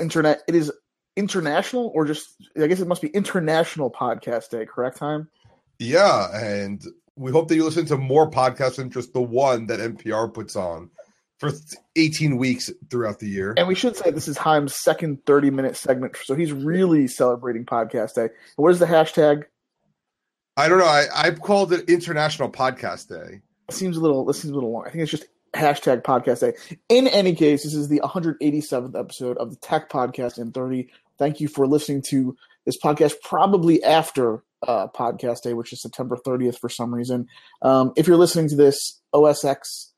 internet. 0.00 0.42
It 0.48 0.54
is 0.54 0.72
international, 1.16 1.92
or 1.94 2.04
just 2.04 2.36
I 2.60 2.66
guess 2.66 2.80
it 2.80 2.88
must 2.88 3.02
be 3.02 3.08
International 3.08 3.90
Podcast 3.90 4.50
Day. 4.50 4.66
Correct 4.66 4.96
time? 4.96 5.28
Yeah, 5.78 6.28
and 6.36 6.82
we 7.16 7.32
hope 7.32 7.48
that 7.48 7.56
you 7.56 7.64
listen 7.64 7.86
to 7.86 7.96
more 7.96 8.30
podcasts 8.30 8.76
than 8.76 8.90
just 8.90 9.12
the 9.12 9.22
one 9.22 9.66
that 9.66 9.80
NPR 9.80 10.32
puts 10.32 10.56
on 10.56 10.90
for 11.38 11.50
18 11.96 12.36
weeks 12.36 12.70
throughout 12.90 13.18
the 13.18 13.28
year. 13.28 13.54
And 13.56 13.66
we 13.66 13.74
should 13.74 13.96
say 13.96 14.10
this 14.10 14.28
is 14.28 14.38
Chaim's 14.38 14.74
second 14.74 15.24
30 15.26 15.50
minute 15.50 15.76
segment, 15.76 16.16
so 16.22 16.34
he's 16.34 16.52
really 16.52 17.08
celebrating 17.08 17.64
Podcast 17.64 18.14
Day. 18.14 18.28
What 18.56 18.70
is 18.70 18.78
the 18.78 18.86
hashtag? 18.86 19.44
I 20.56 20.68
don't 20.68 20.78
know. 20.78 20.84
I, 20.84 21.06
I've 21.14 21.40
called 21.40 21.72
it 21.72 21.88
International 21.88 22.50
Podcast 22.50 23.08
Day. 23.08 23.40
It 23.68 23.74
seems 23.74 23.96
a 23.96 24.00
little. 24.00 24.24
This 24.24 24.40
seems 24.40 24.52
a 24.52 24.54
little 24.54 24.70
long. 24.70 24.84
I 24.86 24.90
think 24.90 25.02
it's 25.02 25.10
just 25.10 25.26
hashtag 25.54 26.02
Podcast 26.02 26.40
Day. 26.40 26.76
In 26.88 27.06
any 27.08 27.34
case, 27.34 27.64
this 27.64 27.74
is 27.74 27.88
the 27.88 28.00
187th 28.00 28.98
episode 28.98 29.36
of 29.38 29.50
the 29.50 29.56
Tech 29.56 29.90
Podcast 29.90 30.38
in 30.38 30.52
30. 30.52 30.88
Thank 31.18 31.40
you 31.40 31.48
for 31.48 31.66
listening 31.66 32.02
to 32.10 32.36
this 32.64 32.78
podcast, 32.78 33.14
probably 33.22 33.82
after 33.82 34.42
uh, 34.66 34.88
Podcast 34.88 35.42
Day, 35.42 35.54
which 35.54 35.72
is 35.72 35.82
September 35.82 36.16
30th 36.16 36.58
for 36.58 36.68
some 36.68 36.94
reason. 36.94 37.26
Um, 37.62 37.92
if 37.96 38.06
you're 38.06 38.16
listening 38.16 38.48
to 38.48 38.56
this, 38.56 39.00
OS 39.12 39.44
X, 39.44 39.92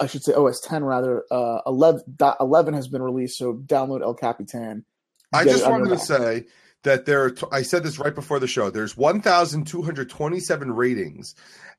I 0.00 0.06
should 0.06 0.22
say 0.22 0.32
OS 0.32 0.60
10 0.60 0.84
rather, 0.84 1.24
uh, 1.30 1.60
11, 1.66 2.16
11 2.40 2.74
has 2.74 2.88
been 2.88 3.02
released, 3.02 3.38
so 3.38 3.54
download 3.54 4.02
El 4.02 4.14
Capitan. 4.14 4.84
I 5.32 5.44
just 5.44 5.68
wanted 5.68 5.90
to 5.90 5.98
say 5.98 6.46
that 6.82 7.06
there 7.06 7.24
are, 7.24 7.34
I 7.52 7.62
said 7.62 7.82
this 7.84 7.98
right 7.98 8.14
before 8.14 8.40
the 8.40 8.46
show, 8.46 8.70
there's 8.70 8.96
1,227 8.96 10.72
ratings, 10.72 11.34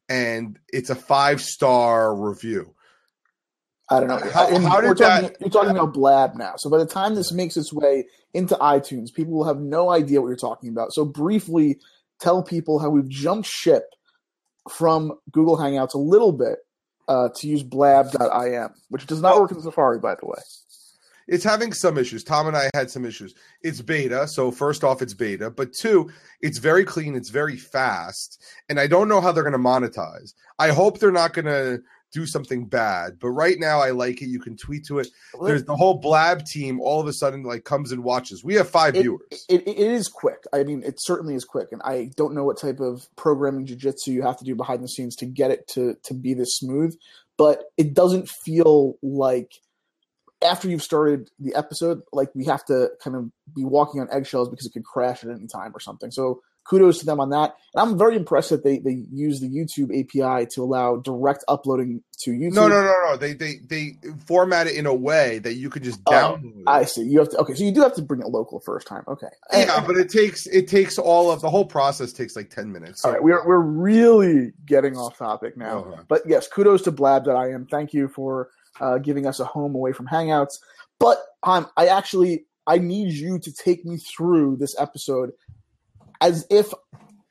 and 0.07 0.59
it's 0.71 0.89
a 0.89 0.95
five 0.95 1.41
star 1.41 2.15
review. 2.15 2.73
I 3.91 3.99
don't 3.99 4.07
know. 4.07 4.17
How, 4.31 4.47
how 4.69 4.81
did 4.81 4.97
talking, 4.97 5.27
that, 5.27 5.35
you're 5.41 5.49
talking 5.49 5.71
about 5.71 5.93
Blab 5.93 6.35
now. 6.35 6.53
So 6.55 6.69
by 6.69 6.77
the 6.77 6.85
time 6.85 7.13
this 7.13 7.33
makes 7.33 7.57
its 7.57 7.73
way 7.73 8.05
into 8.33 8.55
iTunes, 8.55 9.13
people 9.13 9.33
will 9.33 9.45
have 9.45 9.59
no 9.59 9.91
idea 9.91 10.21
what 10.21 10.29
you're 10.29 10.37
talking 10.37 10.70
about. 10.70 10.93
So 10.93 11.03
briefly 11.03 11.77
tell 12.20 12.41
people 12.41 12.79
how 12.79 12.89
we've 12.89 13.09
jumped 13.09 13.49
ship 13.49 13.83
from 14.70 15.13
Google 15.31 15.57
Hangouts 15.57 15.93
a 15.93 15.98
little 15.98 16.31
bit 16.31 16.59
uh, 17.09 17.29
to 17.35 17.48
use 17.48 17.63
blab.im, 17.63 18.70
which 18.87 19.07
does 19.07 19.21
not 19.21 19.37
work 19.39 19.51
in 19.51 19.61
Safari, 19.61 19.99
by 19.99 20.15
the 20.15 20.26
way. 20.26 20.39
It's 21.27 21.43
having 21.43 21.73
some 21.73 21.98
issues. 21.98 22.23
Tom 22.23 22.48
and 22.48 22.57
I 22.57 22.70
had 22.73 22.89
some 22.89 23.05
issues. 23.05 23.33
It's 23.61 23.81
beta, 23.81 24.27
so 24.27 24.51
first 24.51 24.83
off, 24.83 25.01
it's 25.01 25.13
beta, 25.13 25.49
but 25.49 25.73
two, 25.73 26.09
it's 26.41 26.57
very 26.57 26.83
clean, 26.83 27.15
it's 27.15 27.29
very 27.29 27.57
fast, 27.57 28.41
and 28.70 28.79
I 28.79 28.87
don't 28.87 29.07
know 29.07 29.21
how 29.21 29.31
they're 29.31 29.43
going 29.43 29.53
to 29.53 29.59
monetize. 29.59 30.33
I 30.59 30.70
hope 30.70 30.99
they're 30.99 31.11
not 31.11 31.33
going 31.33 31.45
to 31.45 31.81
do 32.12 32.26
something 32.26 32.65
bad. 32.65 33.20
But 33.20 33.29
right 33.29 33.57
now, 33.59 33.79
I 33.79 33.91
like 33.91 34.21
it. 34.21 34.27
You 34.27 34.40
can 34.40 34.57
tweet 34.57 34.85
to 34.85 34.99
it. 34.99 35.07
There's 35.43 35.63
the 35.63 35.76
whole 35.76 35.95
Blab 35.95 36.45
team. 36.45 36.79
All 36.81 36.99
of 36.99 37.07
a 37.07 37.13
sudden, 37.13 37.43
like 37.43 37.63
comes 37.63 37.91
and 37.91 38.04
watches. 38.04 38.43
We 38.43 38.55
have 38.55 38.70
five 38.70 38.95
it, 38.95 39.01
viewers. 39.01 39.45
It, 39.49 39.67
it 39.67 39.77
is 39.77 40.07
quick. 40.07 40.43
I 40.54 40.63
mean, 40.63 40.84
it 40.84 40.95
certainly 40.99 41.35
is 41.35 41.45
quick. 41.45 41.70
And 41.71 41.82
I 41.84 42.12
don't 42.15 42.34
know 42.34 42.43
what 42.43 42.59
type 42.59 42.79
of 42.79 43.07
programming 43.15 43.65
jujitsu 43.65 44.07
you 44.07 44.23
have 44.23 44.37
to 44.37 44.45
do 44.45 44.55
behind 44.55 44.84
the 44.84 44.89
scenes 44.89 45.15
to 45.17 45.26
get 45.26 45.51
it 45.51 45.67
to 45.70 45.95
to 46.04 46.13
be 46.13 46.34
this 46.34 46.57
smooth. 46.57 46.95
But 47.37 47.63
it 47.77 47.93
doesn't 47.93 48.29
feel 48.29 48.98
like 49.01 49.51
after 50.43 50.67
you've 50.67 50.84
started 50.84 51.29
the 51.39 51.55
episode, 51.55 52.01
like 52.12 52.29
we 52.34 52.45
have 52.45 52.65
to 52.65 52.89
kind 53.04 53.15
of 53.15 53.32
be 53.55 53.63
walking 53.63 54.01
on 54.01 54.09
eggshells 54.12 54.49
because 54.49 54.65
it 54.65 54.73
could 54.73 54.85
crash 54.85 55.23
at 55.23 55.29
any 55.29 55.48
time 55.48 55.71
or 55.73 55.79
something. 55.79 56.12
So 56.12 56.41
kudos 56.67 56.99
to 56.99 57.05
them 57.05 57.20
on 57.20 57.29
that. 57.29 57.55
And 57.73 57.81
I'm 57.81 57.98
very 57.98 58.15
impressed 58.15 58.49
that 58.49 58.63
they 58.63 58.79
they 58.79 59.05
use 59.12 59.40
the 59.40 59.48
YouTube 59.48 59.90
API 59.91 60.48
to 60.54 60.63
allow 60.63 60.98
direct 60.98 61.43
uploading 61.48 62.04
to 62.20 62.31
YouTube. 62.31 62.54
No, 62.54 62.67
no, 62.67 62.81
no, 62.81 62.93
no. 63.05 63.17
They 63.17 63.34
they 63.34 63.55
they 63.67 63.98
format 64.25 64.67
it 64.67 64.75
in 64.75 64.85
a 64.85 64.94
way 64.94 65.39
that 65.39 65.53
you 65.56 65.69
could 65.69 65.84
just 65.84 66.01
oh, 66.06 66.12
download. 66.12 66.63
I 66.67 66.85
see. 66.85 67.03
You 67.03 67.19
have 67.19 67.29
to. 67.29 67.38
Okay, 67.39 67.53
so 67.53 67.63
you 67.63 67.72
do 67.72 67.81
have 67.81 67.95
to 67.95 68.01
bring 68.01 68.22
it 68.22 68.28
local 68.28 68.59
first 68.59 68.88
time. 68.88 69.03
Okay. 69.07 69.28
Yeah, 69.53 69.84
but 69.85 69.97
it 69.97 70.09
takes 70.09 70.47
it 70.47 70.67
takes 70.67 70.97
all 70.97 71.31
of 71.31 71.41
the 71.41 71.50
whole 71.50 71.66
process 71.66 72.13
takes 72.13 72.35
like 72.35 72.49
ten 72.49 72.72
minutes. 72.72 73.01
So. 73.01 73.09
All 73.09 73.13
right, 73.13 73.23
we're 73.23 73.45
we're 73.47 73.59
really 73.59 74.51
getting 74.66 74.97
off 74.97 75.17
topic 75.17 75.57
now. 75.57 75.79
Uh-huh. 75.79 76.03
But 76.07 76.23
yes, 76.25 76.47
kudos 76.47 76.81
to 76.83 76.91
Blab.im. 76.91 77.67
Thank 77.72 77.93
you 77.93 78.07
for 78.07 78.49
uh, 78.79 78.97
giving 78.97 79.25
us 79.25 79.39
a 79.39 79.45
home 79.45 79.75
away 79.75 79.93
from 79.93 80.07
Hangouts. 80.07 80.59
But 80.99 81.17
um, 81.43 81.67
I 81.78 81.88
actually 81.88 82.45
I 82.67 82.78
need 82.78 83.13
you 83.13 83.39
to 83.39 83.51
take 83.51 83.85
me 83.85 83.97
through 83.97 84.57
this 84.57 84.75
episode 84.79 85.31
as 86.21 86.45
if 86.49 86.71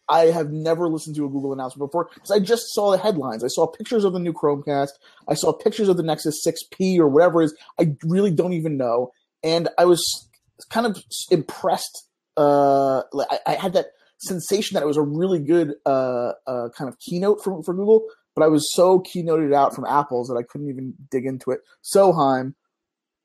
I 0.08 0.26
have 0.26 0.50
never 0.50 0.88
listened 0.88 1.14
to 1.16 1.24
a 1.24 1.28
Google 1.28 1.52
announcement 1.52 1.88
before 1.88 2.10
because 2.12 2.32
I 2.32 2.40
just 2.40 2.74
saw 2.74 2.90
the 2.90 2.98
headlines. 2.98 3.44
I 3.44 3.48
saw 3.48 3.66
pictures 3.68 4.04
of 4.04 4.12
the 4.12 4.18
new 4.18 4.32
Chromecast. 4.32 4.90
I 5.28 5.34
saw 5.34 5.52
pictures 5.52 5.88
of 5.88 5.96
the 5.96 6.02
Nexus 6.02 6.44
6P 6.44 6.98
or 6.98 7.08
whatever 7.08 7.42
it 7.42 7.46
is. 7.46 7.56
I 7.78 7.94
really 8.04 8.32
don't 8.32 8.52
even 8.52 8.76
know. 8.76 9.12
And 9.44 9.68
I 9.78 9.84
was 9.84 10.28
kind 10.68 10.86
of 10.86 11.00
impressed. 11.30 12.08
Uh, 12.36 13.02
I, 13.30 13.38
I 13.46 13.54
had 13.54 13.72
that 13.74 13.86
sensation 14.18 14.74
that 14.74 14.82
it 14.82 14.86
was 14.86 14.96
a 14.96 15.02
really 15.02 15.38
good 15.38 15.74
uh, 15.86 16.32
uh, 16.46 16.68
kind 16.76 16.88
of 16.88 16.98
keynote 16.98 17.42
for, 17.42 17.62
for 17.62 17.72
Google, 17.72 18.06
but 18.34 18.42
I 18.42 18.48
was 18.48 18.72
so 18.74 19.00
keynoted 19.00 19.54
out 19.54 19.74
from 19.74 19.86
Apple's 19.86 20.28
that 20.28 20.36
I 20.36 20.42
couldn't 20.42 20.68
even 20.68 20.94
dig 21.10 21.24
into 21.24 21.52
it. 21.52 21.60
So, 21.82 22.12
Chaim, 22.12 22.56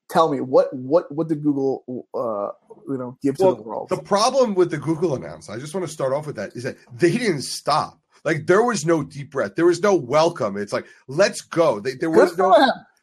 tell 0.10 0.32
me 0.32 0.42
what 0.42 0.74
what 0.74 1.12
what 1.12 1.28
did 1.28 1.44
Google 1.44 1.84
uh, 2.14 2.52
you 2.92 2.98
know 2.98 3.18
give 3.22 3.38
well, 3.40 3.56
to 3.56 3.62
the 3.62 3.68
world? 3.68 3.90
The 3.90 3.98
problem 3.98 4.56
with 4.56 4.72
the 4.72 4.78
Google 4.78 5.16
announcement, 5.16 5.58
I 5.58 5.62
just 5.62 5.74
want 5.74 5.86
to 5.86 5.92
start 5.92 6.14
off 6.14 6.28
with 6.28 6.36
that, 6.36 6.56
is 6.56 6.64
that 6.64 6.78
they 6.94 7.12
didn't 7.12 7.44
stop. 7.44 8.00
Like 8.24 8.48
there 8.48 8.64
was 8.64 8.86
no 8.86 9.04
deep 9.04 9.32
breath, 9.32 9.56
there 9.56 9.66
was 9.66 9.82
no 9.82 9.96
welcome. 9.96 10.58
It's 10.58 10.74
like 10.74 10.86
let's 11.08 11.42
go. 11.42 11.80
They, 11.80 11.96
there 11.96 12.10
was 12.10 12.38
no 12.38 12.56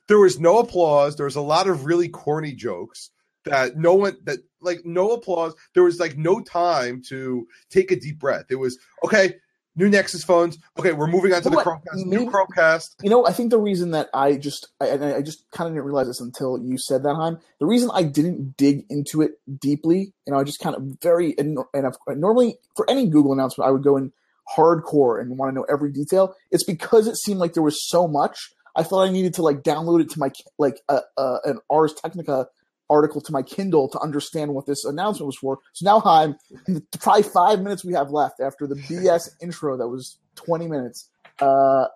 there 0.08 0.18
was 0.18 0.40
no 0.40 0.58
applause. 0.58 1.16
There 1.16 1.26
was 1.26 1.36
a 1.36 1.40
lot 1.40 1.68
of 1.68 1.84
really 1.84 2.08
corny 2.08 2.52
jokes 2.52 3.10
that 3.44 3.76
no 3.76 3.94
one 3.94 4.16
that 4.24 4.38
like 4.60 4.84
no 4.84 5.10
applause. 5.10 5.54
There 5.74 5.84
was 5.84 6.00
like 6.00 6.16
no 6.16 6.40
time 6.40 7.02
to 7.08 7.46
take 7.70 7.90
a 7.90 7.96
deep 7.96 8.19
breath. 8.19 8.46
It 8.50 8.56
was 8.56 8.78
okay 9.04 9.36
new 9.76 9.88
Nexus 9.88 10.24
phones. 10.24 10.58
Okay, 10.78 10.92
we're 10.92 11.06
moving 11.06 11.32
on 11.32 11.42
to 11.42 11.50
the 11.50 11.56
Chromecast. 11.56 12.06
Maybe, 12.06 12.24
new 12.24 12.30
Chromecast. 12.30 12.96
You 13.02 13.10
know, 13.10 13.26
I 13.26 13.32
think 13.32 13.50
the 13.50 13.58
reason 13.58 13.90
that 13.92 14.08
I 14.14 14.36
just 14.36 14.68
I, 14.80 15.16
I 15.16 15.22
just 15.22 15.44
kind 15.50 15.68
of 15.68 15.74
didn't 15.74 15.86
realize 15.86 16.06
this 16.06 16.20
until 16.20 16.58
you 16.58 16.78
said 16.78 17.02
that, 17.02 17.14
Chaim. 17.14 17.38
The 17.60 17.66
reason 17.66 17.90
I 17.92 18.02
didn't 18.02 18.56
dig 18.56 18.84
into 18.90 19.22
it 19.22 19.32
deeply, 19.60 20.12
you 20.26 20.32
know, 20.32 20.38
I 20.38 20.44
just 20.44 20.60
kind 20.60 20.76
of 20.76 20.82
very 21.02 21.34
and, 21.38 21.58
and 21.74 21.94
normally 22.16 22.58
for 22.76 22.88
any 22.90 23.08
Google 23.08 23.32
announcement, 23.32 23.68
I 23.68 23.70
would 23.70 23.82
go 23.82 23.96
in 23.96 24.12
hardcore 24.56 25.20
and 25.20 25.38
want 25.38 25.50
to 25.50 25.54
know 25.54 25.66
every 25.70 25.90
detail. 25.90 26.34
It's 26.50 26.64
because 26.64 27.06
it 27.06 27.16
seemed 27.16 27.38
like 27.38 27.54
there 27.54 27.62
was 27.62 27.88
so 27.88 28.08
much. 28.08 28.50
I 28.74 28.82
thought 28.82 29.06
I 29.06 29.10
needed 29.10 29.34
to 29.34 29.42
like 29.42 29.62
download 29.62 30.00
it 30.00 30.10
to 30.10 30.18
my 30.18 30.30
like 30.58 30.80
uh, 30.88 31.00
uh, 31.16 31.38
an 31.44 31.58
Ars 31.70 31.92
Technica 31.94 32.48
article 32.92 33.20
to 33.22 33.32
my 33.32 33.42
Kindle 33.42 33.88
to 33.88 33.98
understand 34.00 34.54
what 34.54 34.66
this 34.66 34.84
announcement 34.84 35.26
was 35.26 35.36
for. 35.36 35.58
So 35.72 35.84
now 35.84 36.03
I'm 36.04 36.36
in 36.69 36.75
the 36.75 36.98
probably 37.00 37.22
five 37.22 37.60
minutes 37.60 37.84
we 37.84 37.94
have 37.94 38.10
left 38.10 38.41
after 38.41 38.66
the 38.66 38.75
BS 38.75 39.30
intro 39.42 39.76
that 39.76 39.88
was 39.88 40.19
20 40.36 40.69
minutes. 40.69 41.08
Uh, 41.41 41.86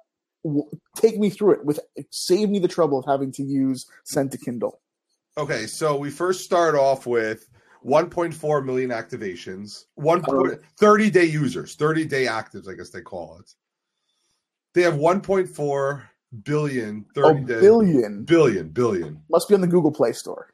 take 0.96 1.18
me 1.18 1.28
through 1.28 1.52
it 1.52 1.64
with 1.64 1.80
save 2.10 2.48
me 2.48 2.58
the 2.58 2.68
trouble 2.68 2.98
of 2.98 3.04
having 3.04 3.32
to 3.32 3.42
use 3.42 3.86
send 4.04 4.32
to 4.32 4.38
Kindle. 4.38 4.80
Okay, 5.36 5.66
so 5.66 5.96
we 5.96 6.10
first 6.10 6.44
start 6.44 6.74
off 6.74 7.06
with 7.06 7.48
1.4 7.84 8.64
million 8.64 8.90
activations, 8.90 9.84
one 9.94 10.24
um, 10.30 10.56
30 10.78 11.10
day 11.10 11.24
users, 11.24 11.74
30 11.74 12.06
day 12.06 12.24
actives, 12.24 12.68
I 12.68 12.74
guess 12.74 12.90
they 12.90 13.02
call 13.02 13.38
it. 13.40 13.52
They 14.74 14.82
have 14.82 14.94
1.4 14.94 16.02
billion 16.44 17.04
30 17.14 17.44
day 17.44 17.60
billion 17.60 18.24
billion 18.24 18.68
billion 18.68 19.22
must 19.30 19.48
be 19.48 19.54
on 19.54 19.60
the 19.60 19.66
Google 19.66 19.92
Play 19.92 20.12
Store. 20.12 20.52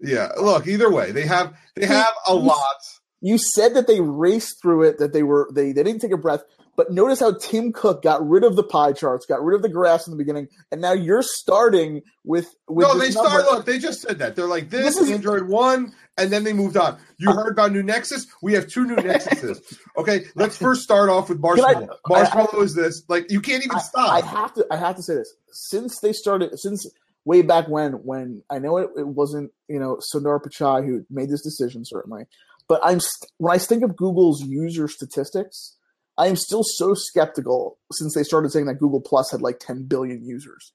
Yeah. 0.00 0.28
Look, 0.40 0.66
either 0.66 0.90
way, 0.90 1.12
they 1.12 1.26
have 1.26 1.54
they 1.74 1.86
have 1.86 2.12
a 2.26 2.34
lot. 2.34 2.76
You 3.20 3.36
said 3.38 3.74
that 3.74 3.86
they 3.86 4.00
raced 4.00 4.62
through 4.62 4.84
it, 4.84 4.98
that 4.98 5.12
they 5.12 5.22
were 5.22 5.48
they 5.52 5.72
they 5.72 5.82
didn't 5.82 6.00
take 6.00 6.12
a 6.12 6.16
breath. 6.16 6.42
But 6.78 6.92
notice 6.92 7.18
how 7.18 7.34
Tim 7.34 7.72
Cook 7.72 8.02
got 8.04 8.24
rid 8.24 8.44
of 8.44 8.54
the 8.54 8.62
pie 8.62 8.92
charts, 8.92 9.26
got 9.26 9.42
rid 9.42 9.56
of 9.56 9.62
the 9.62 9.68
graphs 9.68 10.06
in 10.06 10.12
the 10.12 10.16
beginning, 10.16 10.46
and 10.70 10.80
now 10.80 10.92
you're 10.92 11.24
starting 11.24 12.02
with. 12.22 12.54
with 12.68 12.86
no, 12.86 12.96
they 12.96 13.10
start. 13.10 13.46
Look, 13.46 13.66
they 13.66 13.80
just 13.80 14.00
said 14.00 14.20
that 14.20 14.36
they're 14.36 14.46
like 14.46 14.70
this, 14.70 14.94
this 14.94 15.08
is 15.08 15.10
Android 15.10 15.48
one, 15.48 15.92
and 16.16 16.30
then 16.30 16.44
they 16.44 16.52
moved 16.52 16.76
on. 16.76 16.96
You 17.18 17.30
uh, 17.30 17.34
heard 17.34 17.50
about 17.50 17.72
new 17.72 17.82
Nexus? 17.82 18.28
We 18.42 18.52
have 18.52 18.68
two 18.68 18.86
new 18.86 18.94
Nexuses. 18.96 19.60
Okay, 19.96 20.26
let's 20.36 20.56
first 20.56 20.82
start 20.82 21.10
off 21.10 21.28
with 21.28 21.40
Marshmallow. 21.40 21.88
I, 21.90 22.08
Marshmallow 22.08 22.50
I, 22.52 22.58
I, 22.58 22.62
is 22.62 22.76
this 22.76 23.02
like 23.08 23.28
you 23.28 23.40
can't 23.40 23.64
even 23.64 23.80
stop. 23.80 24.12
I 24.12 24.24
have 24.24 24.54
to. 24.54 24.64
I 24.70 24.76
have 24.76 24.94
to 24.94 25.02
say 25.02 25.16
this. 25.16 25.34
Since 25.50 25.98
they 25.98 26.12
started, 26.12 26.56
since 26.60 26.86
way 27.28 27.42
back 27.42 27.68
when 27.68 27.92
when 27.92 28.42
I 28.48 28.58
know 28.58 28.78
it, 28.78 28.88
it 28.96 29.06
wasn't 29.06 29.52
you 29.68 29.78
know 29.78 29.98
Sundar 30.12 30.40
Pichai 30.42 30.84
who 30.84 31.04
made 31.10 31.28
this 31.28 31.42
decision 31.42 31.84
certainly, 31.84 32.24
but 32.68 32.80
I'm 32.82 33.00
st- 33.00 33.30
when 33.36 33.54
I 33.54 33.58
think 33.58 33.84
of 33.84 33.96
Google's 33.96 34.42
user 34.42 34.88
statistics, 34.88 35.76
I 36.16 36.28
am 36.28 36.36
still 36.36 36.64
so 36.64 36.94
skeptical 36.94 37.78
since 37.92 38.14
they 38.14 38.22
started 38.22 38.50
saying 38.50 38.64
that 38.66 38.78
Google 38.78 39.02
Plus 39.02 39.30
had 39.30 39.42
like 39.42 39.60
10 39.60 39.84
billion 39.84 40.24
users. 40.24 40.72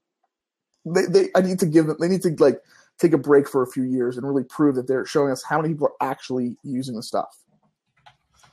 They, 0.85 1.05
they 1.09 1.29
I 1.35 1.41
need 1.41 1.59
to 1.59 1.65
give 1.65 1.87
them 1.87 1.97
they 1.99 2.07
need 2.07 2.21
to 2.21 2.35
like 2.37 2.61
take 2.99 3.13
a 3.13 3.17
break 3.17 3.49
for 3.49 3.63
a 3.63 3.71
few 3.71 3.83
years 3.83 4.15
and 4.15 4.27
really 4.27 4.43
prove 4.43 4.75
that 4.75 4.87
they're 4.87 5.07
showing 5.07 5.31
us 5.31 5.43
how 5.49 5.59
many 5.59 5.73
people 5.73 5.87
are 5.87 6.07
actually 6.07 6.57
using 6.63 6.95
the 6.95 7.03
stuff. 7.03 7.35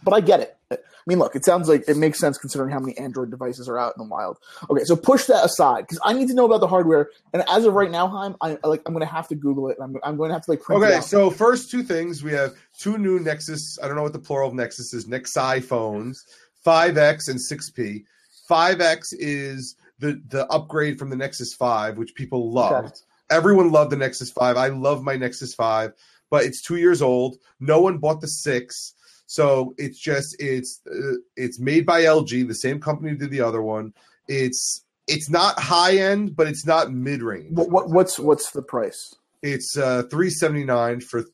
But 0.03 0.15
I 0.15 0.21
get 0.21 0.41
it. 0.41 0.57
I 0.71 0.77
mean, 1.07 1.19
look, 1.19 1.35
it 1.35 1.45
sounds 1.45 1.69
like 1.69 1.85
it 1.89 1.97
makes 1.97 2.19
sense 2.19 2.37
considering 2.39 2.71
how 2.71 2.79
many 2.79 2.97
Android 2.99 3.31
devices 3.31 3.69
are 3.69 3.79
out 3.79 3.95
in 3.97 4.05
the 4.05 4.09
wild. 4.09 4.39
Okay, 4.69 4.85
so 4.85 4.97
push 4.97 5.25
that 5.27 5.45
aside 5.45 5.83
because 5.83 5.99
I 6.05 6.13
need 6.13 6.29
to 6.29 6.35
know 6.35 6.45
about 6.45 6.61
the 6.61 6.69
hardware. 6.69 7.11
And 7.33 7.43
as 7.49 7.65
of 7.65 7.75
right 7.75 7.91
now, 7.91 8.07
Chaim, 8.07 8.37
I 8.41 8.59
like 8.65 8.83
I'm 8.87 8.93
going 8.93 9.07
to 9.07 9.13
have 9.13 9.27
to 9.29 9.35
Google 9.35 9.69
it. 9.69 9.79
I'm, 9.83 9.97
I'm 10.05 10.17
going 10.17 10.29
to 10.29 10.35
have 10.35 10.45
to 10.45 10.51
like 10.51 10.63
print. 10.63 10.85
Okay, 10.85 11.01
so 11.01 11.31
first 11.31 11.71
two 11.71 11.83
things 11.83 12.23
we 12.23 12.33
have 12.33 12.53
two 12.79 12.99
new 12.99 13.19
Nexus. 13.19 13.79
I 13.83 13.87
don't 13.87 13.97
know 13.97 14.03
what 14.03 14.13
the 14.13 14.19
plural 14.19 14.49
of 14.49 14.55
Nexus 14.55 14.93
is. 14.93 15.07
Nexi 15.07 15.65
phones, 15.65 16.25
5X 16.65 17.29
and 17.29 17.39
6P. 17.39 18.05
5X 18.49 19.15
is 19.19 19.77
the 19.99 20.21
the 20.29 20.47
upgrade 20.49 20.99
from 20.99 21.11
the 21.11 21.17
Nexus 21.17 21.55
5, 21.55 21.97
which 21.97 22.15
people 22.15 22.53
loved. 22.53 22.89
Okay. 22.89 22.95
Everyone 23.31 23.71
loved 23.71 23.93
the 23.93 23.97
Nexus 23.97 24.31
5. 24.31 24.57
I 24.57 24.69
love 24.69 25.03
my 25.03 25.17
Nexus 25.17 25.55
5, 25.55 25.93
but 26.31 26.45
it's 26.45 26.61
two 26.61 26.77
years 26.77 27.01
old. 27.01 27.39
No 27.61 27.81
one 27.81 27.99
bought 27.99 28.21
the 28.21 28.29
six. 28.29 28.95
So 29.31 29.75
it's 29.79 30.01
just 30.01 30.35
it's 30.41 30.81
uh, 30.91 31.19
it's 31.37 31.61
made 31.61 31.87
by 31.87 32.03
LG, 32.03 32.49
the 32.49 32.55
same 32.55 32.81
company 32.81 33.15
did 33.15 33.31
the 33.31 33.43
other 33.43 33.63
one. 33.63 33.95
It's 34.27 34.85
it's 35.07 35.31
not 35.31 35.57
high 35.57 35.99
end, 35.99 36.35
but 36.35 36.49
it's 36.49 36.67
not 36.67 36.91
mid 36.91 37.23
range. 37.23 37.57
What, 37.57 37.71
what, 37.71 37.91
what's 37.91 38.19
what's 38.19 38.51
the 38.51 38.61
price? 38.61 39.15
It's 39.41 39.77
uh, 39.79 40.03
three 40.11 40.31
seventy 40.31 40.65
nine 40.65 41.01
for 41.01 41.27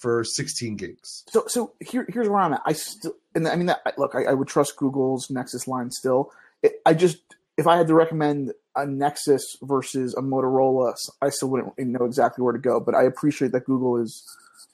for 0.00 0.24
sixteen 0.24 0.74
gigs. 0.74 1.22
So 1.28 1.44
so 1.46 1.74
here 1.78 2.04
here's 2.08 2.28
where 2.28 2.40
I'm 2.40 2.54
at. 2.54 2.62
I 2.66 2.72
still 2.72 3.14
and 3.36 3.46
I 3.46 3.54
mean 3.54 3.66
that 3.66 3.84
look, 3.98 4.16
I, 4.16 4.24
I 4.24 4.32
would 4.32 4.48
trust 4.48 4.74
Google's 4.74 5.30
Nexus 5.30 5.68
line 5.68 5.92
still. 5.92 6.32
It, 6.60 6.82
I 6.84 6.92
just 6.92 7.18
if 7.56 7.68
I 7.68 7.76
had 7.76 7.86
to 7.86 7.94
recommend 7.94 8.52
a 8.74 8.84
Nexus 8.84 9.44
versus 9.62 10.12
a 10.14 10.22
Motorola, 10.22 10.96
I 11.22 11.28
still 11.28 11.50
wouldn't 11.50 11.78
know 11.78 12.04
exactly 12.04 12.42
where 12.42 12.52
to 12.52 12.58
go. 12.58 12.80
But 12.80 12.96
I 12.96 13.04
appreciate 13.04 13.52
that 13.52 13.64
Google 13.64 14.02
is 14.02 14.24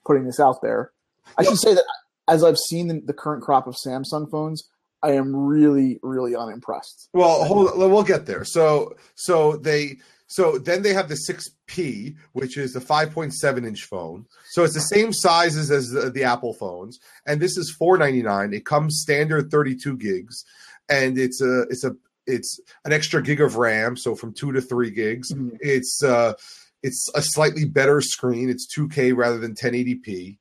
putting 0.07 0.25
this 0.25 0.41
out 0.41 0.63
there. 0.63 0.93
I 1.37 1.45
should 1.45 1.59
say 1.59 1.75
that 1.75 1.85
as 2.31 2.45
I've 2.45 2.57
seen 2.57 2.89
the, 2.89 3.03
the, 3.05 3.13
current 3.13 3.43
crop 3.43 3.67
of 3.67 3.75
Samsung 3.75 4.31
phones, 4.31 4.69
I 5.03 5.13
am 5.13 5.35
really, 5.35 5.99
really 6.03 6.37
unimpressed. 6.37 7.09
Well, 7.13 7.45
hold, 7.45 7.71
On, 7.71 7.91
we'll 7.91 8.05
get 8.05 8.27
there. 8.27 8.45
So, 8.45 8.97
so 9.17 9.57
they, 9.57 9.99
so 10.29 10.59
then 10.59 10.83
they 10.83 10.95
have 10.95 11.09
the 11.09 11.19
6P, 11.29 12.15
which 12.33 12.57
is 12.57 12.73
the 12.73 12.81
5.7 12.81 13.67
inch 13.67 13.85
phone. 13.85 14.27
So 14.51 14.63
it's 14.63 14.75
the 14.75 14.81
same 14.81 15.13
sizes 15.13 15.71
as 15.73 15.91
the, 15.91 16.11
the 16.11 16.23
Apple 16.23 16.55
phones, 16.55 17.01
and 17.27 17.41
this 17.41 17.57
is 17.57 17.77
4.99. 17.81 18.55
It 18.55 18.65
comes 18.65 19.01
standard 19.03 19.51
32 19.51 19.97
gigs, 19.97 20.45
and 20.89 21.19
it's 21.19 21.43
a, 21.43 21.63
it's 21.63 21.85
a, 21.85 21.97
it's 22.27 22.61
an 22.85 22.93
extra 22.93 23.21
gig 23.23 23.41
of 23.41 23.57
RAM, 23.57 23.97
so 23.97 24.15
from 24.15 24.33
two 24.33 24.53
to 24.53 24.61
three 24.61 24.91
gigs. 24.91 25.33
Mm-hmm. 25.33 25.57
It's 25.61 26.01
uh, 26.05 26.35
it's 26.83 27.11
a 27.15 27.23
slightly 27.23 27.65
better 27.65 28.01
screen. 28.01 28.49
It's 28.49 28.73
2K 28.73 29.17
rather 29.17 29.39
than 29.39 29.55
1080p. 29.55 30.39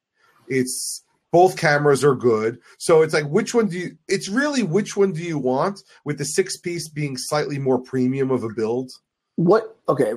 It's 0.47 1.03
both 1.31 1.57
cameras 1.57 2.03
are 2.03 2.15
good. 2.15 2.59
So 2.77 3.01
it's 3.01 3.13
like 3.13 3.27
which 3.27 3.53
one 3.53 3.67
do 3.67 3.77
you 3.77 3.97
it's 4.07 4.29
really 4.29 4.63
which 4.63 4.97
one 4.97 5.11
do 5.11 5.21
you 5.21 5.37
want 5.37 5.81
with 6.05 6.17
the 6.17 6.25
six 6.25 6.57
piece 6.57 6.89
being 6.89 7.17
slightly 7.17 7.59
more 7.59 7.79
premium 7.79 8.31
of 8.31 8.43
a 8.43 8.49
build? 8.49 8.91
What 9.35 9.77
okay. 9.87 10.11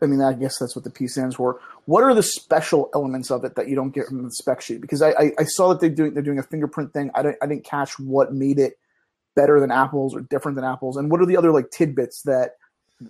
I 0.00 0.06
mean, 0.06 0.22
I 0.22 0.32
guess 0.32 0.58
that's 0.58 0.76
what 0.76 0.84
the 0.84 0.90
P 0.90 1.08
stands 1.08 1.34
for. 1.34 1.60
What 1.86 2.04
are 2.04 2.14
the 2.14 2.22
special 2.22 2.88
elements 2.94 3.30
of 3.30 3.44
it 3.44 3.56
that 3.56 3.68
you 3.68 3.74
don't 3.74 3.90
get 3.90 4.06
from 4.06 4.22
the 4.22 4.30
spec 4.30 4.60
sheet? 4.60 4.80
Because 4.80 5.02
I, 5.02 5.10
I, 5.10 5.32
I 5.40 5.44
saw 5.44 5.68
that 5.70 5.80
they're 5.80 5.90
doing 5.90 6.14
they're 6.14 6.22
doing 6.22 6.38
a 6.38 6.44
fingerprint 6.44 6.92
thing. 6.92 7.10
I 7.14 7.22
didn't 7.22 7.38
I 7.42 7.46
didn't 7.46 7.64
catch 7.64 7.98
what 7.98 8.32
made 8.32 8.58
it 8.58 8.78
better 9.34 9.60
than 9.60 9.70
apples 9.70 10.14
or 10.14 10.20
different 10.20 10.56
than 10.56 10.64
apples, 10.64 10.96
and 10.96 11.10
what 11.10 11.20
are 11.20 11.26
the 11.26 11.36
other 11.36 11.52
like 11.52 11.70
tidbits 11.70 12.22
that 12.22 12.52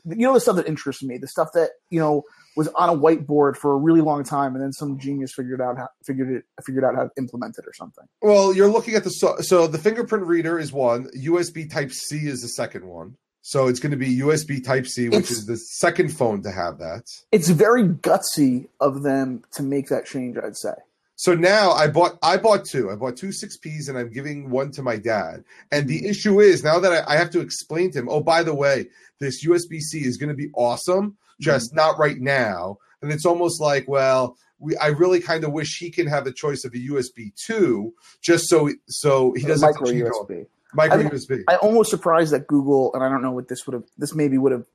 you 0.05 0.27
know 0.27 0.35
the 0.35 0.41
stuff 0.41 0.57
that 0.57 0.67
interests 0.67 1.03
me, 1.03 1.19
the 1.19 1.29
stuff 1.29 1.49
that 1.55 1.71
you 1.91 2.01
know 2.01 2.23
was 2.57 2.69
on 2.69 2.89
a 2.89 2.97
whiteboard 2.97 3.57
for 3.57 3.73
a 3.73 3.77
really 3.77 4.01
long 4.01 4.25
time, 4.25 4.55
and 4.55 4.63
then 4.63 4.73
some 4.73 4.99
genius 4.99 5.33
figured 5.35 5.61
out 5.61 5.77
how 5.77 5.89
figured 6.05 6.31
it 6.31 6.45
figured 6.65 6.85
out 6.85 6.95
how 6.95 7.05
to 7.05 7.11
implement 7.17 7.57
it 7.59 7.65
or 7.67 7.73
something. 7.73 8.05
Well, 8.23 8.55
you're 8.55 8.71
looking 8.71 8.95
at 8.95 9.05
the 9.05 9.11
so, 9.11 9.37
so 9.41 9.67
the 9.67 9.79
fingerprint 9.79 10.27
reader 10.27 10.59
is 10.59 10.73
one, 10.73 11.09
USB 11.17 11.71
Type 11.71 11.93
C 11.93 12.27
is 12.27 12.43
the 12.43 12.49
second 12.49 12.85
one. 12.87 13.17
So 13.43 13.67
it's 13.69 13.81
going 13.81 13.93
to 13.93 13.97
be 13.97 14.19
USB 14.19 14.63
Type 14.63 14.87
C, 14.87 15.09
which 15.09 15.21
it's, 15.21 15.31
is 15.31 15.47
the 15.47 15.57
second 15.57 16.11
phone 16.11 16.43
to 16.43 16.51
have 16.51 16.79
that. 16.81 17.05
It's 17.33 17.49
very 17.49 17.85
gutsy 17.85 18.69
of 18.79 19.03
them 19.03 19.43
to 19.53 19.63
make 19.63 19.89
that 19.89 20.05
change, 20.05 20.37
I'd 20.37 20.57
say. 20.57 20.75
So 21.19 21.35
now 21.35 21.73
I 21.73 21.89
bought 21.89 22.17
I 22.23 22.37
bought 22.37 22.65
two. 22.65 22.93
I 22.93 22.95
bought 22.95 23.17
two 23.17 23.33
six 23.33 23.57
Ps 23.57 23.89
and 23.89 23.99
I'm 23.99 24.09
giving 24.09 24.51
one 24.51 24.71
to 24.71 24.85
my 24.85 24.97
dad. 24.97 25.43
And 25.73 25.89
the 25.89 26.07
issue 26.07 26.41
is 26.41 26.63
now 26.63 26.79
that 26.79 26.93
I, 26.93 27.15
I 27.15 27.17
have 27.17 27.31
to 27.31 27.41
explain 27.41 27.91
to 27.91 27.99
him, 27.99 28.09
oh, 28.09 28.21
by 28.21 28.45
the 28.45 28.55
way, 28.55 28.87
this 29.19 29.45
USB 29.45 29.81
C 29.81 30.05
is 30.05 30.17
going 30.17 30.29
to 30.29 30.37
be 30.37 30.51
awesome 30.55 31.17
just 31.41 31.71
mm-hmm. 31.71 31.77
not 31.77 31.99
right 31.99 32.21
now. 32.21 32.79
And 33.03 33.11
it's 33.11 33.27
almost 33.27 33.61
like, 33.61 33.89
well, 33.89 34.37
we, 34.61 34.77
I 34.77 34.89
really 34.89 35.19
kind 35.19 35.43
of 35.43 35.51
wish 35.51 35.79
he 35.79 35.91
can 35.91 36.07
have 36.07 36.25
the 36.25 36.33
choice 36.33 36.65
of 36.65 36.73
a 36.73 36.79
USB 36.79 37.35
two, 37.35 37.93
just 38.21 38.49
so 38.49 38.71
so 38.87 39.33
he 39.35 39.43
doesn't 39.43 39.69
micro 39.69 39.89
USB. 39.89 40.47
Micro 40.73 41.01
I 41.01 41.03
USB. 41.03 41.43
I'm 41.49 41.59
almost 41.63 41.91
surprised 41.91 42.33
that 42.33 42.47
Google, 42.47 42.95
and 42.95 43.03
I 43.03 43.09
don't 43.09 43.23
know 43.23 43.33
what 43.33 43.49
this 43.49 43.67
would 43.67 43.75
have. 43.75 43.85
This 43.97 44.15
maybe 44.15 44.39
would 44.39 44.53
have 44.53 44.67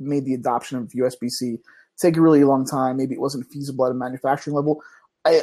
made 0.00 0.24
the 0.24 0.32
adoption 0.32 0.78
of 0.78 0.88
USB 0.92 1.28
C 1.28 1.58
take 1.98 2.16
a 2.16 2.20
really 2.22 2.44
long 2.44 2.64
time. 2.64 2.96
Maybe 2.96 3.14
it 3.14 3.20
wasn't 3.20 3.46
feasible 3.50 3.84
at 3.84 3.92
a 3.92 3.94
manufacturing 3.94 4.56
level. 4.56 4.82
I, 5.26 5.42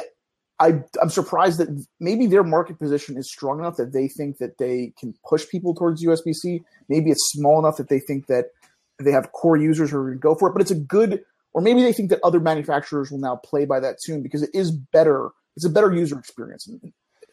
I, 0.60 0.82
I'm 1.02 1.10
surprised 1.10 1.58
that 1.58 1.86
maybe 1.98 2.26
their 2.26 2.44
market 2.44 2.78
position 2.78 3.16
is 3.16 3.28
strong 3.28 3.58
enough 3.58 3.76
that 3.76 3.92
they 3.92 4.08
think 4.08 4.38
that 4.38 4.58
they 4.58 4.92
can 4.98 5.14
push 5.28 5.48
people 5.48 5.74
towards 5.74 6.04
USB 6.04 6.32
C. 6.32 6.62
Maybe 6.88 7.10
it's 7.10 7.30
small 7.32 7.58
enough 7.58 7.76
that 7.78 7.88
they 7.88 7.98
think 7.98 8.26
that 8.28 8.46
they 9.02 9.10
have 9.10 9.32
core 9.32 9.56
users 9.56 9.90
who 9.90 9.98
are 9.98 10.04
going 10.04 10.14
to 10.14 10.20
go 10.20 10.34
for 10.34 10.48
it, 10.48 10.52
but 10.52 10.62
it's 10.62 10.70
a 10.70 10.76
good, 10.76 11.24
or 11.52 11.60
maybe 11.60 11.82
they 11.82 11.92
think 11.92 12.10
that 12.10 12.20
other 12.22 12.38
manufacturers 12.38 13.10
will 13.10 13.18
now 13.18 13.36
play 13.36 13.64
by 13.64 13.80
that 13.80 13.96
tune 14.04 14.22
because 14.22 14.42
it 14.42 14.50
is 14.54 14.70
better. 14.70 15.30
It's 15.56 15.66
a 15.66 15.70
better 15.70 15.92
user 15.92 16.18
experience. 16.18 16.68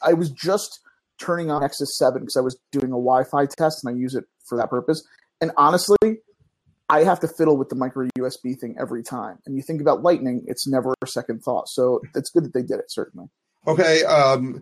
I 0.01 0.13
was 0.13 0.31
just 0.31 0.79
turning 1.19 1.51
on 1.51 1.62
Nexus 1.62 1.97
7 1.97 2.21
because 2.21 2.38
I 2.38 2.41
was 2.41 2.57
doing 2.71 2.88
a 2.88 2.97
Wi 2.97 3.23
Fi 3.25 3.45
test 3.45 3.83
and 3.83 3.95
I 3.95 3.97
use 3.97 4.15
it 4.15 4.25
for 4.44 4.57
that 4.57 4.71
purpose. 4.71 5.07
And 5.39 5.51
honestly, 5.57 5.97
I 6.91 7.05
have 7.05 7.21
to 7.21 7.27
fiddle 7.27 7.57
with 7.57 7.69
the 7.69 7.75
micro 7.75 8.07
USB 8.17 8.59
thing 8.59 8.75
every 8.79 9.01
time. 9.01 9.39
And 9.45 9.55
you 9.55 9.63
think 9.63 9.79
about 9.79 10.03
Lightning, 10.03 10.43
it's 10.45 10.67
never 10.67 10.93
a 11.01 11.07
second 11.07 11.39
thought. 11.39 11.69
So 11.69 12.01
it's 12.15 12.29
good 12.29 12.43
that 12.43 12.53
they 12.53 12.63
did 12.63 12.79
it, 12.79 12.91
certainly. 12.91 13.27
Okay. 13.65 14.03
Um, 14.03 14.61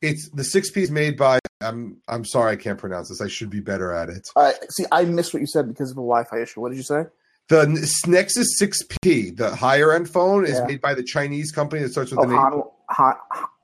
it's 0.00 0.30
the 0.30 0.42
six 0.42 0.70
piece 0.70 0.90
made 0.90 1.18
by 1.18 1.38
I'm 1.60 1.98
I'm 2.08 2.24
sorry 2.24 2.52
I 2.52 2.56
can't 2.56 2.78
pronounce 2.78 3.10
this. 3.10 3.20
I 3.20 3.28
should 3.28 3.50
be 3.50 3.60
better 3.60 3.92
at 3.92 4.08
it. 4.08 4.28
Uh, 4.34 4.52
see, 4.70 4.84
I 4.90 5.04
missed 5.04 5.34
what 5.34 5.40
you 5.40 5.46
said 5.46 5.68
because 5.68 5.90
of 5.90 5.96
a 5.96 6.00
Wi-Fi 6.00 6.40
issue. 6.40 6.60
What 6.60 6.70
did 6.70 6.76
you 6.76 6.82
say? 6.82 7.04
The 7.48 7.66
Nexus 8.06 8.58
6P, 8.60 9.36
the 9.36 9.54
higher 9.54 9.92
end 9.92 10.08
phone, 10.08 10.46
is 10.46 10.58
yeah. 10.58 10.64
made 10.64 10.80
by 10.80 10.94
the 10.94 11.02
Chinese 11.02 11.52
company 11.52 11.82
that 11.82 11.90
starts 11.90 12.10
with 12.10 12.20
oh, 12.20 12.22
the 12.22 12.28
name 12.28 12.62
Han, 12.88 13.14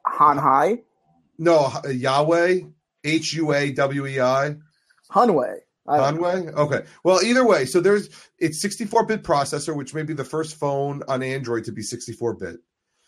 Han, 0.06 0.36
Hai. 0.36 0.78
No, 1.38 1.72
Yahweh, 1.88 2.60
H 3.04 3.32
U 3.34 3.54
A 3.54 3.72
W 3.72 4.06
E 4.06 4.20
I. 4.20 4.56
Hunway. 5.10 5.58
Hunway. 5.86 6.52
Okay. 6.54 6.84
Well, 7.04 7.20
either 7.22 7.44
way, 7.44 7.64
so 7.64 7.80
there's 7.80 8.08
it's 8.38 8.60
64 8.60 9.06
bit 9.06 9.22
processor, 9.22 9.74
which 9.74 9.94
may 9.94 10.02
be 10.02 10.14
the 10.14 10.24
first 10.24 10.56
phone 10.56 11.02
on 11.08 11.22
Android 11.22 11.64
to 11.64 11.72
be 11.72 11.82
64 11.82 12.34
bit. 12.34 12.56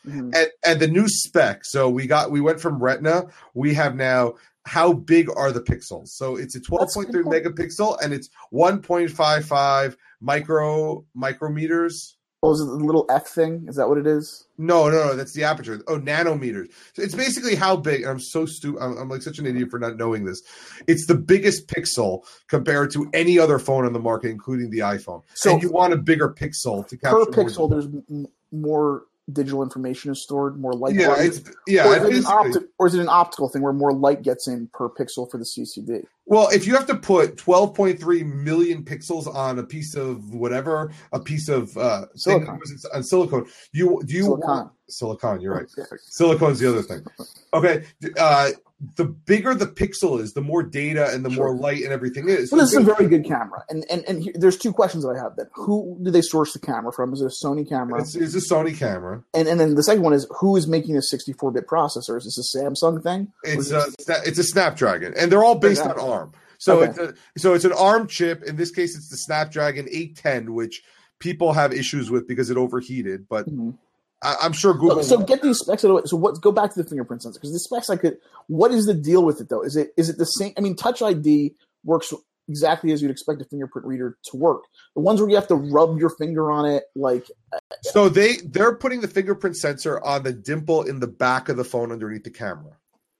Mm-hmm. 0.06 0.30
And 0.34 0.48
and 0.66 0.80
the 0.80 0.88
new 0.88 1.08
spec. 1.08 1.64
So 1.64 1.88
we 1.88 2.06
got 2.06 2.30
we 2.30 2.40
went 2.40 2.60
from 2.60 2.82
Retina. 2.82 3.26
We 3.54 3.74
have 3.74 3.94
now 3.94 4.34
how 4.64 4.92
big 4.92 5.28
are 5.36 5.52
the 5.52 5.60
pixels? 5.60 6.08
So 6.08 6.36
it's 6.36 6.54
a 6.54 6.60
12.3 6.60 7.10
megapixel 7.24 7.98
and 8.02 8.12
it's 8.12 8.28
1.55 8.52 9.96
micro 10.20 11.04
micrometers. 11.16 12.14
Oh, 12.44 12.52
is 12.52 12.60
it 12.60 12.64
the 12.64 12.84
little 12.84 13.06
F 13.08 13.28
thing? 13.28 13.66
Is 13.68 13.76
that 13.76 13.88
what 13.88 13.98
it 13.98 14.06
is? 14.06 14.48
No, 14.58 14.88
no, 14.88 15.06
no. 15.06 15.14
That's 15.14 15.32
the 15.32 15.44
aperture. 15.44 15.80
Oh, 15.86 16.00
nanometers. 16.00 16.72
So 16.94 17.02
it's 17.02 17.14
basically 17.14 17.54
how 17.54 17.76
big. 17.76 18.04
I'm 18.04 18.18
so 18.18 18.46
stupid. 18.46 18.82
I'm, 18.82 18.98
I'm, 18.98 19.08
like 19.08 19.22
such 19.22 19.38
an 19.38 19.46
idiot 19.46 19.70
for 19.70 19.78
not 19.78 19.96
knowing 19.96 20.24
this. 20.24 20.42
It's 20.88 21.06
the 21.06 21.14
biggest 21.14 21.68
pixel 21.68 22.24
compared 22.48 22.90
to 22.94 23.08
any 23.12 23.38
other 23.38 23.60
phone 23.60 23.84
on 23.84 23.92
the 23.92 24.00
market, 24.00 24.30
including 24.30 24.70
the 24.70 24.80
iPhone. 24.80 25.22
So 25.34 25.52
and 25.52 25.62
you 25.62 25.70
want 25.70 25.92
a 25.92 25.96
bigger 25.96 26.34
pixel 26.34 26.86
to 26.88 26.96
capture 26.96 27.26
per 27.26 27.44
pixel. 27.44 27.70
There's 27.70 27.86
more 28.50 29.04
digital 29.32 29.62
information 29.62 30.10
is 30.10 30.22
stored, 30.22 30.58
more 30.58 30.72
light. 30.72 30.94
Yeah, 30.94 31.14
it's, 31.18 31.42
yeah. 31.66 31.86
Or 31.86 32.10
is, 32.10 32.24
opti- 32.24 32.66
or 32.78 32.86
is, 32.86 32.94
it 32.94 33.00
an 33.00 33.08
optical 33.08 33.48
thing 33.48 33.62
where 33.62 33.72
more 33.72 33.92
light 33.92 34.22
gets 34.22 34.48
in 34.48 34.68
per 34.72 34.88
pixel 34.88 35.30
for 35.30 35.38
the 35.38 35.44
CCD? 35.44 36.04
Well, 36.26 36.48
if 36.50 36.66
you 36.66 36.74
have 36.74 36.86
to 36.86 36.96
put 36.96 37.36
12.3 37.36 38.26
million 38.26 38.84
pixels 38.84 39.32
on 39.32 39.58
a 39.58 39.62
piece 39.62 39.94
of 39.94 40.34
whatever, 40.34 40.92
a 41.12 41.20
piece 41.20 41.48
of 41.48 41.76
uh, 41.76 42.06
silicon, 42.14 42.60
on 42.94 43.02
silicone, 43.02 43.46
you 43.72 44.00
do 44.04 44.14
you 44.14 44.22
silicon. 44.24 44.48
want 44.48 44.72
silicon? 44.88 45.40
You're 45.40 45.54
right. 45.54 45.70
Silicon's 46.00 46.58
the 46.58 46.68
other 46.68 46.82
thing. 46.82 47.04
Okay, 47.54 47.84
uh, 48.18 48.50
the 48.96 49.04
bigger 49.04 49.54
the 49.54 49.66
pixel 49.66 50.20
is, 50.20 50.32
the 50.32 50.40
more 50.40 50.62
data 50.62 51.10
and 51.12 51.24
the 51.24 51.30
sure. 51.30 51.46
more 51.46 51.56
light 51.56 51.82
and 51.82 51.92
everything 51.92 52.28
is. 52.28 52.50
Well, 52.50 52.60
this 52.60 52.72
is 52.72 52.78
a 52.78 52.80
very 52.80 53.08
good 53.08 53.24
camera, 53.24 53.64
and 53.68 53.84
and 53.90 54.04
and 54.08 54.22
here, 54.22 54.32
there's 54.34 54.56
two 54.56 54.72
questions 54.72 55.04
that 55.04 55.10
I 55.10 55.22
have. 55.22 55.36
Then, 55.36 55.46
who 55.52 55.98
do 56.02 56.10
they 56.10 56.20
source 56.20 56.52
the 56.52 56.58
camera 56.58 56.92
from? 56.92 57.12
Is 57.12 57.20
it 57.20 57.26
a 57.26 57.46
Sony 57.46 57.68
camera? 57.68 58.00
It's, 58.00 58.14
it's 58.14 58.34
a 58.34 58.54
Sony 58.54 58.76
camera. 58.76 59.22
And 59.34 59.46
and 59.46 59.60
then 59.60 59.76
the 59.76 59.82
second 59.82 60.02
one 60.02 60.12
is 60.12 60.26
who 60.40 60.56
is 60.56 60.66
making 60.66 60.94
this 60.94 61.12
64-bit 61.12 61.66
processor? 61.68 62.16
Is 62.16 62.24
this 62.24 62.54
a 62.54 62.58
Samsung 62.58 63.02
thing? 63.02 63.32
It's 63.44 63.70
a 63.70 63.86
it's 64.26 64.38
a 64.38 64.44
Snapdragon, 64.44 65.14
and 65.16 65.30
they're 65.30 65.44
all 65.44 65.58
based 65.58 65.82
on 65.82 65.98
ARM. 65.98 66.32
So 66.58 66.82
okay. 66.82 66.90
it's 66.90 66.98
a, 66.98 67.14
so 67.38 67.54
it's 67.54 67.64
an 67.64 67.72
ARM 67.72 68.08
chip. 68.08 68.42
In 68.42 68.56
this 68.56 68.70
case, 68.70 68.96
it's 68.96 69.08
the 69.08 69.16
Snapdragon 69.16 69.86
810, 69.88 70.54
which 70.54 70.82
people 71.20 71.52
have 71.52 71.72
issues 71.72 72.10
with 72.10 72.26
because 72.26 72.50
it 72.50 72.56
overheated, 72.56 73.28
but. 73.28 73.46
Mm-hmm 73.46 73.70
I, 74.22 74.46
am 74.46 74.52
sure 74.52 74.74
Google. 74.74 75.02
So, 75.02 75.18
so 75.18 75.24
get 75.24 75.42
these 75.42 75.58
specs 75.58 75.84
out 75.84 75.90
of 75.90 75.98
it. 75.98 76.08
So 76.08 76.16
what? 76.16 76.40
Go 76.40 76.52
back 76.52 76.72
to 76.72 76.82
the 76.82 76.88
fingerprint 76.88 77.22
sensor 77.22 77.38
because 77.38 77.52
the 77.52 77.58
specs 77.58 77.90
I 77.90 77.96
could. 77.96 78.18
What 78.46 78.72
is 78.72 78.86
the 78.86 78.94
deal 78.94 79.24
with 79.24 79.40
it 79.40 79.48
though? 79.48 79.62
Is 79.62 79.76
it 79.76 79.92
is 79.96 80.08
it 80.08 80.18
the 80.18 80.24
same? 80.24 80.52
I 80.56 80.60
mean, 80.60 80.76
Touch 80.76 81.02
ID 81.02 81.54
works 81.84 82.12
exactly 82.48 82.92
as 82.92 83.02
you'd 83.02 83.10
expect 83.10 83.40
a 83.40 83.44
fingerprint 83.44 83.86
reader 83.86 84.16
to 84.24 84.36
work. 84.36 84.64
The 84.94 85.00
ones 85.00 85.20
where 85.20 85.28
you 85.28 85.36
have 85.36 85.48
to 85.48 85.54
rub 85.54 85.98
your 85.98 86.10
finger 86.10 86.50
on 86.50 86.66
it, 86.66 86.84
like. 86.94 87.30
Uh, 87.52 87.58
so 87.82 88.08
they 88.08 88.36
they're 88.44 88.74
putting 88.76 89.00
the 89.00 89.08
fingerprint 89.08 89.56
sensor 89.56 90.00
on 90.00 90.22
the 90.22 90.32
dimple 90.32 90.82
in 90.82 91.00
the 91.00 91.08
back 91.08 91.48
of 91.48 91.56
the 91.56 91.64
phone 91.64 91.90
underneath 91.92 92.24
the 92.24 92.30
camera. 92.30 92.76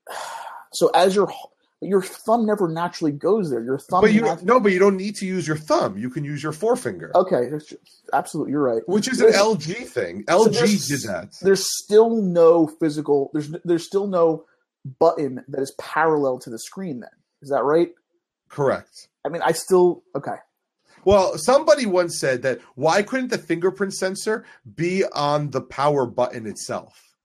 So 0.75 0.89
as 0.95 1.15
your 1.15 1.31
your 1.83 2.03
thumb 2.03 2.47
never 2.47 2.69
naturally 2.69 3.13
goes 3.13 3.51
there. 3.51 3.63
Your 3.63 3.79
thumb. 3.79 4.03
But 4.03 4.13
you 4.13 4.23
naturally... 4.23 4.47
no, 4.47 4.61
but 4.61 4.73
you 4.73 4.79
don't 4.79 4.97
need 4.97 5.17
to 5.17 5.27
use 5.27 5.47
your 5.47 5.57
thumb. 5.57 5.99
You 5.99 6.11
can 6.11 6.25
use 6.25 6.43
your 6.43 6.53
forefinger. 6.53 7.11
Okay, 7.15 7.51
absolutely, 8.13 8.53
you're 8.53 8.63
right. 8.63 8.83
Which 8.87 9.09
is 9.09 9.19
there's, 9.19 9.35
an 9.35 9.41
LG 9.41 9.87
thing. 9.87 10.25
LG 10.25 10.55
so 10.55 10.97
did 10.97 11.03
that. 11.09 11.37
There's 11.43 11.67
still 11.83 12.23
no 12.23 12.67
physical. 12.67 13.31
There's 13.33 13.55
there's 13.65 13.85
still 13.85 14.07
no 14.07 14.45
button 14.99 15.45
that 15.49 15.61
is 15.61 15.75
parallel 15.79 16.39
to 16.41 16.51
the 16.51 16.59
screen. 16.59 17.01
Then 17.01 17.11
is 17.41 17.51
that 17.51 17.65
right? 17.65 17.91
Correct. 18.49 19.09
I 19.25 19.29
mean, 19.29 19.43
I 19.43 19.53
still 19.53 20.03
okay. 20.15 20.37
Well, 21.05 21.37
somebody 21.37 21.87
once 21.87 22.21
said 22.21 22.43
that 22.43 22.61
why 22.77 23.03
couldn't 23.03 23.29
the 23.29 23.39
fingerprint 23.39 23.95
sensor 23.95 24.45
be 24.77 25.05
on 25.13 25.51
the 25.51 25.61
power 25.61 26.07
button 26.07 26.47
itself? 26.47 27.17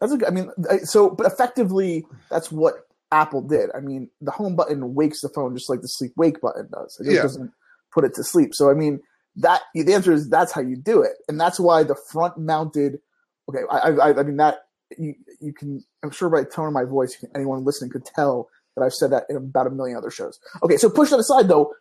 That's 0.00 0.12
a, 0.14 0.26
I 0.26 0.30
mean, 0.30 0.50
so 0.84 1.10
but 1.10 1.26
effectively, 1.26 2.06
that's 2.30 2.50
what 2.50 2.88
Apple 3.12 3.42
did. 3.42 3.70
I 3.74 3.80
mean, 3.80 4.08
the 4.20 4.30
home 4.30 4.56
button 4.56 4.94
wakes 4.94 5.20
the 5.20 5.28
phone 5.28 5.56
just 5.56 5.68
like 5.68 5.82
the 5.82 5.88
sleep 5.88 6.12
wake 6.16 6.40
button 6.40 6.68
does. 6.72 7.00
It 7.00 7.12
yeah. 7.12 7.22
doesn't 7.22 7.52
put 7.92 8.04
it 8.04 8.14
to 8.14 8.24
sleep. 8.24 8.54
So 8.54 8.70
I 8.70 8.74
mean, 8.74 9.00
that 9.36 9.62
the 9.74 9.92
answer 9.94 10.12
is 10.12 10.28
that's 10.28 10.52
how 10.52 10.60
you 10.60 10.76
do 10.76 11.02
it, 11.02 11.12
and 11.28 11.40
that's 11.40 11.60
why 11.60 11.82
the 11.82 11.94
front 11.94 12.38
mounted. 12.38 13.00
Okay, 13.48 13.62
I, 13.70 13.90
I, 13.90 14.20
I 14.20 14.22
mean 14.22 14.36
that 14.36 14.66
you 14.96 15.14
you 15.40 15.52
can. 15.52 15.84
I'm 16.02 16.10
sure 16.10 16.28
by 16.28 16.40
the 16.40 16.50
tone 16.50 16.68
of 16.68 16.72
my 16.72 16.84
voice, 16.84 17.22
anyone 17.34 17.64
listening 17.64 17.90
could 17.90 18.04
tell 18.04 18.48
that 18.76 18.84
I've 18.84 18.94
said 18.94 19.10
that 19.10 19.24
in 19.28 19.36
about 19.36 19.66
a 19.66 19.70
million 19.70 19.96
other 19.96 20.10
shows. 20.10 20.38
Okay, 20.62 20.76
so 20.76 20.88
push 20.88 21.10
that 21.10 21.18
aside 21.18 21.48
though. 21.48 21.72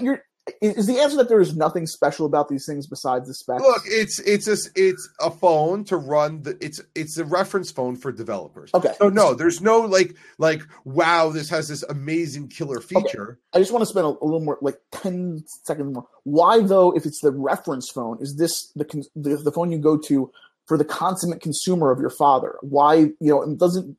You're 0.00 0.22
is 0.60 0.86
the 0.86 0.98
answer 0.98 1.16
that 1.16 1.28
there 1.28 1.40
is 1.40 1.56
nothing 1.56 1.86
special 1.86 2.26
about 2.26 2.48
these 2.48 2.66
things 2.66 2.86
besides 2.86 3.28
the 3.28 3.34
specs? 3.34 3.62
Look, 3.62 3.82
it's 3.86 4.18
it's 4.20 4.48
a 4.48 4.56
it's 4.74 5.08
a 5.20 5.30
phone 5.30 5.84
to 5.84 5.96
run 5.96 6.42
the 6.42 6.56
it's 6.60 6.80
it's 6.94 7.18
a 7.18 7.24
reference 7.24 7.70
phone 7.70 7.96
for 7.96 8.12
developers. 8.12 8.70
Okay. 8.74 8.92
So 8.98 9.08
no, 9.08 9.34
there's 9.34 9.60
no 9.60 9.80
like 9.80 10.16
like 10.38 10.62
wow, 10.84 11.30
this 11.30 11.48
has 11.50 11.68
this 11.68 11.82
amazing 11.84 12.48
killer 12.48 12.80
feature. 12.80 13.32
Okay. 13.32 13.40
I 13.54 13.58
just 13.58 13.72
want 13.72 13.82
to 13.82 13.86
spend 13.86 14.06
a, 14.06 14.10
a, 14.10 14.24
little 14.24 14.40
more 14.40 14.58
like 14.60 14.78
10 14.92 15.44
seconds 15.64 15.94
more. 15.94 16.06
Why 16.24 16.60
though 16.60 16.96
if 16.96 17.06
it's 17.06 17.20
the 17.20 17.32
reference 17.32 17.90
phone, 17.90 18.18
is 18.20 18.36
this 18.36 18.72
the 18.76 18.84
the, 19.16 19.36
the 19.36 19.52
phone 19.52 19.72
you 19.72 19.78
go 19.78 19.96
to 19.98 20.30
for 20.66 20.78
the 20.78 20.84
consummate 20.84 21.40
consumer 21.40 21.90
of 21.90 22.00
your 22.00 22.10
father? 22.10 22.56
Why, 22.60 22.94
you 22.94 23.14
know, 23.20 23.42
it 23.42 23.58
doesn't 23.58 23.96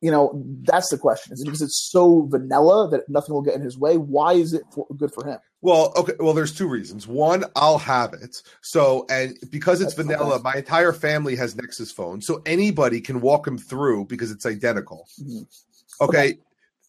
you 0.00 0.10
know, 0.10 0.42
that's 0.62 0.90
the 0.90 0.98
question. 0.98 1.32
Is 1.32 1.40
it 1.40 1.44
because 1.44 1.62
it's 1.62 1.88
so 1.90 2.26
vanilla 2.30 2.88
that 2.90 3.08
nothing 3.08 3.34
will 3.34 3.42
get 3.42 3.54
in 3.54 3.62
his 3.62 3.78
way? 3.78 3.96
Why 3.96 4.34
is 4.34 4.52
it 4.52 4.62
for, 4.72 4.86
good 4.96 5.12
for 5.12 5.26
him? 5.26 5.38
Well, 5.62 5.92
okay. 5.96 6.14
Well, 6.18 6.34
there's 6.34 6.52
two 6.52 6.68
reasons. 6.68 7.06
One, 7.06 7.44
I'll 7.54 7.78
have 7.78 8.14
it. 8.14 8.42
So, 8.62 9.06
and 9.08 9.38
because 9.50 9.80
it's 9.80 9.94
that's 9.94 10.08
vanilla, 10.08 10.40
my 10.42 10.56
entire 10.56 10.92
family 10.92 11.36
has 11.36 11.56
Nexus 11.56 11.92
phones, 11.92 12.26
so 12.26 12.42
anybody 12.44 13.00
can 13.00 13.20
walk 13.20 13.46
him 13.46 13.56
through 13.56 14.06
because 14.06 14.32
it's 14.32 14.44
identical. 14.44 15.06
Mm-hmm. 15.20 16.04
Okay? 16.04 16.18
okay. 16.18 16.38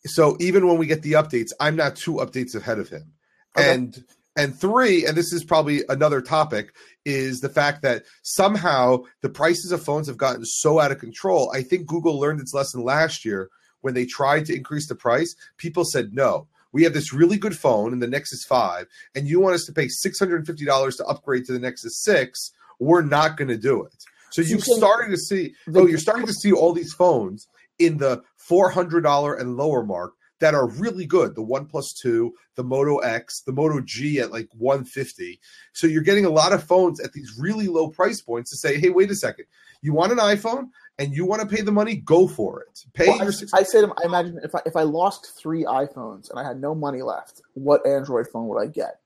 So 0.06 0.36
even 0.40 0.68
when 0.68 0.78
we 0.78 0.88
get 0.88 1.04
the 1.04 1.14
updates, 1.14 1.52
I'm 1.60 1.76
not 1.76 1.96
two 1.96 2.14
updates 2.16 2.56
ahead 2.56 2.80
of 2.80 2.90
him, 2.90 3.14
okay. 3.56 3.74
and 3.74 4.04
and 4.36 4.60
three, 4.60 5.06
and 5.06 5.16
this 5.16 5.32
is 5.32 5.44
probably 5.44 5.84
another 5.88 6.20
topic, 6.20 6.74
is 7.06 7.42
the 7.42 7.50
fact 7.50 7.84
that 7.84 8.04
somehow 8.24 9.04
the 9.22 9.30
prices 9.30 9.72
of 9.72 9.84
phones 9.84 10.08
have 10.08 10.18
gotten 10.18 10.46
so 10.46 10.80
out 10.80 10.92
of 10.92 10.98
control. 10.98 11.52
I 11.54 11.62
think 11.62 11.86
Google 11.86 12.20
learned 12.20 12.40
its 12.40 12.54
lesson 12.54 12.84
last 12.84 13.24
year 13.24 13.50
when 13.82 13.94
they 13.94 14.06
tried 14.06 14.48
to 14.48 14.56
increase 14.56 14.88
the 14.88 14.96
price. 14.96 15.36
People 15.58 15.86
said, 15.86 16.14
no, 16.14 16.48
we 16.74 16.84
have 16.84 16.94
this 16.94 17.14
really 17.14 17.38
good 17.38 17.58
phone 17.58 17.94
in 17.94 18.00
the 18.00 18.08
Nexus 18.08 18.44
5, 18.44 18.88
and 19.16 19.28
you 19.28 19.40
want 19.40 19.56
us 19.56 19.66
to 19.66 19.72
pay 19.72 19.86
$650 19.86 20.98
to 20.98 21.06
upgrade 21.06 21.46
to 21.46 21.54
the 21.54 21.60
Nexus 21.60 22.04
6. 22.04 22.52
We're 22.80 23.04
not 23.04 23.38
going 23.38 23.48
to 23.48 23.58
do 23.58 23.84
it. 23.84 23.94
So 24.32 24.42
you've 24.42 24.64
starting 24.64 25.12
to 25.12 25.18
see, 25.18 25.54
oh, 25.76 25.88
you're 25.88 26.00
starting 26.00 26.26
to 26.26 26.34
see 26.34 26.52
all 26.52 26.74
these 26.74 26.92
phones 26.92 27.48
in 27.78 28.00
the 28.00 28.24
$400 28.50 29.40
and 29.40 29.56
lower 29.56 29.84
mark 29.84 30.14
that 30.40 30.56
are 30.56 30.68
really 30.68 31.06
good. 31.06 31.36
The 31.36 31.42
One 31.42 31.68
Plus 31.68 31.94
Two, 31.94 32.34
the 32.56 32.64
Moto 32.64 32.98
X, 32.98 33.44
the 33.46 33.54
Moto 33.54 33.80
G 33.80 34.20
at 34.20 34.32
like 34.32 34.50
150. 34.58 35.40
So 35.74 35.88
you're 35.88 36.02
getting 36.02 36.26
a 36.26 36.30
lot 36.30 36.52
of 36.52 36.64
phones 36.64 37.00
at 37.00 37.14
these 37.14 37.38
really 37.40 37.68
low 37.68 37.90
price 37.90 38.22
points 38.22 38.50
to 38.52 38.58
say, 38.58 38.80
hey, 38.80 38.90
wait 38.90 39.12
a 39.12 39.16
second, 39.16 39.46
you 39.82 39.94
want 39.94 40.12
an 40.12 40.18
iPhone 40.18 40.70
and 41.00 41.16
you 41.16 41.26
want 41.26 41.42
to 41.42 41.48
pay 41.48 41.62
the 41.62 41.72
money, 41.72 41.96
go 41.96 42.28
for 42.28 42.62
it. 42.62 42.86
Pay 42.94 43.08
well, 43.08 43.18
your. 43.18 43.34
I, 43.54 43.60
I 43.60 43.64
said, 43.64 43.86
I 43.86 44.06
imagine 44.06 44.40
if 44.44 44.54
I 44.56 44.62
if 44.66 44.76
I 44.76 44.84
lost 44.84 45.38
three 45.38 45.64
iPhones 45.64 46.30
and 46.30 46.40
I 46.40 46.44
had 46.44 46.60
no 46.60 46.76
money 46.76 47.02
left, 47.02 47.42
what 47.54 47.86
Android 47.86 48.28
phone 48.32 48.48
would 48.48 48.62
I 48.62 48.68
get? 48.68 49.00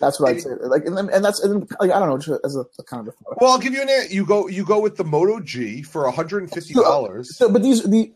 That's 0.00 0.20
what 0.20 0.30
I'd 0.30 0.40
say. 0.40 0.50
Like, 0.60 0.84
and, 0.84 0.96
then, 0.96 1.10
and 1.12 1.24
that's 1.24 1.42
and 1.42 1.68
like 1.80 1.90
I 1.90 1.98
don't 1.98 2.08
know, 2.08 2.18
just 2.18 2.40
as 2.44 2.54
a, 2.54 2.64
a 2.78 2.84
kind 2.84 3.08
of. 3.08 3.14
A 3.26 3.34
well, 3.40 3.50
I'll 3.50 3.58
give 3.58 3.74
you 3.74 3.82
an. 3.82 3.88
You 4.10 4.24
go, 4.24 4.46
you 4.46 4.64
go 4.64 4.80
with 4.80 4.96
the 4.96 5.04
Moto 5.04 5.40
G 5.40 5.82
for 5.82 6.04
one 6.04 6.14
hundred 6.14 6.44
and 6.44 6.52
fifty 6.52 6.74
dollars. 6.74 7.36
So, 7.36 7.46
so, 7.46 7.52
but 7.52 7.62
these 7.62 7.82
the 7.82 8.12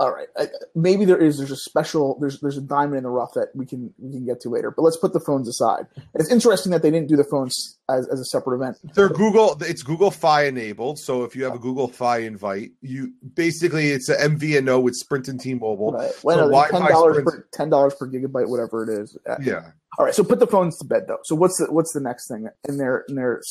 all 0.00 0.12
right, 0.12 0.26
maybe 0.74 1.04
there 1.04 1.16
is. 1.16 1.38
There's 1.38 1.52
a 1.52 1.56
special. 1.56 2.18
There's 2.18 2.40
there's 2.40 2.56
a 2.56 2.60
diamond 2.60 2.96
in 2.96 3.02
the 3.04 3.10
rough 3.10 3.32
that 3.34 3.54
we 3.54 3.64
can 3.64 3.94
we 3.98 4.10
can 4.10 4.26
get 4.26 4.40
to 4.40 4.48
later. 4.48 4.72
But 4.72 4.82
let's 4.82 4.96
put 4.96 5.12
the 5.12 5.20
phones 5.20 5.48
aside. 5.48 5.86
It's 6.14 6.30
interesting 6.32 6.72
that 6.72 6.82
they 6.82 6.90
didn't 6.90 7.08
do 7.08 7.16
the 7.16 7.22
phones 7.22 7.78
as, 7.88 8.08
as 8.08 8.18
a 8.18 8.24
separate 8.24 8.56
event. 8.56 8.78
They're 8.94 9.08
Google. 9.08 9.56
It's 9.60 9.84
Google 9.84 10.10
Fi 10.10 10.46
enabled. 10.46 10.98
So 10.98 11.22
if 11.22 11.36
you 11.36 11.44
have 11.44 11.54
a 11.54 11.60
Google 11.60 11.86
Fi 11.86 12.18
invite, 12.18 12.72
you 12.82 13.12
basically 13.34 13.90
it's 13.90 14.08
an 14.08 14.36
MVNO 14.36 14.82
with 14.82 14.96
Sprint 14.96 15.28
and 15.28 15.38
T-Mobile. 15.38 15.92
Right. 15.92 16.12
Well, 16.24 16.50
so 16.50 16.78
ten 16.78 16.90
dollars 16.90 17.22
per 17.22 17.46
ten 17.52 17.70
dollars 17.70 17.94
per 17.94 18.08
gigabyte, 18.08 18.48
whatever 18.48 18.82
it 18.82 19.00
is. 19.00 19.16
Yeah. 19.40 19.70
All 19.96 20.06
right. 20.06 20.14
So 20.14 20.24
put 20.24 20.40
the 20.40 20.48
phones 20.48 20.76
to 20.78 20.84
bed 20.84 21.04
though. 21.06 21.20
So 21.22 21.36
what's 21.36 21.58
the 21.58 21.72
what's 21.72 21.92
the 21.92 22.00
next 22.00 22.26
thing 22.26 22.48
in 22.68 22.78
their 22.78 23.04
in 23.08 23.14
their 23.14 23.42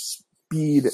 speed. 0.53 0.89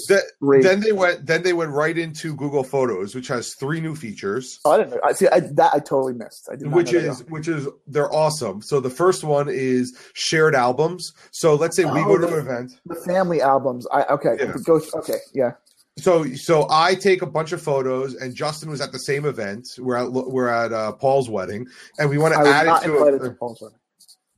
Then 0.62 0.80
they 0.80 0.92
went. 0.92 1.26
Then 1.26 1.42
they 1.42 1.52
went 1.52 1.70
right 1.70 1.96
into 1.96 2.34
Google 2.34 2.64
Photos, 2.64 3.14
which 3.14 3.28
has 3.28 3.54
three 3.54 3.80
new 3.80 3.94
features. 3.94 4.60
Oh, 4.64 4.72
I 4.72 4.78
didn't. 4.78 4.90
Know. 4.90 5.00
I 5.04 5.12
see. 5.12 5.28
I, 5.28 5.40
that 5.40 5.70
I 5.74 5.78
totally 5.78 6.14
missed. 6.14 6.48
I 6.50 6.56
which 6.68 6.92
is 6.92 7.24
which 7.24 7.48
is 7.48 7.68
they're 7.86 8.12
awesome. 8.12 8.62
So 8.62 8.80
the 8.80 8.90
first 8.90 9.24
one 9.24 9.48
is 9.48 9.96
shared 10.14 10.54
albums. 10.54 11.12
So 11.30 11.54
let's 11.54 11.76
say 11.76 11.84
we 11.84 12.00
oh, 12.00 12.04
go 12.04 12.18
to 12.18 12.26
the, 12.26 12.34
an 12.34 12.46
event. 12.46 12.72
The 12.86 12.96
family 13.06 13.40
albums. 13.40 13.86
I 13.92 14.04
okay. 14.04 14.36
Yeah. 14.38 14.54
Go. 14.64 14.80
Okay. 14.94 15.18
Yeah. 15.34 15.52
So 15.98 16.24
so 16.34 16.66
I 16.70 16.94
take 16.94 17.22
a 17.22 17.26
bunch 17.26 17.52
of 17.52 17.60
photos, 17.60 18.14
and 18.14 18.34
Justin 18.34 18.70
was 18.70 18.80
at 18.80 18.92
the 18.92 18.98
same 18.98 19.24
event. 19.24 19.68
We're 19.78 19.96
at 19.96 20.12
we're 20.12 20.48
at 20.48 20.72
uh, 20.72 20.92
Paul's 20.92 21.28
wedding, 21.28 21.66
and 21.98 22.08
we 22.08 22.18
want 22.18 22.34
to 22.34 22.40
add 22.40 22.66
it 22.66 22.86
to, 22.86 23.02
a, 23.02 23.18
to 23.18 23.30
Paul's 23.32 23.60
wedding. 23.60 23.78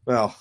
Well, 0.04 0.34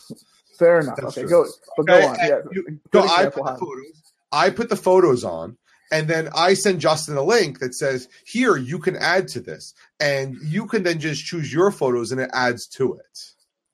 fair 0.57 0.79
enough. 0.79 0.97
Okay, 1.00 1.21
true. 1.21 1.29
go. 1.29 1.45
But 1.77 1.85
go 1.85 2.07
on. 2.07 2.15
Yeah. 2.21 2.39
You, 2.51 2.79
so 2.91 3.01
I 3.01 3.25
put 3.25 3.45
the 3.45 3.57
photos. 3.59 4.11
I 4.31 4.50
put 4.50 4.69
the 4.69 4.75
photos 4.75 5.23
on, 5.23 5.57
and 5.91 6.07
then 6.07 6.29
I 6.35 6.53
send 6.53 6.79
Justin 6.79 7.17
a 7.17 7.23
link 7.23 7.59
that 7.59 7.75
says, 7.75 8.07
"Here, 8.25 8.55
you 8.55 8.79
can 8.79 8.95
add 8.95 9.27
to 9.29 9.39
this," 9.39 9.73
and 10.00 10.35
you 10.43 10.65
can 10.67 10.83
then 10.83 11.00
just 11.00 11.25
choose 11.25 11.53
your 11.53 11.71
photos, 11.71 12.11
and 12.11 12.21
it 12.21 12.29
adds 12.33 12.67
to 12.77 12.93
it. 12.93 13.19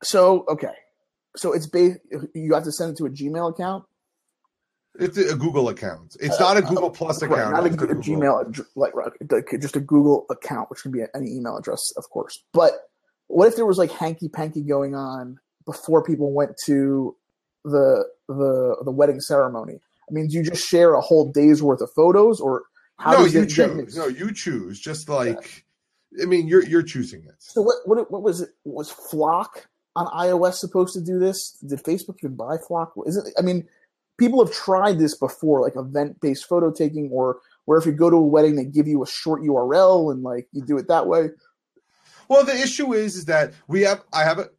So 0.03 0.45
okay, 0.49 0.73
so 1.35 1.53
it's 1.53 1.67
based. 1.67 1.99
You 2.33 2.53
have 2.53 2.63
to 2.63 2.71
send 2.71 2.91
it 2.91 2.97
to 2.97 3.05
a 3.05 3.09
Gmail 3.09 3.51
account. 3.51 3.85
It's 4.99 5.17
a 5.17 5.35
Google 5.35 5.69
account. 5.69 6.15
It's 6.19 6.39
uh, 6.39 6.43
not 6.43 6.57
a 6.57 6.61
Google 6.61 6.87
uh, 6.87 6.89
Plus 6.89 7.21
account. 7.21 7.51
Not 7.51 7.65
a, 7.65 7.91
a 7.91 7.95
Gmail 7.95 8.65
like 8.75 8.93
just 9.61 9.75
a 9.75 9.79
Google 9.79 10.25
account, 10.29 10.69
which 10.69 10.81
can 10.81 10.91
be 10.91 11.03
any 11.15 11.35
email 11.35 11.55
address, 11.55 11.91
of 11.97 12.09
course. 12.09 12.43
But 12.53 12.73
what 13.27 13.47
if 13.47 13.55
there 13.55 13.65
was 13.65 13.77
like 13.77 13.91
hanky 13.91 14.27
panky 14.27 14.61
going 14.61 14.95
on 14.95 15.37
before 15.65 16.03
people 16.03 16.33
went 16.33 16.57
to 16.65 17.15
the 17.63 18.05
the 18.27 18.77
the 18.83 18.91
wedding 18.91 19.19
ceremony? 19.19 19.79
I 20.09 20.13
mean, 20.13 20.27
do 20.27 20.37
you 20.37 20.43
just 20.43 20.65
share 20.65 20.93
a 20.93 21.01
whole 21.01 21.31
day's 21.31 21.61
worth 21.61 21.81
of 21.81 21.91
photos, 21.91 22.39
or 22.39 22.63
how 22.97 23.13
no, 23.13 23.25
you 23.25 23.45
choose? 23.45 23.95
No, 23.95 24.07
you 24.07 24.31
choose. 24.31 24.79
Just 24.79 25.09
like, 25.09 25.65
yeah. 26.11 26.23
I 26.23 26.25
mean, 26.27 26.47
you're 26.47 26.65
you're 26.65 26.83
choosing 26.83 27.23
it. 27.23 27.35
So 27.39 27.61
what 27.61 27.75
what 27.85 28.09
what 28.11 28.23
was 28.23 28.41
it? 28.41 28.49
Was 28.63 28.89
Flock 28.89 29.67
on 29.95 30.07
iOS 30.07 30.55
supposed 30.55 30.93
to 30.93 31.01
do 31.01 31.19
this? 31.19 31.57
Did 31.65 31.83
Facebook 31.83 32.17
even 32.23 32.35
buy 32.35 32.57
Flock? 32.57 32.93
Is 33.05 33.17
it? 33.17 33.33
I 33.37 33.41
mean, 33.41 33.67
people 34.17 34.43
have 34.43 34.53
tried 34.53 34.99
this 34.99 35.15
before, 35.15 35.61
like 35.61 35.75
event 35.75 36.19
based 36.21 36.47
photo 36.47 36.71
taking, 36.71 37.09
or 37.11 37.39
where 37.65 37.77
if 37.77 37.85
you 37.85 37.91
go 37.91 38.09
to 38.09 38.15
a 38.15 38.21
wedding, 38.21 38.55
they 38.55 38.65
give 38.65 38.87
you 38.87 39.03
a 39.03 39.07
short 39.07 39.41
URL 39.41 40.11
and 40.11 40.23
like 40.23 40.47
you 40.51 40.61
do 40.61 40.77
it 40.77 40.87
that 40.87 41.07
way. 41.07 41.29
Well, 42.29 42.43
the 42.43 42.55
issue 42.55 42.93
is, 42.93 43.15
is 43.15 43.25
that 43.25 43.53
we 43.67 43.81
have 43.81 44.03
I 44.13 44.23
have 44.23 44.39
a 44.39 44.49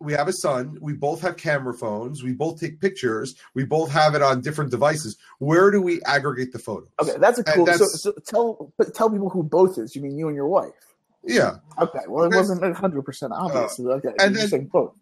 we 0.00 0.12
have 0.12 0.28
a 0.28 0.32
son. 0.32 0.78
We 0.80 0.92
both 0.92 1.20
have 1.22 1.36
camera 1.36 1.74
phones. 1.74 2.22
We 2.22 2.32
both 2.32 2.60
take 2.60 2.80
pictures. 2.80 3.34
We 3.54 3.64
both 3.64 3.90
have 3.90 4.14
it 4.14 4.22
on 4.22 4.40
different 4.40 4.70
devices. 4.70 5.16
Where 5.38 5.70
do 5.70 5.82
we 5.82 6.02
aggregate 6.02 6.52
the 6.52 6.58
photos? 6.58 6.88
Okay, 7.00 7.16
that's 7.18 7.38
a 7.38 7.44
cool. 7.44 7.64
That's, 7.64 8.02
so, 8.02 8.12
so, 8.12 8.12
tell 8.26 8.72
tell 8.94 9.10
people 9.10 9.30
who 9.30 9.42
both 9.42 9.78
is. 9.78 9.96
You 9.96 10.02
mean 10.02 10.16
you 10.16 10.28
and 10.28 10.36
your 10.36 10.48
wife? 10.48 10.72
Yeah. 11.24 11.56
Okay. 11.80 12.00
Well, 12.08 12.24
it 12.24 12.34
wasn't 12.34 12.76
hundred 12.76 13.02
percent 13.02 13.32
obvious. 13.34 13.78
Uh, 13.80 13.94
okay. 13.94 14.10
And 14.20 14.36
then 14.36 14.66
both. 14.66 14.94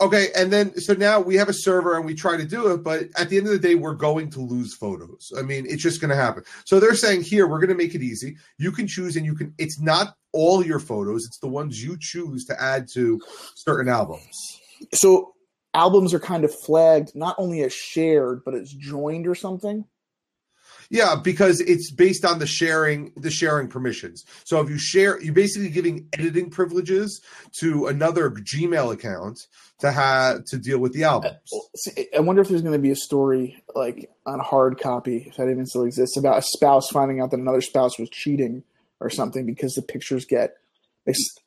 Okay, 0.00 0.28
and 0.34 0.50
then 0.50 0.74
so 0.80 0.94
now 0.94 1.20
we 1.20 1.34
have 1.34 1.50
a 1.50 1.52
server 1.52 1.94
and 1.96 2.06
we 2.06 2.14
try 2.14 2.36
to 2.36 2.46
do 2.46 2.72
it, 2.72 2.78
but 2.78 3.08
at 3.16 3.28
the 3.28 3.36
end 3.36 3.46
of 3.46 3.52
the 3.52 3.58
day, 3.58 3.74
we're 3.74 3.94
going 3.94 4.30
to 4.30 4.40
lose 4.40 4.74
photos. 4.74 5.30
I 5.36 5.42
mean, 5.42 5.66
it's 5.68 5.82
just 5.82 6.00
going 6.00 6.08
to 6.08 6.16
happen. 6.16 6.42
So 6.64 6.80
they're 6.80 6.94
saying 6.94 7.22
here, 7.22 7.46
we're 7.46 7.58
going 7.58 7.68
to 7.68 7.74
make 7.74 7.94
it 7.94 8.02
easy. 8.02 8.38
You 8.56 8.72
can 8.72 8.86
choose, 8.86 9.16
and 9.16 9.26
you 9.26 9.34
can. 9.34 9.52
It's 9.58 9.78
not 9.78 10.16
all 10.32 10.64
your 10.64 10.78
photos; 10.78 11.26
it's 11.26 11.38
the 11.40 11.48
ones 11.48 11.82
you 11.82 11.98
choose 12.00 12.46
to 12.46 12.60
add 12.60 12.88
to 12.94 13.20
certain 13.56 13.92
albums. 13.92 14.38
So 14.94 15.34
albums 15.74 16.14
are 16.14 16.20
kind 16.20 16.44
of 16.44 16.54
flagged 16.64 17.14
not 17.14 17.36
only 17.38 17.62
as 17.62 17.74
shared, 17.74 18.42
but 18.44 18.54
as 18.54 18.72
joined 18.72 19.26
or 19.26 19.34
something. 19.34 19.84
Yeah, 20.90 21.14
because 21.14 21.60
it's 21.60 21.92
based 21.92 22.24
on 22.24 22.40
the 22.40 22.46
sharing 22.46 23.12
the 23.16 23.30
sharing 23.30 23.68
permissions. 23.68 24.24
So 24.42 24.60
if 24.60 24.68
you 24.68 24.76
share, 24.76 25.22
you're 25.22 25.32
basically 25.32 25.70
giving 25.70 26.08
editing 26.12 26.50
privileges 26.50 27.20
to 27.60 27.86
another 27.86 28.30
Gmail 28.30 28.92
account 28.92 29.46
to 29.78 29.92
have 29.92 30.44
to 30.46 30.58
deal 30.58 30.80
with 30.80 30.92
the 30.92 31.04
uh, 31.04 31.12
albums. 31.12 31.52
I 32.14 32.18
wonder 32.18 32.42
if 32.42 32.48
there's 32.48 32.62
going 32.62 32.74
to 32.74 32.80
be 32.80 32.90
a 32.90 32.96
story 32.96 33.62
like 33.74 34.10
on 34.26 34.40
hard 34.40 34.80
copy, 34.80 35.26
if 35.28 35.36
that 35.36 35.48
even 35.48 35.64
still 35.64 35.84
exists, 35.84 36.16
about 36.16 36.38
a 36.38 36.42
spouse 36.42 36.90
finding 36.90 37.20
out 37.20 37.30
that 37.30 37.38
another 37.38 37.62
spouse 37.62 37.96
was 37.96 38.10
cheating 38.10 38.64
or 38.98 39.10
something 39.10 39.46
because 39.46 39.74
the 39.74 39.82
pictures 39.82 40.24
get 40.24 40.56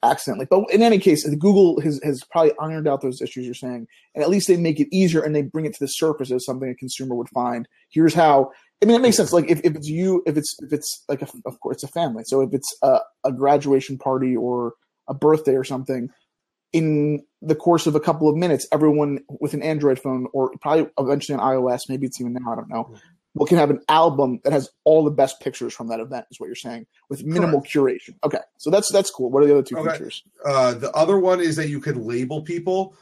accidentally. 0.04 0.48
But 0.50 0.72
in 0.72 0.82
any 0.82 1.00
case, 1.00 1.28
Google 1.28 1.80
has, 1.82 2.00
has 2.04 2.24
probably 2.32 2.54
ironed 2.60 2.88
out 2.88 3.02
those 3.02 3.22
issues 3.22 3.46
you're 3.46 3.54
saying, 3.54 3.88
and 4.16 4.24
at 4.24 4.30
least 4.30 4.48
they 4.48 4.58
make 4.58 4.80
it 4.80 4.88
easier 4.92 5.22
and 5.22 5.36
they 5.36 5.42
bring 5.42 5.66
it 5.66 5.74
to 5.74 5.80
the 5.80 5.88
surface 5.88 6.32
as 6.32 6.46
something 6.46 6.70
a 6.70 6.76
consumer 6.76 7.16
would 7.16 7.30
find. 7.30 7.68
Here's 7.90 8.14
how 8.14 8.52
I 8.82 8.86
mean, 8.86 8.98
it 8.98 9.02
makes 9.02 9.16
sense. 9.16 9.32
Like 9.32 9.50
if, 9.50 9.62
if 9.64 9.76
it's 9.76 9.88
you, 9.88 10.22
if 10.26 10.36
it's 10.36 10.56
if 10.62 10.74
it's 10.74 11.04
like 11.08 11.22
a, 11.22 11.28
of 11.46 11.60
course 11.62 11.78
it's 11.78 11.84
a 11.84 11.88
family. 11.88 12.24
So 12.26 12.42
if 12.42 12.54
it's 12.54 12.76
a, 12.82 13.00
a 13.24 13.32
graduation 13.32 13.98
party 13.98 14.36
or 14.36 14.74
a 15.08 15.14
birthday 15.14 15.56
or 15.56 15.64
something, 15.64 16.10
in 16.74 17.24
the 17.42 17.56
course 17.56 17.88
of 17.88 17.96
a 17.96 18.00
couple 18.00 18.28
of 18.28 18.36
minutes, 18.36 18.68
everyone 18.74 19.20
with 19.40 19.54
an 19.54 19.64
Android 19.64 20.00
phone 20.00 20.28
or 20.34 20.52
probably 20.60 20.90
eventually 21.00 21.36
an 21.36 21.40
iOS, 21.40 21.82
maybe 21.88 22.08
it's 22.08 22.20
even 22.20 22.34
now, 22.34 22.52
I 22.52 22.56
don't 22.56 22.70
know, 22.70 22.94
we 23.36 23.48
can 23.48 23.58
have 23.58 23.70
an 23.70 23.82
album 23.90 24.40
that 24.44 24.54
has 24.54 24.70
all 24.84 25.04
the 25.04 25.12
best 25.12 25.40
pictures 25.40 25.74
from 25.74 25.88
that 25.88 26.00
event. 26.00 26.26
Is 26.32 26.40
what 26.40 26.48
you're 26.48 26.56
saying 26.56 26.86
with 27.10 27.24
minimal 27.24 27.62
Correct. 27.62 27.74
curation. 27.74 28.16
Okay, 28.24 28.40
so 28.58 28.70
that's 28.70 28.92
that's 28.92 29.10
cool. 29.10 29.30
What 29.32 29.44
are 29.44 29.48
the 29.48 29.54
other 29.54 29.64
two 29.64 29.78
okay. 29.78 29.92
features? 29.92 30.24
Uh, 30.46 30.74
the 30.74 30.92
other 30.92 31.20
one 31.20 31.40
is 31.40 31.56
that 31.56 31.70
you 31.70 31.80
can 31.80 32.06
label 32.06 32.42
people 32.42 32.96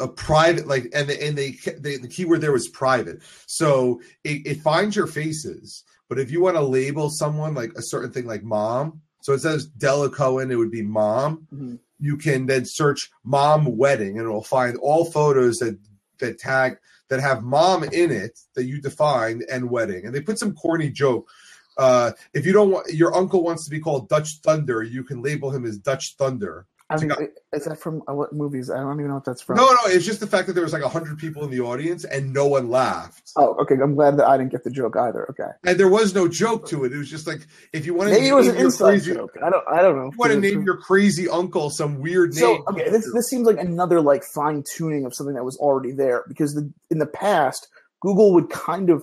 a 0.00 0.08
private 0.08 0.66
like 0.66 0.90
and 0.94 1.08
the, 1.08 1.22
and 1.24 1.38
they, 1.38 1.52
they 1.78 1.96
the 1.96 2.08
keyword 2.08 2.40
there 2.40 2.52
was 2.52 2.68
private 2.68 3.22
so 3.46 4.00
it, 4.24 4.44
it 4.44 4.60
finds 4.60 4.96
your 4.96 5.06
faces 5.06 5.84
but 6.08 6.18
if 6.18 6.30
you 6.30 6.40
want 6.40 6.56
to 6.56 6.62
label 6.62 7.08
someone 7.08 7.54
like 7.54 7.72
a 7.76 7.82
certain 7.82 8.10
thing 8.10 8.26
like 8.26 8.42
mom 8.42 9.00
so 9.22 9.32
it 9.32 9.38
says 9.38 9.66
della 9.66 10.10
cohen 10.10 10.50
it 10.50 10.56
would 10.56 10.70
be 10.70 10.82
mom 10.82 11.46
mm-hmm. 11.54 11.76
you 12.00 12.16
can 12.16 12.46
then 12.46 12.64
search 12.64 13.08
mom 13.22 13.76
wedding 13.76 14.18
and 14.18 14.26
it 14.26 14.32
will 14.32 14.42
find 14.42 14.76
all 14.78 15.04
photos 15.04 15.58
that 15.58 15.78
that 16.18 16.38
tag 16.38 16.76
that 17.08 17.20
have 17.20 17.42
mom 17.42 17.84
in 17.84 18.10
it 18.10 18.38
that 18.54 18.64
you 18.64 18.80
defined 18.80 19.44
and 19.50 19.68
wedding 19.68 20.06
and 20.06 20.14
they 20.14 20.20
put 20.20 20.38
some 20.38 20.54
corny 20.54 20.90
joke 20.90 21.28
uh, 21.76 22.12
if 22.32 22.46
you 22.46 22.52
don't 22.52 22.70
want 22.70 22.92
your 22.92 23.14
uncle 23.16 23.42
wants 23.42 23.64
to 23.64 23.70
be 23.70 23.80
called 23.80 24.08
Dutch 24.08 24.38
Thunder, 24.42 24.82
you 24.82 25.02
can 25.02 25.22
label 25.22 25.50
him 25.50 25.64
as 25.64 25.78
Dutch 25.78 26.14
Thunder. 26.16 26.66
I 27.02 27.06
mean, 27.06 27.28
is 27.52 27.64
that 27.64 27.78
from 27.78 28.02
uh, 28.08 28.14
what 28.14 28.32
movies? 28.32 28.70
I 28.70 28.78
don't 28.78 28.94
even 28.94 29.08
know 29.08 29.14
what 29.14 29.24
that's 29.24 29.42
from. 29.42 29.56
No, 29.56 29.66
no, 29.66 29.78
it's 29.86 30.04
just 30.04 30.20
the 30.20 30.26
fact 30.26 30.46
that 30.46 30.52
there 30.52 30.62
was 30.62 30.72
like 30.72 30.82
hundred 30.82 31.18
people 31.18 31.44
in 31.44 31.50
the 31.50 31.60
audience 31.60 32.04
and 32.04 32.32
no 32.32 32.46
one 32.46 32.70
laughed. 32.70 33.32
Oh, 33.36 33.54
okay. 33.62 33.74
I'm 33.82 33.94
glad 33.94 34.16
that 34.18 34.26
I 34.26 34.36
didn't 34.36 34.52
get 34.52 34.64
the 34.64 34.70
joke 34.70 34.96
either. 34.96 35.28
Okay. 35.30 35.50
And 35.64 35.78
there 35.78 35.88
was 35.88 36.14
no 36.14 36.28
joke 36.28 36.68
to 36.68 36.84
it. 36.84 36.92
It 36.92 36.98
was 36.98 37.10
just 37.10 37.26
like 37.26 37.46
if 37.72 37.86
you 37.86 37.94
want 37.94 38.10
to 38.10 38.14
maybe 38.14 38.28
it 38.28 38.34
was 38.34 38.48
an 38.48 38.56
inside 38.56 38.90
crazy, 38.90 39.14
joke. 39.14 39.36
I 39.44 39.50
don't. 39.50 39.64
I 39.68 39.82
don't 39.82 39.96
know. 39.96 40.10
You 40.12 40.18
want 40.18 40.32
to 40.32 40.40
name 40.40 40.62
your 40.62 40.76
crazy 40.76 41.28
uncle 41.28 41.70
some 41.70 42.00
weird 42.00 42.34
so, 42.34 42.54
name. 42.54 42.62
Okay, 42.68 42.90
this 42.90 43.10
this 43.12 43.28
seems 43.28 43.46
like 43.46 43.58
another 43.58 44.00
like 44.00 44.22
fine 44.24 44.62
tuning 44.74 45.04
of 45.04 45.14
something 45.14 45.34
that 45.34 45.44
was 45.44 45.56
already 45.58 45.92
there 45.92 46.24
because 46.28 46.54
the, 46.54 46.72
in 46.90 46.98
the 46.98 47.06
past 47.06 47.68
Google 48.00 48.32
would 48.34 48.50
kind 48.50 48.90
of 48.90 49.02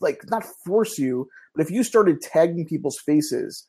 like 0.00 0.20
not 0.30 0.44
force 0.64 0.98
you, 0.98 1.28
but 1.54 1.64
if 1.64 1.70
you 1.70 1.82
started 1.82 2.20
tagging 2.20 2.66
people's 2.66 2.98
faces 2.98 3.66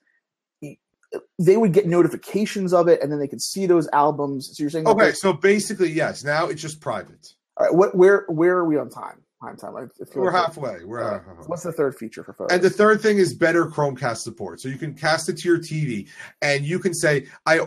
they 1.38 1.58
would 1.58 1.74
get 1.74 1.88
notifications 1.88 2.74
of 2.74 2.88
it 2.88 3.02
and 3.02 3.12
then 3.12 3.20
they 3.20 3.28
could 3.28 3.42
see 3.42 3.66
those 3.66 3.88
albums. 3.94 4.56
So 4.56 4.64
you're 4.64 4.70
saying 4.70 4.88
okay, 4.88 5.12
so 5.12 5.34
basically 5.34 5.92
yes. 5.92 6.24
Now 6.24 6.48
it's 6.48 6.62
just 6.62 6.82
private. 6.82 7.34
All 7.58 7.66
right, 7.66 7.76
what 7.76 7.96
where 7.96 8.26
where 8.30 8.58
are 8.58 8.66
we 8.66 8.78
on 8.78 8.90
time? 8.90 9.22
Time 9.42 9.56
time. 9.56 9.76
I 9.78 9.86
We're 10.16 10.32
like 10.32 10.34
halfway. 10.34 10.84
We're 10.84 11.02
halfway. 11.02 11.46
What's 11.46 11.64
the 11.64 11.72
third 11.72 11.96
feature 11.96 12.26
for 12.26 12.34
photos? 12.34 12.54
And 12.54 12.62
the 12.62 12.70
third 12.70 13.00
thing 13.00 13.20
is 13.20 13.34
better 13.34 13.68
Chromecast 13.68 14.18
support. 14.18 14.60
So 14.60 14.68
you 14.68 14.78
can 14.78 14.94
cast 14.94 15.30
it 15.30 15.38
to 15.38 15.48
your 15.48 15.60
TV, 15.60 16.10
and 16.42 16.66
you 16.66 16.78
can 16.78 16.94
say, 16.94 17.26
"I 17.46 17.60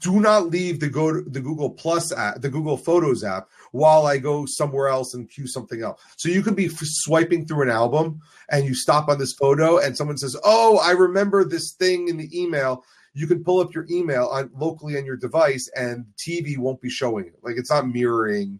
do 0.00 0.20
not 0.20 0.50
leave 0.50 0.80
the 0.80 0.88
go 0.88 1.20
the 1.20 1.40
Google 1.40 1.70
Plus 1.70 2.12
app, 2.12 2.40
the 2.40 2.48
Google 2.48 2.76
Photos 2.76 3.22
app, 3.22 3.48
while 3.70 4.06
I 4.06 4.18
go 4.18 4.46
somewhere 4.46 4.88
else 4.88 5.14
and 5.14 5.30
cue 5.30 5.46
something 5.46 5.80
else." 5.82 6.00
So 6.16 6.28
you 6.28 6.42
could 6.42 6.56
be 6.56 6.68
swiping 6.68 7.46
through 7.46 7.62
an 7.62 7.70
album, 7.70 8.20
and 8.50 8.64
you 8.64 8.74
stop 8.74 9.08
on 9.08 9.18
this 9.18 9.34
photo, 9.34 9.78
and 9.78 9.96
someone 9.96 10.18
says, 10.18 10.36
"Oh, 10.42 10.78
I 10.78 10.90
remember 10.90 11.44
this 11.44 11.72
thing 11.72 12.08
in 12.08 12.16
the 12.16 12.30
email." 12.36 12.84
you 13.14 13.26
can 13.26 13.44
pull 13.44 13.60
up 13.60 13.74
your 13.74 13.86
email 13.90 14.24
on 14.28 14.50
locally 14.56 14.96
on 14.96 15.04
your 15.04 15.18
device 15.18 15.68
and 15.76 16.06
TV 16.16 16.56
won't 16.56 16.80
be 16.80 16.88
showing 16.88 17.26
it. 17.26 17.38
Like 17.42 17.56
it's 17.58 17.70
not 17.70 17.86
mirroring 17.86 18.58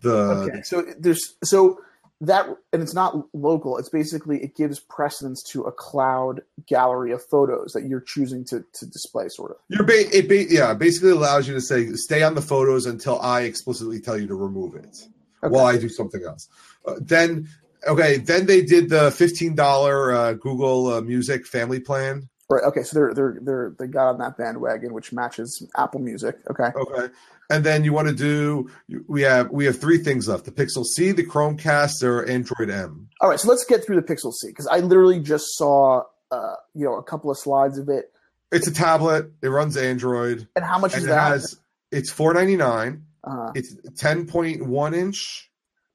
the 0.00 0.48
Okay. 0.48 0.62
So 0.62 0.82
there's 0.98 1.36
so 1.44 1.78
that 2.22 2.46
and 2.72 2.82
it's 2.82 2.94
not 2.94 3.26
local. 3.34 3.78
It's 3.78 3.88
basically 3.88 4.42
it 4.42 4.56
gives 4.56 4.78
precedence 4.78 5.42
to 5.50 5.62
a 5.62 5.72
cloud 5.72 6.42
gallery 6.66 7.12
of 7.12 7.22
photos 7.22 7.72
that 7.72 7.84
you're 7.84 8.00
choosing 8.00 8.44
to 8.46 8.64
to 8.74 8.86
display 8.86 9.28
sort 9.28 9.50
of. 9.50 9.56
You're 9.68 9.84
ba- 9.84 10.16
it 10.16 10.28
ba- 10.28 10.52
yeah, 10.52 10.72
basically 10.74 11.10
allows 11.10 11.48
you 11.48 11.54
to 11.54 11.60
say 11.60 11.86
stay 11.94 12.22
on 12.22 12.34
the 12.34 12.40
photos 12.40 12.86
until 12.86 13.20
I 13.20 13.42
explicitly 13.42 14.00
tell 14.00 14.16
you 14.16 14.28
to 14.28 14.36
remove 14.36 14.76
it 14.76 15.08
okay. 15.42 15.52
while 15.52 15.66
I 15.66 15.76
do 15.76 15.88
something 15.88 16.22
else. 16.24 16.48
Uh, 16.86 16.94
then 17.00 17.48
okay, 17.88 18.18
then 18.18 18.46
they 18.46 18.62
did 18.62 18.88
the 18.88 19.10
$15 19.10 20.14
uh, 20.14 20.32
Google 20.34 20.86
uh, 20.88 21.00
Music 21.00 21.44
family 21.44 21.80
plan 21.80 22.28
Right. 22.52 22.64
Okay. 22.64 22.82
So 22.82 22.94
they're 22.94 23.14
they're 23.14 23.38
they're 23.40 23.74
they 23.78 23.86
got 23.86 24.08
on 24.08 24.18
that 24.18 24.36
bandwagon, 24.36 24.92
which 24.92 25.10
matches 25.12 25.66
Apple 25.76 26.00
Music. 26.00 26.36
Okay. 26.50 26.70
Okay. 26.76 27.12
And 27.48 27.64
then 27.64 27.82
you 27.82 27.94
want 27.94 28.08
to 28.08 28.14
do 28.14 28.70
we 29.06 29.22
have 29.22 29.50
we 29.50 29.64
have 29.64 29.80
three 29.80 29.96
things 29.96 30.28
left: 30.28 30.44
the 30.44 30.50
Pixel 30.50 30.84
C, 30.84 31.12
the 31.12 31.24
Chromecast, 31.24 32.02
or 32.02 32.28
Android 32.28 32.68
M. 32.68 33.08
All 33.22 33.30
right. 33.30 33.40
So 33.40 33.48
let's 33.48 33.64
get 33.64 33.84
through 33.86 33.96
the 33.96 34.02
Pixel 34.02 34.32
C 34.34 34.48
because 34.48 34.66
I 34.66 34.80
literally 34.80 35.20
just 35.20 35.56
saw 35.56 36.02
uh, 36.30 36.54
you 36.74 36.84
know 36.84 36.96
a 36.96 37.02
couple 37.02 37.30
of 37.30 37.38
slides 37.38 37.78
of 37.78 37.88
it. 37.88 38.12
It's 38.50 38.66
a 38.66 38.74
tablet. 38.74 39.32
It 39.40 39.48
runs 39.48 39.78
Android. 39.78 40.46
And 40.54 40.64
how 40.64 40.78
much 40.78 40.94
is 40.94 41.06
that? 41.06 41.28
Has, 41.32 41.58
it's 41.90 42.10
four 42.10 42.34
ninety 42.34 42.56
nine. 42.56 43.06
Uh-huh. 43.24 43.52
It's 43.54 43.74
ten 43.96 44.26
point 44.26 44.66
one 44.66 44.92
inch 44.92 45.50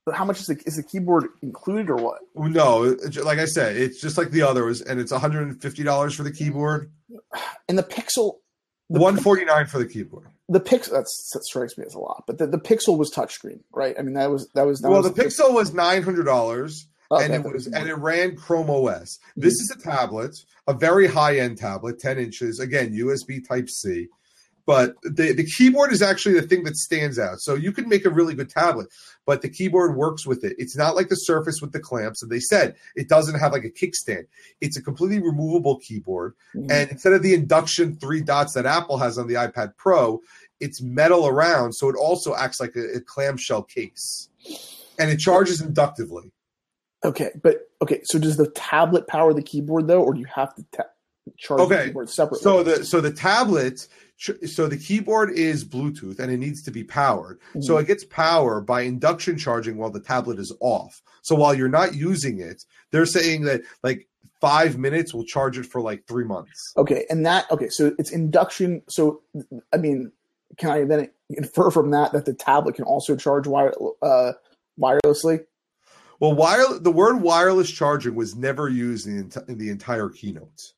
but 0.07 0.15
how 0.15 0.23
much 0.23 0.39
is 0.39 0.45
the 0.45 0.57
is 0.65 0.77
the 0.77 0.83
keyboard 0.83 1.25
included 1.41 1.89
or 1.89 1.97
what? 1.97 2.21
No, 2.33 2.95
like 3.25 3.39
I 3.39 3.45
said, 3.45 3.75
it's 3.75 3.99
just 3.99 4.17
like 4.17 4.31
the 4.31 4.41
others, 4.41 4.79
and 4.79 5.01
it's 5.01 5.11
one 5.11 5.19
hundred 5.19 5.49
and 5.49 5.61
fifty 5.61 5.83
dollars 5.83 6.15
for 6.15 6.23
the 6.23 6.31
keyboard. 6.31 6.89
And 7.67 7.77
the 7.77 7.83
Pixel, 7.83 8.35
one 8.87 9.17
forty 9.17 9.43
nine 9.43 9.65
for 9.65 9.79
the 9.79 9.85
keyboard. 9.85 10.29
The 10.47 10.61
Pixel 10.61 10.91
that 10.91 11.09
strikes 11.09 11.77
me 11.77 11.83
as 11.85 11.93
a 11.93 11.99
lot, 11.99 12.23
but 12.25 12.37
the, 12.37 12.47
the 12.47 12.57
Pixel 12.57 12.97
was 12.97 13.11
touchscreen, 13.11 13.59
right? 13.73 13.97
I 13.99 14.01
mean, 14.01 14.13
that 14.13 14.31
was 14.31 14.47
that 14.55 14.65
was 14.65 14.79
that 14.79 14.89
well, 14.89 15.03
was 15.03 15.11
the 15.11 15.21
Pixel 15.21 15.53
was 15.53 15.73
nine 15.73 16.03
hundred 16.03 16.23
dollars. 16.23 16.87
Oh, 17.11 17.19
and 17.19 17.33
it 17.33 17.43
was 17.43 17.67
and 17.67 17.89
it 17.89 17.95
ran 17.95 18.37
Chrome 18.37 18.69
OS. 18.69 19.19
This 19.35 19.61
mm-hmm. 19.61 19.77
is 19.77 19.77
a 19.77 19.81
tablet, 19.81 20.37
a 20.67 20.73
very 20.73 21.07
high 21.07 21.39
end 21.39 21.57
tablet, 21.57 21.99
ten 21.99 22.17
inches. 22.17 22.61
Again, 22.61 22.93
USB 22.93 23.45
Type 23.45 23.69
C 23.69 24.07
but 24.67 24.95
the, 25.01 25.31
the 25.31 25.45
keyboard 25.45 25.93
is 25.93 26.01
actually 26.01 26.35
the 26.35 26.45
thing 26.45 26.65
that 26.65 26.75
stands 26.75 27.17
out. 27.17 27.39
So 27.39 27.55
you 27.55 27.71
can 27.71 27.87
make 27.87 28.05
a 28.05 28.09
really 28.09 28.35
good 28.35 28.49
tablet, 28.49 28.89
but 29.25 29.41
the 29.41 29.47
keyboard 29.49 29.95
works 29.95 30.27
with 30.27 30.43
it. 30.43 30.57
It's 30.59 30.75
not 30.75 30.93
like 30.93 31.07
the 31.07 31.15
Surface 31.15 31.61
with 31.61 31.71
the 31.71 31.79
clamps. 31.79 32.21
And 32.21 32.29
they 32.29 32.41
said 32.41 32.75
it 32.93 33.07
doesn't 33.07 33.39
have 33.39 33.53
like 33.53 33.63
a 33.63 33.69
kickstand. 33.69 34.27
It's 34.59 34.75
a 34.75 34.83
completely 34.83 35.19
removable 35.19 35.79
keyboard. 35.79 36.33
Mm-hmm. 36.53 36.69
And 36.69 36.91
instead 36.91 37.13
of 37.13 37.23
the 37.23 37.33
induction 37.33 37.95
three 37.95 38.21
dots 38.21 38.53
that 38.53 38.65
Apple 38.65 38.97
has 38.97 39.17
on 39.17 39.27
the 39.27 39.35
iPad 39.35 39.77
Pro, 39.77 40.19
it's 40.59 40.81
metal 40.81 41.27
around. 41.27 41.71
So 41.71 41.87
it 41.87 41.95
also 41.95 42.35
acts 42.35 42.59
like 42.59 42.75
a, 42.75 42.97
a 42.97 42.99
clamshell 42.99 43.63
case. 43.63 44.27
And 44.99 45.09
it 45.09 45.17
charges 45.17 45.61
inductively. 45.61 46.33
Okay, 47.05 47.29
but 47.41 47.69
okay, 47.81 48.01
so 48.03 48.19
does 48.19 48.35
the 48.35 48.49
tablet 48.49 49.07
power 49.07 49.33
the 49.33 49.41
keyboard 49.41 49.87
though, 49.87 50.03
or 50.03 50.13
do 50.13 50.19
you 50.19 50.27
have 50.33 50.53
to 50.55 50.65
ta- 50.73 50.89
charge 51.37 51.61
okay. 51.61 51.77
the 51.77 51.85
keyboard 51.85 52.09
separately? 52.09 52.43
So 52.43 52.63
the 52.63 52.85
so 52.85 53.01
the 53.01 53.11
tablet 53.11 53.87
so 54.17 54.67
the 54.67 54.77
keyboard 54.77 55.31
is 55.31 55.63
Bluetooth 55.63 56.19
and 56.19 56.31
it 56.31 56.37
needs 56.37 56.63
to 56.63 56.71
be 56.71 56.83
powered. 56.83 57.39
Mm-hmm. 57.49 57.61
So 57.61 57.77
it 57.77 57.85
gets 57.87 58.03
power 58.05 58.61
by 58.61 58.81
induction 58.81 59.37
charging 59.37 59.77
while 59.77 59.91
the 59.91 59.99
tablet 59.99 60.39
is 60.39 60.51
off. 60.59 61.01
So 61.21 61.35
while 61.35 61.53
you're 61.53 61.69
not 61.69 61.93
using 61.93 62.39
it, 62.39 62.65
they're 62.91 63.05
saying 63.05 63.43
that 63.43 63.61
like 63.83 64.07
five 64.41 64.77
minutes 64.77 65.13
will 65.13 65.23
charge 65.23 65.57
it 65.57 65.65
for 65.65 65.81
like 65.81 66.05
three 66.07 66.23
months. 66.23 66.73
Okay, 66.77 67.05
and 67.09 67.25
that 67.25 67.49
okay, 67.51 67.69
so 67.69 67.93
it's 67.99 68.11
induction. 68.11 68.81
So 68.87 69.21
I 69.73 69.77
mean, 69.77 70.11
can 70.57 70.71
I 70.71 70.83
then 70.85 71.09
infer 71.29 71.69
from 71.69 71.91
that 71.91 72.13
that 72.13 72.25
the 72.25 72.33
tablet 72.33 72.75
can 72.75 72.85
also 72.85 73.15
charge 73.15 73.45
wire, 73.45 73.73
uh, 74.01 74.33
wirelessly? 74.79 75.45
Well, 76.19 76.33
wire 76.33 76.79
the 76.79 76.91
word 76.91 77.21
wireless 77.21 77.69
charging 77.69 78.15
was 78.15 78.35
never 78.35 78.69
used 78.69 79.07
in, 79.07 79.31
in 79.47 79.57
the 79.57 79.69
entire 79.69 80.09
keynote. 80.09 80.73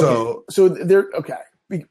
So, 0.00 0.08
okay. 0.08 0.44
so 0.50 0.68
they're 0.68 1.08
okay 1.14 1.34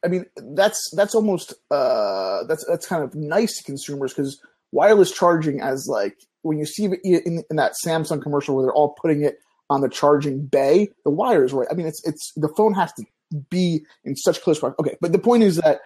I 0.04 0.08
mean, 0.08 0.26
that's 0.54 0.92
that's 0.96 1.16
almost 1.16 1.54
uh, 1.70 2.44
that's 2.48 2.66
that's 2.68 2.86
kind 2.86 3.04
of 3.04 3.16
nice 3.16 3.58
to 3.58 3.64
consumers 3.64 4.14
because 4.14 4.42
wireless 4.72 5.12
charging, 5.12 5.62
as 5.62 5.88
like 5.88 6.18
when 6.44 6.58
you 6.58 6.66
see 6.66 6.86
in, 6.86 7.44
in 7.50 7.56
that 7.56 7.74
Samsung 7.86 8.22
commercial 8.22 8.56
where 8.56 8.66
they're 8.66 8.74
all 8.74 8.96
putting 9.02 9.24
it 9.24 9.38
on 9.70 9.82
the 9.82 9.90
charging 9.90 10.46
bay, 10.46 10.90
the 11.04 11.10
wires 11.10 11.54
right. 11.54 11.68
I 11.72 11.74
mean, 11.74 11.88
it's 11.88 12.06
it's 12.08 12.32
the 12.36 12.50
phone 12.50 12.74
has 12.74 12.94
to 12.94 13.04
be 13.50 13.86
in 14.04 14.16
such 14.16 14.42
close 14.42 14.60
proximity. 14.60 14.92
Okay, 14.92 14.98
but 15.02 15.12
the 15.12 15.20
point 15.20 15.44
is 15.44 15.58
that 15.58 15.82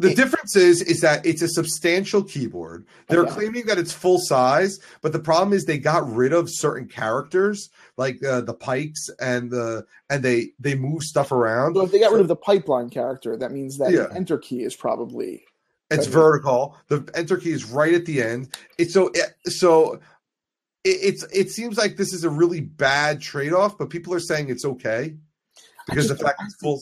the 0.00 0.14
difference 0.14 0.56
is 0.56 0.82
is 0.82 1.00
that 1.00 1.24
it's 1.24 1.42
a 1.42 1.48
substantial 1.48 2.22
keyboard. 2.22 2.86
They're 3.08 3.22
okay. 3.22 3.32
claiming 3.32 3.66
that 3.66 3.78
it's 3.78 3.92
full 3.92 4.18
size, 4.18 4.80
but 5.02 5.12
the 5.12 5.18
problem 5.18 5.52
is 5.52 5.64
they 5.64 5.78
got 5.78 6.10
rid 6.10 6.32
of 6.32 6.50
certain 6.50 6.88
characters 6.88 7.70
like 7.96 8.22
uh, 8.24 8.40
the 8.40 8.54
pikes 8.54 9.10
and 9.20 9.50
the 9.50 9.86
and 10.08 10.22
they 10.22 10.52
they 10.58 10.74
move 10.74 11.02
stuff 11.02 11.32
around. 11.32 11.74
So 11.74 11.82
if 11.82 11.92
they 11.92 12.00
got 12.00 12.08
so, 12.08 12.14
rid 12.14 12.22
of 12.22 12.28
the 12.28 12.36
pipeline 12.36 12.90
character, 12.90 13.36
that 13.36 13.52
means 13.52 13.78
that 13.78 13.92
yeah. 13.92 14.04
the 14.04 14.14
enter 14.14 14.38
key 14.38 14.62
is 14.62 14.74
probably 14.74 15.44
it's 15.90 16.06
vertical. 16.06 16.76
The 16.88 17.08
enter 17.14 17.36
key 17.36 17.50
is 17.50 17.64
right 17.64 17.94
at 17.94 18.06
the 18.06 18.22
end. 18.22 18.54
It's 18.78 18.94
so 18.94 19.10
so 19.46 19.94
it, 20.84 20.98
it's 21.02 21.22
it 21.24 21.50
seems 21.50 21.76
like 21.76 21.96
this 21.96 22.12
is 22.12 22.24
a 22.24 22.30
really 22.30 22.60
bad 22.60 23.20
trade 23.20 23.52
off, 23.52 23.76
but 23.76 23.90
people 23.90 24.14
are 24.14 24.20
saying 24.20 24.48
it's 24.48 24.64
okay 24.64 25.16
because 25.86 26.08
the 26.08 26.16
fact 26.16 26.40
it's 26.44 26.54
full 26.56 26.80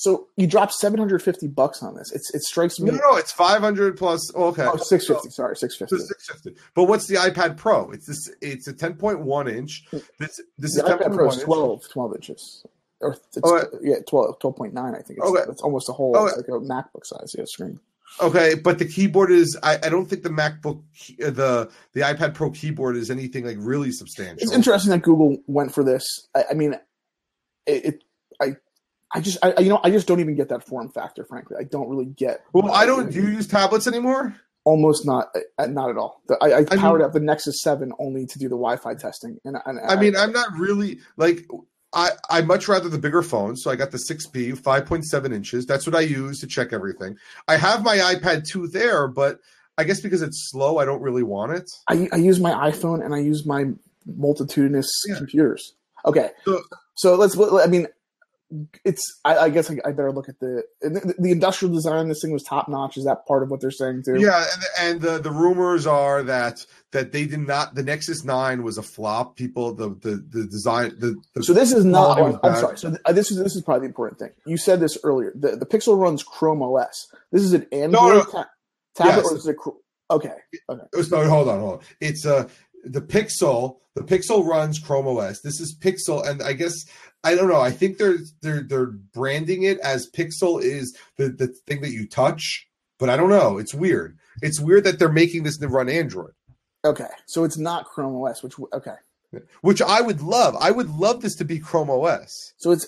so 0.00 0.28
you 0.38 0.46
dropped 0.46 0.72
750 0.72 1.48
bucks 1.48 1.82
on 1.82 1.94
this. 1.94 2.10
It's 2.10 2.34
it 2.34 2.40
strikes 2.40 2.80
me. 2.80 2.90
No, 2.90 2.96
no, 2.96 3.16
it's 3.18 3.32
500 3.32 3.98
plus. 3.98 4.34
Okay, 4.34 4.64
oh, 4.64 4.78
650. 4.78 5.28
Sorry, 5.28 5.54
650. 5.54 6.06
650. 6.06 6.58
But 6.74 6.84
what's 6.84 7.06
the 7.06 7.16
iPad 7.16 7.58
Pro? 7.58 7.90
It's 7.90 8.06
this. 8.06 8.30
It's 8.40 8.66
a 8.66 8.72
10.1 8.72 9.52
inch. 9.52 9.84
This 10.18 10.40
this 10.56 10.74
the 10.76 10.86
is 10.86 10.90
iPad 10.90 11.14
Pro 11.14 11.28
is 11.28 11.42
12 11.42 11.90
12 11.92 12.14
inches. 12.14 12.64
Or 13.02 13.10
it's, 13.10 13.38
oh, 13.44 13.62
yeah, 13.82 13.96
12 14.08 14.38
12.9. 14.38 14.78
I 14.78 15.02
think. 15.02 15.18
It's, 15.18 15.28
okay. 15.28 15.42
it's 15.50 15.60
almost 15.60 15.90
a 15.90 15.92
whole 15.92 16.16
okay. 16.16 16.34
like 16.34 16.48
a 16.48 16.64
MacBook 16.64 17.04
size 17.04 17.34
yeah, 17.36 17.44
screen. 17.44 17.78
Okay, 18.22 18.54
but 18.54 18.78
the 18.78 18.86
keyboard 18.86 19.30
is. 19.30 19.58
I, 19.62 19.74
I 19.82 19.90
don't 19.90 20.06
think 20.06 20.22
the 20.22 20.30
MacBook, 20.30 20.82
uh, 21.22 21.28
the 21.30 21.70
the 21.92 22.00
iPad 22.00 22.32
Pro 22.32 22.50
keyboard 22.50 22.96
is 22.96 23.10
anything 23.10 23.44
like 23.44 23.58
really 23.60 23.92
substantial. 23.92 24.38
It's 24.40 24.52
interesting 24.52 24.92
that 24.92 25.02
Google 25.02 25.36
went 25.46 25.74
for 25.74 25.84
this. 25.84 26.26
I, 26.34 26.44
I 26.52 26.54
mean, 26.54 26.72
it, 27.66 27.84
it 27.84 28.04
I 28.40 28.56
I 29.12 29.20
just, 29.20 29.38
I, 29.42 29.58
you 29.60 29.68
know, 29.68 29.80
I 29.82 29.90
just 29.90 30.06
don't 30.06 30.20
even 30.20 30.36
get 30.36 30.48
that 30.50 30.64
form 30.64 30.88
factor. 30.88 31.24
Frankly, 31.24 31.56
I 31.58 31.64
don't 31.64 31.88
really 31.88 32.06
get. 32.06 32.44
Well, 32.52 32.72
I 32.72 32.86
don't. 32.86 33.10
Do 33.10 33.20
you 33.20 33.28
use 33.28 33.46
tablets 33.46 33.86
anymore? 33.86 34.36
Almost 34.64 35.06
not, 35.06 35.34
uh, 35.58 35.66
not 35.66 35.90
at 35.90 35.96
all. 35.96 36.22
I, 36.40 36.54
I 36.54 36.64
powered 36.64 37.00
mean, 37.00 37.06
up 37.06 37.12
the 37.12 37.20
Nexus 37.20 37.62
Seven 37.62 37.92
only 37.98 38.26
to 38.26 38.38
do 38.38 38.44
the 38.44 38.56
Wi-Fi 38.56 38.94
testing, 38.94 39.38
and, 39.44 39.56
and 39.64 39.80
I, 39.80 39.94
I 39.94 39.96
mean, 39.96 40.16
I'm 40.16 40.32
not 40.32 40.52
really 40.56 41.00
like. 41.16 41.46
I 41.92 42.10
I 42.28 42.42
much 42.42 42.68
rather 42.68 42.88
the 42.88 42.98
bigger 42.98 43.22
phone, 43.22 43.56
so 43.56 43.68
I 43.68 43.74
got 43.74 43.90
the 43.90 43.98
6P, 43.98 44.56
5.7 44.56 45.34
inches. 45.34 45.66
That's 45.66 45.86
what 45.86 45.96
I 45.96 46.02
use 46.02 46.38
to 46.40 46.46
check 46.46 46.72
everything. 46.72 47.16
I 47.48 47.56
have 47.56 47.82
my 47.82 47.96
iPad 47.96 48.46
2 48.48 48.68
there, 48.68 49.08
but 49.08 49.40
I 49.76 49.82
guess 49.82 50.00
because 50.00 50.22
it's 50.22 50.50
slow, 50.50 50.78
I 50.78 50.84
don't 50.84 51.02
really 51.02 51.24
want 51.24 51.52
it. 51.52 51.68
I, 51.88 52.06
I 52.12 52.16
use 52.16 52.38
my 52.38 52.52
iPhone 52.70 53.04
and 53.04 53.12
I 53.12 53.18
use 53.18 53.44
my 53.44 53.64
multitudinous 54.06 54.88
yeah. 55.08 55.16
computers. 55.16 55.74
Okay, 56.04 56.30
so, 56.44 56.62
so 56.94 57.14
let's. 57.16 57.36
I 57.38 57.66
mean, 57.66 57.88
it's 58.84 59.20
I, 59.24 59.36
I 59.38 59.48
guess 59.50 59.70
I, 59.70 59.76
I, 59.84 59.92
better 59.92 60.12
look 60.12 60.28
at 60.28 60.40
the, 60.40 60.64
the, 60.80 61.14
the 61.18 61.30
industrial 61.30 61.72
design. 61.72 62.08
This 62.08 62.20
thing 62.20 62.32
was 62.32 62.42
top 62.42 62.68
notch. 62.68 62.96
Is 62.96 63.04
that 63.04 63.26
part 63.26 63.42
of 63.42 63.50
what 63.50 63.60
they're 63.60 63.70
saying 63.70 64.02
too? 64.04 64.20
Yeah, 64.20 64.44
and, 64.52 64.64
and 64.92 65.00
the 65.00 65.18
the 65.18 65.30
rumors 65.30 65.86
are 65.86 66.22
that 66.24 66.64
that 66.90 67.12
they 67.12 67.26
did 67.26 67.40
not. 67.40 67.74
The 67.74 67.82
Nexus 67.82 68.24
Nine 68.24 68.62
was 68.62 68.78
a 68.78 68.82
flop. 68.82 69.36
People 69.36 69.74
the 69.74 69.90
the 69.90 70.24
the 70.28 70.46
design 70.46 70.96
the, 70.98 71.16
the 71.34 71.42
so 71.42 71.52
this 71.52 71.72
is 71.72 71.84
not. 71.84 72.18
I'm 72.42 72.56
sorry. 72.56 72.78
So 72.78 72.90
th- 72.90 73.00
uh, 73.04 73.12
this 73.12 73.30
is 73.30 73.38
this 73.38 73.54
is 73.54 73.62
probably 73.62 73.86
the 73.86 73.90
important 73.90 74.18
thing. 74.18 74.30
You 74.46 74.56
said 74.56 74.80
this 74.80 74.98
earlier. 75.04 75.32
The 75.34 75.56
the 75.56 75.66
Pixel 75.66 75.98
runs 75.98 76.22
Chrome 76.22 76.62
OS. 76.62 77.12
This 77.30 77.42
is 77.42 77.52
an 77.52 77.66
Android 77.72 77.92
no, 77.92 78.08
no. 78.14 78.24
Ta- 78.24 78.50
tablet 78.96 79.22
yes. 79.22 79.32
or 79.32 79.36
is 79.36 79.46
it? 79.46 79.56
Okay. 80.10 80.34
Okay. 80.68 80.82
No, 81.10 81.28
hold 81.28 81.48
on, 81.48 81.60
hold 81.60 81.72
on. 81.74 81.80
It's 82.00 82.24
a. 82.24 82.48
The 82.84 83.00
Pixel, 83.00 83.78
the 83.94 84.02
Pixel 84.02 84.46
runs 84.46 84.78
Chrome 84.78 85.06
OS. 85.06 85.40
This 85.40 85.60
is 85.60 85.76
Pixel, 85.76 86.26
and 86.26 86.42
I 86.42 86.52
guess 86.52 86.84
I 87.22 87.34
don't 87.34 87.48
know. 87.48 87.60
I 87.60 87.70
think 87.70 87.98
they're 87.98 88.18
they're 88.42 88.62
they're 88.62 88.86
branding 88.86 89.64
it 89.64 89.78
as 89.80 90.10
Pixel 90.10 90.62
is 90.62 90.96
the 91.16 91.28
the 91.28 91.48
thing 91.66 91.82
that 91.82 91.90
you 91.90 92.06
touch, 92.08 92.66
but 92.98 93.10
I 93.10 93.16
don't 93.16 93.30
know. 93.30 93.58
It's 93.58 93.74
weird. 93.74 94.18
It's 94.42 94.60
weird 94.60 94.84
that 94.84 94.98
they're 94.98 95.10
making 95.10 95.42
this 95.42 95.58
to 95.58 95.68
run 95.68 95.88
Android. 95.88 96.32
Okay, 96.84 97.08
so 97.26 97.44
it's 97.44 97.58
not 97.58 97.84
Chrome 97.84 98.16
OS, 98.22 98.42
which 98.42 98.54
okay, 98.72 98.94
which 99.60 99.82
I 99.82 100.00
would 100.00 100.22
love. 100.22 100.56
I 100.58 100.70
would 100.70 100.88
love 100.88 101.20
this 101.20 101.36
to 101.36 101.44
be 101.44 101.58
Chrome 101.58 101.90
OS. 101.90 102.54
So 102.56 102.70
it's 102.70 102.86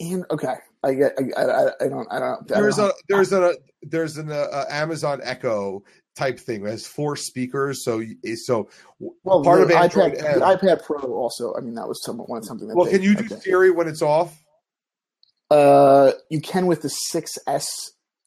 and 0.00 0.24
okay, 0.30 0.54
I 0.84 0.94
get. 0.94 1.14
I, 1.36 1.42
I, 1.42 1.70
I 1.80 1.88
don't. 1.88 2.06
I 2.10 2.18
don't. 2.18 2.46
There's 2.46 2.78
I 2.78 2.82
don't, 2.82 2.90
a 2.90 2.94
there's 3.08 3.32
a 3.32 3.54
there's 3.82 4.16
an 4.16 4.30
uh, 4.30 4.64
Amazon 4.70 5.20
Echo 5.22 5.82
type 6.18 6.38
thing. 6.38 6.66
It 6.66 6.70
has 6.70 6.86
four 6.86 7.16
speakers, 7.16 7.84
so 7.84 8.02
so 8.44 8.68
well, 8.98 9.42
part 9.42 9.62
of 9.62 9.70
Android 9.70 10.14
iPad, 10.14 10.34
the 10.34 10.66
iPad 10.66 10.84
Pro 10.84 10.98
also. 11.14 11.54
I 11.56 11.60
mean, 11.60 11.74
that 11.74 11.88
was 11.88 12.02
some, 12.04 12.18
one 12.18 12.42
something. 12.42 12.68
That 12.68 12.76
well, 12.76 12.86
they, 12.86 12.92
can 12.92 13.02
you 13.02 13.14
do 13.14 13.24
okay. 13.24 13.40
Siri 13.40 13.70
when 13.70 13.88
it's 13.88 14.02
off? 14.02 14.42
Uh, 15.50 16.12
you 16.30 16.40
can 16.40 16.66
with 16.66 16.82
the 16.82 16.92
6S 17.14 17.66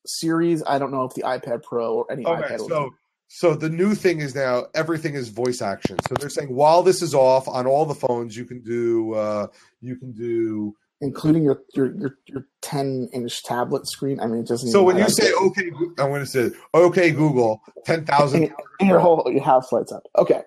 series. 0.06 0.64
I 0.66 0.80
don't 0.80 0.92
know 0.92 1.04
if 1.04 1.14
the 1.14 1.24
iPad 1.24 1.64
Pro 1.64 1.96
or 1.96 2.12
any 2.12 2.26
okay, 2.26 2.56
iPad. 2.56 2.68
So, 2.68 2.94
so 3.28 3.54
the 3.54 3.70
new 3.70 3.94
thing 3.94 4.20
is 4.20 4.34
now 4.34 4.66
everything 4.74 5.14
is 5.14 5.30
voice 5.30 5.62
action. 5.62 5.98
So 6.08 6.16
they're 6.16 6.30
saying 6.30 6.54
while 6.54 6.82
this 6.84 7.02
is 7.02 7.14
off 7.14 7.48
on 7.48 7.68
all 7.68 7.86
the 7.86 7.96
phones, 7.96 8.36
you 8.36 8.46
can 8.46 8.62
do 8.62 9.14
uh, 9.14 9.48
you 9.82 9.98
can 9.98 10.14
do 10.14 10.76
including 11.02 11.44
your 11.44 11.62
your 11.74 11.94
your, 11.96 12.18
your 12.26 12.48
10 12.62 13.10
inch 13.12 13.44
tablet 13.44 13.88
screen. 13.88 14.20
I 14.20 14.28
mean, 14.28 14.42
it 14.42 14.48
doesn't. 14.48 14.70
So 14.70 14.84
when 14.84 14.98
you 14.98 15.10
say 15.10 15.34
okay, 15.34 15.72
I'm 15.98 16.10
going 16.10 16.22
to 16.22 16.26
say 16.26 16.52
okay, 16.74 17.12
Google, 17.12 17.62
ten 17.86 18.06
thousand, 18.06 18.54
and 18.80 18.90
your 18.90 19.00
whole 19.00 19.24
your 19.30 19.44
house 19.44 19.72
lights 19.72 19.92
up. 19.92 20.04
Okay, 20.18 20.42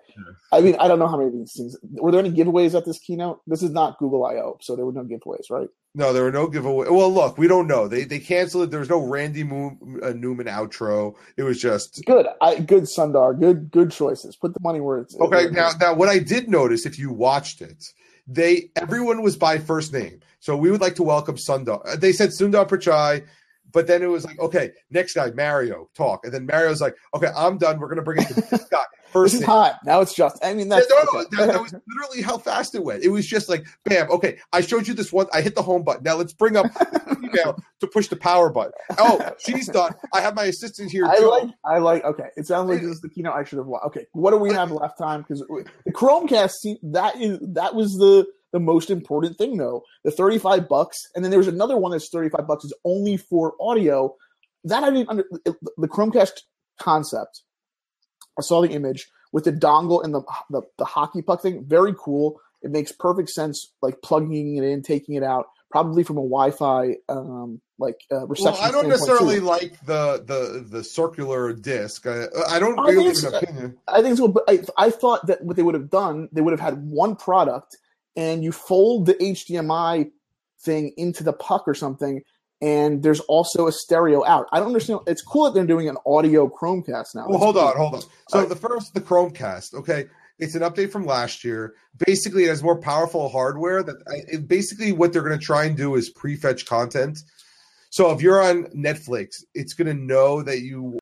I 0.53 0.61
mean, 0.61 0.77
I 0.79 0.89
don't 0.89 0.99
know 0.99 1.09
how 1.09 1.17
many 1.17 1.29
of 1.29 1.35
these 1.35 1.53
things. 1.57 1.77
Were 1.83 2.13
there 2.13 2.21
any 2.21 2.31
giveaways 2.31 2.77
at 2.77 2.85
this 2.85 2.99
keynote? 3.01 3.41
This 3.47 3.63
is 3.63 3.71
not 3.71 3.99
Google 3.99 4.25
I/O, 4.25 4.59
so 4.61 4.77
there 4.77 4.87
were 4.87 4.93
no 4.93 5.05
giveaways, 5.05 5.51
right? 5.51 5.69
No, 5.97 6.13
there 6.13 6.25
were 6.25 6.33
no 6.33 6.49
giveaways. 6.49 6.91
Well, 6.91 7.13
look, 7.13 7.37
we 7.37 7.49
don't 7.49 7.67
know. 7.67 7.89
They 7.89 8.05
they 8.05 8.21
canceled 8.21 8.65
it. 8.65 8.71
There 8.71 8.81
was 8.81 8.89
no 8.89 9.01
Randy 9.01 9.45
Moon, 9.45 10.01
uh, 10.03 10.11
Newman 10.11 10.47
outro. 10.47 11.17
It 11.37 11.43
was 11.43 11.61
just 11.61 12.03
good. 12.07 12.27
I, 12.41 12.61
good 12.61 12.85
Sundar. 12.85 13.39
Good 13.39 13.71
good 13.71 13.91
choices. 13.91 14.37
Put 14.37 14.55
the 14.55 14.61
money 14.61 14.81
where 14.81 14.99
it's. 14.99 15.19
Okay, 15.19 15.49
now 15.51 15.71
now 15.81 15.95
what 15.95 16.09
I 16.09 16.21
did 16.21 16.49
notice, 16.49 16.87
if 16.87 16.99
you 16.99 17.13
watched 17.13 17.61
it, 17.61 17.85
they 18.27 18.71
everyone 18.77 19.23
was 19.23 19.37
by 19.37 19.59
first 19.59 19.93
name. 19.93 20.21
So 20.45 20.55
we 20.59 20.71
would 20.71 20.83
like 20.83 20.95
to 20.97 21.03
welcome 21.03 21.37
Sundar. 21.37 21.81
Uh, 21.89 21.97
they 21.97 22.13
said 22.13 22.29
Sundar 22.29 22.69
Pichai, 22.69 23.25
but 23.73 23.87
then 23.87 24.03
it 24.03 24.09
was 24.09 24.27
like, 24.27 24.39
okay, 24.39 24.73
next 24.91 25.15
guy, 25.15 25.31
Mario, 25.31 25.89
talk. 25.97 26.23
And 26.23 26.35
then 26.35 26.45
Mario's 26.45 26.83
like, 26.83 26.95
okay, 27.15 27.29
I'm 27.35 27.57
done. 27.57 27.81
We're 27.81 27.89
gonna 27.89 28.03
bring 28.03 28.21
it 28.21 28.29
to 28.29 28.35
this 28.35 28.65
guy. 28.71 28.85
First 29.11 29.33
this 29.33 29.41
is 29.41 29.47
hot. 29.47 29.79
Now 29.87 30.03
it's 30.03 30.15
just. 30.15 30.45
I 30.45 30.53
mean, 30.53 30.69
that's 30.69 30.87
no, 30.91 30.97
no, 30.97 31.25
that, 31.25 31.53
that, 31.53 31.63
was 31.63 31.73
literally 31.89 32.21
how 32.21 32.37
fast 32.37 32.75
it 32.75 32.85
went. 32.85 33.03
It 33.03 33.09
was 33.09 33.27
just 33.27 33.49
like, 33.49 33.65
bam. 33.87 34.11
Okay, 34.11 34.39
I 34.53 34.61
showed 34.61 34.87
you 34.87 34.93
this 34.93 35.11
one. 35.15 35.29
I 35.33 35.41
hit 35.41 35.55
the 35.55 35.63
home 35.63 35.83
button. 35.83 36.03
Now 36.03 36.17
let's 36.17 36.35
bring 36.35 36.59
up 36.59 36.67
email 37.23 37.57
to 37.81 37.87
push 37.87 38.09
the 38.09 38.17
power 38.17 38.51
button. 38.51 38.73
Oh, 38.99 39.27
she's 39.39 39.69
done. 39.69 39.95
I 40.13 40.21
have 40.21 40.35
my 40.35 40.45
assistant 40.45 40.93
here. 40.93 41.05
Too. 41.05 41.11
I 41.11 41.19
like. 41.21 41.51
I 41.65 41.79
like. 41.79 42.05
Okay, 42.05 42.29
it 42.37 42.47
sounds 42.47 42.69
like 42.69 42.83
this 42.83 42.91
is 42.91 43.01
the 43.01 43.09
keynote 43.09 43.35
I 43.35 43.45
should 43.45 43.57
have. 43.57 43.67
watched. 43.67 43.87
Okay, 43.87 44.05
what 44.13 44.33
do 44.33 44.37
we 44.37 44.53
have 44.53 44.71
left 44.71 44.99
time? 44.99 45.23
Because 45.23 45.41
the 45.87 45.93
Chromecast, 45.93 46.53
that 46.83 47.19
is 47.19 47.39
that 47.55 47.75
was 47.75 47.93
the 47.93 48.27
the 48.55 48.61
most 48.61 48.89
important 48.89 49.37
thing 49.37 49.57
though. 49.57 49.83
The 50.05 50.13
35 50.13 50.69
bucks, 50.69 50.97
and 51.15 51.25
then 51.25 51.33
there's 51.33 51.49
another 51.49 51.77
one 51.77 51.91
that's 51.91 52.09
35 52.09 52.47
bucks 52.47 52.65
is 52.65 52.73
only 52.85 53.17
for 53.17 53.55
audio. 53.61 54.15
That 54.63 54.85
I 54.85 54.91
didn't 54.91 55.11
under 55.11 55.25
the 55.45 55.89
Chromecast 55.89 56.41
concept. 56.81 57.43
I 58.39 58.43
saw 58.43 58.63
the 58.63 58.71
image 58.71 59.09
with 59.33 59.45
the 59.45 59.53
dongle 59.53 60.05
and 60.05 60.15
the, 60.15 60.23
the 60.51 60.63
the 60.79 60.85
hockey 60.85 61.21
puck 61.21 61.43
thing. 61.43 61.65
Very 61.67 61.95
cool. 61.99 62.41
It 62.63 62.71
makes 62.71 62.93
perfect 62.93 63.29
sense, 63.29 63.73
like 63.83 64.01
plugging 64.03 64.57
it 64.57 64.65
in, 64.65 64.83
taking 64.83 65.17
it 65.17 65.25
out, 65.25 65.47
probably 65.71 66.05
from 66.05 66.17
a 66.17 66.23
Wi-Fi 66.23 66.95
um, 67.09 67.61
like 67.81 67.97
uh, 68.13 68.25
reception. 68.29 68.53
Well, 68.53 68.63
I 68.63 68.71
don't 68.71 68.89
necessarily 68.89 69.41
too. 69.41 69.47
like 69.47 69.85
the 69.85 70.23
the 70.25 70.65
the 70.65 70.85
circular 70.85 71.53
disc. 71.53 72.07
I, 72.07 72.27
I 72.49 72.61
don't 72.61 72.79
I 72.79 72.91
really 72.91 73.07
have 73.07 73.25
an 73.25 73.35
opinion. 73.35 73.79
I 73.89 74.01
think 74.01 74.17
so, 74.17 74.29
but 74.29 74.45
I, 74.47 74.61
I 74.79 74.91
thought 74.91 75.27
that 75.27 75.43
what 75.43 75.57
they 75.57 75.63
would 75.65 75.75
have 75.75 75.91
done, 75.91 76.29
they 76.31 76.41
would 76.41 76.53
have 76.53 76.61
had 76.61 76.87
one 76.87 77.17
product 77.17 77.77
and 78.17 78.45
you 78.45 78.53
fold 78.53 79.07
the 79.07 79.15
HDMI 79.15 80.11
thing 80.61 80.93
into 80.97 81.25
the 81.25 81.33
puck 81.33 81.65
or 81.67 81.75
something, 81.75 82.23
and 82.61 83.03
there's 83.03 83.21
also 83.21 83.67
a 83.67 83.73
stereo 83.73 84.25
out. 84.25 84.49
I 84.53 84.59
don't 84.59 84.69
understand. 84.69 85.01
It's 85.07 85.23
cool 85.23 85.45
that 85.45 85.55
they're 85.55 85.67
doing 85.67 85.89
an 85.89 85.97
audio 86.07 86.49
Chromecast 86.49 87.15
now. 87.15 87.27
Well, 87.29 87.39
hold 87.39 87.57
on, 87.57 87.77
hold 87.77 87.95
on. 87.97 88.03
So 88.29 88.41
right. 88.41 88.49
the 88.49 88.57
first, 88.57 88.95
the 88.95 89.01
Chromecast, 89.01 89.75
okay, 89.75 90.07
it's 90.39 90.55
an 90.55 90.63
update 90.63 90.91
from 90.91 91.07
last 91.07 91.45
year. 91.45 91.75
Basically, 92.07 92.45
it 92.45 92.49
has 92.49 92.63
more 92.63 92.79
powerful 92.79 93.29
hardware. 93.29 93.83
That 93.83 93.97
I, 94.09 94.37
basically 94.39 94.93
what 94.93 95.13
they're 95.13 95.23
going 95.23 95.39
to 95.39 95.45
try 95.45 95.65
and 95.65 95.77
do 95.77 95.95
is 95.95 96.13
prefetch 96.13 96.67
content. 96.67 97.19
So 97.91 98.11
if 98.11 98.21
you're 98.21 98.43
on 98.43 98.65
Netflix, 98.75 99.45
it's 99.55 99.75
going 99.75 99.87
to 99.87 99.95
know 99.95 100.43
that 100.43 100.61
you 100.61 100.99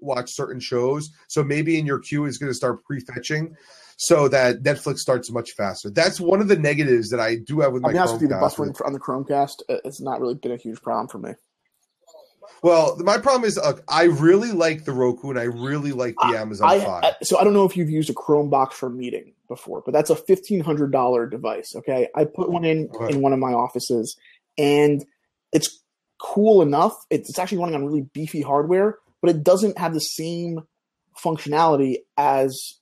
watch 0.00 0.30
certain 0.32 0.60
shows. 0.60 1.10
So 1.28 1.44
maybe 1.44 1.78
in 1.78 1.86
your 1.86 1.98
queue 1.98 2.24
is 2.24 2.38
going 2.38 2.50
to 2.50 2.56
start 2.56 2.80
prefetching 2.90 3.54
so 3.98 4.28
that 4.28 4.62
Netflix 4.62 4.98
starts 4.98 5.30
much 5.30 5.50
faster. 5.52 5.90
That's 5.90 6.20
one 6.20 6.40
of 6.40 6.46
the 6.46 6.56
negatives 6.56 7.10
that 7.10 7.18
I 7.18 7.34
do 7.34 7.60
have 7.60 7.72
with 7.72 7.82
my. 7.82 7.92
I'll 7.92 8.12
with 8.12 8.22
you, 8.22 8.28
the 8.28 8.36
buffering 8.36 8.74
on 8.86 8.92
the 8.92 9.00
Chromecast 9.00 9.62
it's 9.68 10.00
not 10.00 10.20
really 10.20 10.34
been 10.34 10.52
a 10.52 10.56
huge 10.56 10.80
problem 10.80 11.08
for 11.08 11.18
me. 11.18 11.34
Well, 12.62 12.96
my 12.98 13.18
problem 13.18 13.44
is 13.44 13.58
uh, 13.58 13.78
I 13.88 14.04
really 14.04 14.52
like 14.52 14.84
the 14.84 14.92
Roku 14.92 15.30
and 15.30 15.38
I 15.38 15.44
really 15.44 15.92
like 15.92 16.14
the 16.14 16.36
I, 16.36 16.40
Amazon 16.40 16.70
I, 16.70 16.80
Fire. 16.80 17.16
So 17.22 17.38
I 17.38 17.44
don't 17.44 17.52
know 17.52 17.64
if 17.64 17.76
you've 17.76 17.90
used 17.90 18.08
a 18.08 18.14
Chromebox 18.14 18.72
for 18.72 18.88
meeting 18.88 19.32
before, 19.48 19.82
but 19.84 19.92
that's 19.92 20.10
a 20.10 20.16
fifteen 20.16 20.60
hundred 20.60 20.92
dollar 20.92 21.26
device. 21.26 21.74
Okay, 21.74 22.08
I 22.14 22.24
put 22.24 22.50
one 22.50 22.64
in 22.64 22.88
okay. 22.94 23.14
in 23.14 23.20
one 23.20 23.32
of 23.32 23.40
my 23.40 23.52
offices, 23.52 24.16
and 24.56 25.04
it's 25.52 25.82
cool 26.20 26.62
enough. 26.62 26.94
It's, 27.10 27.28
it's 27.28 27.38
actually 27.38 27.58
running 27.58 27.74
on 27.74 27.84
really 27.84 28.02
beefy 28.12 28.42
hardware, 28.42 28.98
but 29.20 29.30
it 29.30 29.42
doesn't 29.42 29.76
have 29.76 29.92
the 29.92 30.00
same 30.00 30.62
functionality 31.16 31.96
as 32.16 32.78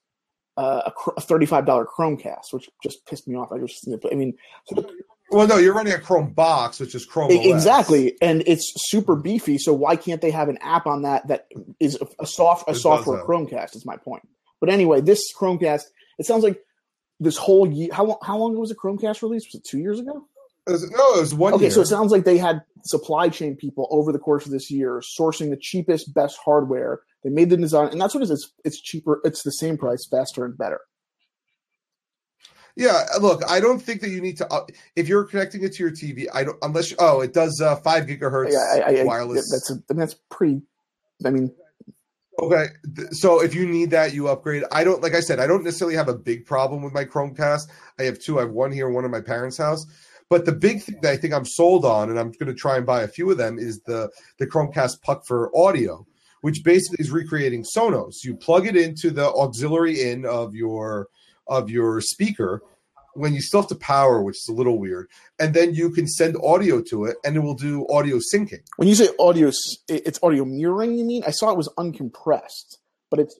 uh, 0.56 0.90
a, 0.90 1.10
a 1.16 1.20
thirty-five 1.20 1.66
dollar 1.66 1.86
Chromecast, 1.86 2.52
which 2.52 2.68
just 2.82 3.06
pissed 3.06 3.28
me 3.28 3.36
off. 3.36 3.52
I 3.52 3.58
just, 3.58 3.86
I 4.10 4.14
mean, 4.14 4.36
so 4.66 4.80
the, 4.80 4.90
well, 5.30 5.46
no, 5.46 5.56
you're 5.56 5.74
running 5.74 5.92
a 5.92 5.98
Chrome 5.98 6.32
box, 6.32 6.78
which 6.78 6.94
is 6.94 7.04
Chrome. 7.04 7.30
OS. 7.30 7.46
Exactly, 7.46 8.16
and 8.22 8.42
it's 8.46 8.72
super 8.90 9.16
beefy. 9.16 9.58
So 9.58 9.72
why 9.72 9.96
can't 9.96 10.20
they 10.20 10.30
have 10.30 10.48
an 10.48 10.58
app 10.60 10.86
on 10.86 11.02
that 11.02 11.26
that 11.28 11.48
is 11.80 11.98
a 12.20 12.26
soft 12.26 12.68
a 12.68 12.72
it 12.72 12.76
software 12.76 13.24
Chromecast? 13.24 13.74
Is 13.74 13.84
my 13.84 13.96
point. 13.96 14.26
But 14.60 14.70
anyway, 14.70 15.00
this 15.00 15.20
Chromecast, 15.38 15.82
it 16.18 16.26
sounds 16.26 16.44
like 16.44 16.62
this 17.18 17.36
whole 17.36 17.70
year. 17.70 17.88
How 17.92 18.04
long? 18.04 18.18
How 18.22 18.38
long 18.38 18.52
ago 18.52 18.60
was 18.60 18.70
the 18.70 18.76
Chromecast 18.76 19.22
released? 19.22 19.48
Was 19.48 19.60
it 19.60 19.64
two 19.68 19.78
years 19.78 19.98
ago? 19.98 20.26
It 20.68 20.72
was, 20.72 20.90
no, 20.90 21.14
it 21.14 21.20
was 21.20 21.34
one. 21.34 21.54
Okay, 21.54 21.64
year. 21.64 21.70
so 21.70 21.80
it 21.80 21.86
sounds 21.86 22.10
like 22.10 22.24
they 22.24 22.38
had 22.38 22.62
supply 22.84 23.28
chain 23.28 23.56
people 23.56 23.88
over 23.90 24.12
the 24.12 24.18
course 24.18 24.46
of 24.46 24.52
this 24.52 24.70
year 24.70 25.02
sourcing 25.18 25.50
the 25.50 25.56
cheapest, 25.56 26.14
best 26.14 26.38
hardware. 26.44 27.00
They 27.26 27.32
made 27.32 27.50
the 27.50 27.56
design, 27.56 27.88
and 27.88 28.00
that's 28.00 28.14
what 28.14 28.20
it 28.20 28.24
is. 28.26 28.30
It's, 28.30 28.52
it's 28.64 28.80
cheaper. 28.80 29.20
It's 29.24 29.42
the 29.42 29.50
same 29.50 29.76
price, 29.76 30.06
faster, 30.08 30.44
and 30.44 30.56
better. 30.56 30.80
Yeah, 32.76 33.02
look, 33.20 33.42
I 33.48 33.58
don't 33.58 33.80
think 33.80 34.00
that 34.02 34.10
you 34.10 34.20
need 34.20 34.36
to. 34.36 34.52
Uh, 34.52 34.64
if 34.94 35.08
you're 35.08 35.24
connecting 35.24 35.64
it 35.64 35.72
to 35.72 35.82
your 35.82 35.90
TV, 35.90 36.28
I 36.32 36.44
don't 36.44 36.56
unless 36.62 36.92
you, 36.92 36.96
oh, 37.00 37.22
it 37.22 37.34
does 37.34 37.60
uh, 37.60 37.74
five 37.76 38.06
gigahertz 38.06 38.52
yeah, 38.52 38.84
I, 38.86 39.00
I, 39.00 39.02
wireless. 39.02 39.50
that's 39.50 39.70
a, 39.72 39.74
I 39.90 39.94
mean, 39.94 39.98
that's 39.98 40.14
pretty. 40.30 40.62
I 41.24 41.30
mean, 41.30 41.52
okay. 42.38 42.66
So 43.10 43.42
if 43.42 43.56
you 43.56 43.66
need 43.66 43.90
that, 43.90 44.14
you 44.14 44.28
upgrade. 44.28 44.62
I 44.70 44.84
don't 44.84 45.02
like 45.02 45.14
I 45.14 45.20
said, 45.20 45.40
I 45.40 45.48
don't 45.48 45.64
necessarily 45.64 45.96
have 45.96 46.08
a 46.08 46.14
big 46.14 46.46
problem 46.46 46.80
with 46.80 46.94
my 46.94 47.04
Chromecast. 47.04 47.68
I 47.98 48.04
have 48.04 48.20
two. 48.20 48.38
I 48.38 48.42
have 48.42 48.52
one 48.52 48.70
here, 48.70 48.88
one 48.88 49.04
in 49.04 49.10
my 49.10 49.20
parents' 49.20 49.56
house. 49.56 49.84
But 50.28 50.44
the 50.44 50.52
big 50.52 50.80
thing 50.80 51.00
that 51.02 51.10
I 51.10 51.16
think 51.16 51.34
I'm 51.34 51.44
sold 51.44 51.84
on, 51.84 52.08
and 52.08 52.20
I'm 52.20 52.30
going 52.30 52.46
to 52.46 52.54
try 52.54 52.76
and 52.76 52.86
buy 52.86 53.02
a 53.02 53.08
few 53.08 53.28
of 53.32 53.36
them, 53.36 53.58
is 53.58 53.80
the 53.80 54.10
the 54.38 54.46
Chromecast 54.46 55.02
Puck 55.02 55.26
for 55.26 55.50
audio, 55.56 56.06
which 56.40 56.62
basically 56.64 56.98
is 57.00 57.10
recreating 57.10 57.64
Sonos. 57.64 58.24
You 58.24 58.36
plug 58.36 58.66
it 58.66 58.76
into 58.76 59.10
the 59.10 59.28
auxiliary 59.28 60.00
in 60.02 60.24
of 60.24 60.54
your 60.54 61.08
of 61.46 61.70
your 61.70 62.00
speaker 62.00 62.62
when 63.14 63.34
you 63.34 63.40
still 63.40 63.62
have 63.62 63.68
to 63.68 63.74
power, 63.76 64.22
which 64.22 64.36
is 64.36 64.48
a 64.48 64.52
little 64.52 64.78
weird, 64.78 65.08
and 65.38 65.54
then 65.54 65.74
you 65.74 65.90
can 65.90 66.06
send 66.06 66.36
audio 66.44 66.82
to 66.82 67.06
it, 67.06 67.16
and 67.24 67.36
it 67.36 67.40
will 67.40 67.54
do 67.54 67.86
audio 67.88 68.16
syncing. 68.16 68.60
When 68.76 68.88
you 68.88 68.94
say 68.94 69.08
audio, 69.18 69.50
it's 69.88 70.18
audio 70.22 70.44
mirroring. 70.44 70.98
You 70.98 71.04
mean? 71.04 71.22
I 71.26 71.30
saw 71.30 71.50
it 71.50 71.56
was 71.56 71.72
uncompressed, 71.78 72.78
but 73.10 73.20
it's 73.20 73.38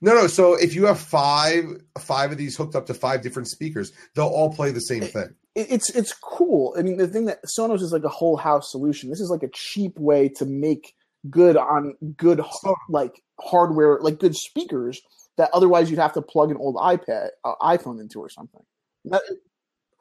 no, 0.00 0.14
no. 0.14 0.26
So 0.26 0.54
if 0.54 0.74
you 0.74 0.86
have 0.86 0.98
five 0.98 1.64
five 1.98 2.32
of 2.32 2.38
these 2.38 2.56
hooked 2.56 2.74
up 2.74 2.86
to 2.86 2.94
five 2.94 3.22
different 3.22 3.48
speakers, 3.48 3.92
they'll 4.14 4.26
all 4.26 4.52
play 4.52 4.72
the 4.72 4.80
same 4.80 5.02
thing. 5.02 5.34
It's 5.54 5.90
it's 5.90 6.12
cool. 6.12 6.74
I 6.76 6.82
mean, 6.82 6.96
the 6.96 7.06
thing 7.06 7.26
that 7.26 7.44
Sonos 7.44 7.82
is 7.82 7.92
like 7.92 8.04
a 8.04 8.08
whole 8.08 8.36
house 8.36 8.70
solution. 8.70 9.10
This 9.10 9.20
is 9.20 9.30
like 9.30 9.44
a 9.44 9.50
cheap 9.52 9.98
way 9.98 10.28
to 10.30 10.44
make 10.44 10.96
good 11.30 11.56
on 11.56 11.94
good 12.16 12.40
like 12.88 13.22
hardware, 13.40 13.98
like 14.00 14.18
good 14.18 14.36
speakers 14.36 15.00
that 15.36 15.50
otherwise 15.52 15.90
you'd 15.90 15.98
have 15.98 16.12
to 16.12 16.22
plug 16.22 16.50
an 16.50 16.56
old 16.56 16.76
iPad, 16.76 17.28
uh, 17.44 17.54
iPhone 17.62 18.00
into 18.00 18.20
or 18.20 18.28
something. 18.28 18.62
That, 19.06 19.22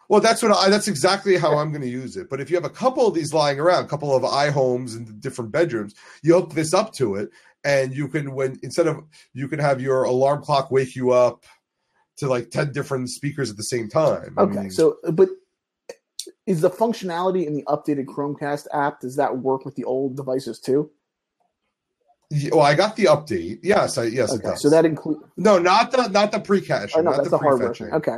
well, 0.09 0.19
that's 0.19 0.43
what 0.43 0.51
I, 0.51 0.69
that's 0.69 0.89
exactly 0.89 1.37
how 1.37 1.57
I'm 1.57 1.71
going 1.71 1.83
to 1.83 1.87
use 1.87 2.17
it. 2.17 2.29
But 2.29 2.41
if 2.41 2.49
you 2.49 2.57
have 2.57 2.65
a 2.65 2.69
couple 2.69 3.07
of 3.07 3.13
these 3.13 3.33
lying 3.33 3.59
around, 3.59 3.85
a 3.85 3.87
couple 3.87 4.13
of 4.13 4.23
iHomes 4.23 4.97
in 4.97 5.19
different 5.19 5.51
bedrooms, 5.51 5.95
you 6.21 6.33
hook 6.33 6.53
this 6.53 6.73
up 6.73 6.93
to 6.95 7.15
it, 7.15 7.29
and 7.63 7.95
you 7.95 8.07
can 8.07 8.33
when 8.33 8.59
instead 8.61 8.87
of 8.87 9.03
you 9.33 9.47
can 9.47 9.59
have 9.59 9.79
your 9.79 10.03
alarm 10.03 10.41
clock 10.43 10.69
wake 10.69 10.95
you 10.95 11.11
up 11.11 11.45
to 12.17 12.27
like 12.27 12.49
ten 12.49 12.71
different 12.73 13.09
speakers 13.09 13.49
at 13.49 13.57
the 13.57 13.63
same 13.63 13.87
time. 13.87 14.33
Okay, 14.37 14.59
I 14.59 14.61
mean, 14.63 14.71
so 14.71 14.97
but 15.13 15.29
is 16.45 16.59
the 16.61 16.69
functionality 16.69 17.45
in 17.45 17.53
the 17.53 17.63
updated 17.67 18.05
Chromecast 18.05 18.67
app 18.73 18.99
does 18.99 19.15
that 19.15 19.37
work 19.37 19.63
with 19.63 19.75
the 19.75 19.85
old 19.85 20.17
devices 20.17 20.59
too? 20.59 20.91
Well, 22.51 22.61
I 22.61 22.75
got 22.75 22.95
the 22.95 23.05
update. 23.05 23.59
Yes, 23.63 23.97
I 23.97 24.05
yes 24.05 24.33
okay, 24.33 24.55
So 24.55 24.69
that 24.69 24.85
includes 24.85 25.21
no, 25.37 25.59
not 25.59 25.91
the 25.91 26.07
not 26.07 26.31
the 26.31 26.39
pre-cache. 26.39 26.91
Oh, 26.95 27.01
no, 27.01 27.11
that's 27.11 27.25
the, 27.25 27.29
the 27.31 27.37
hardware. 27.37 27.73
Okay, 27.93 28.17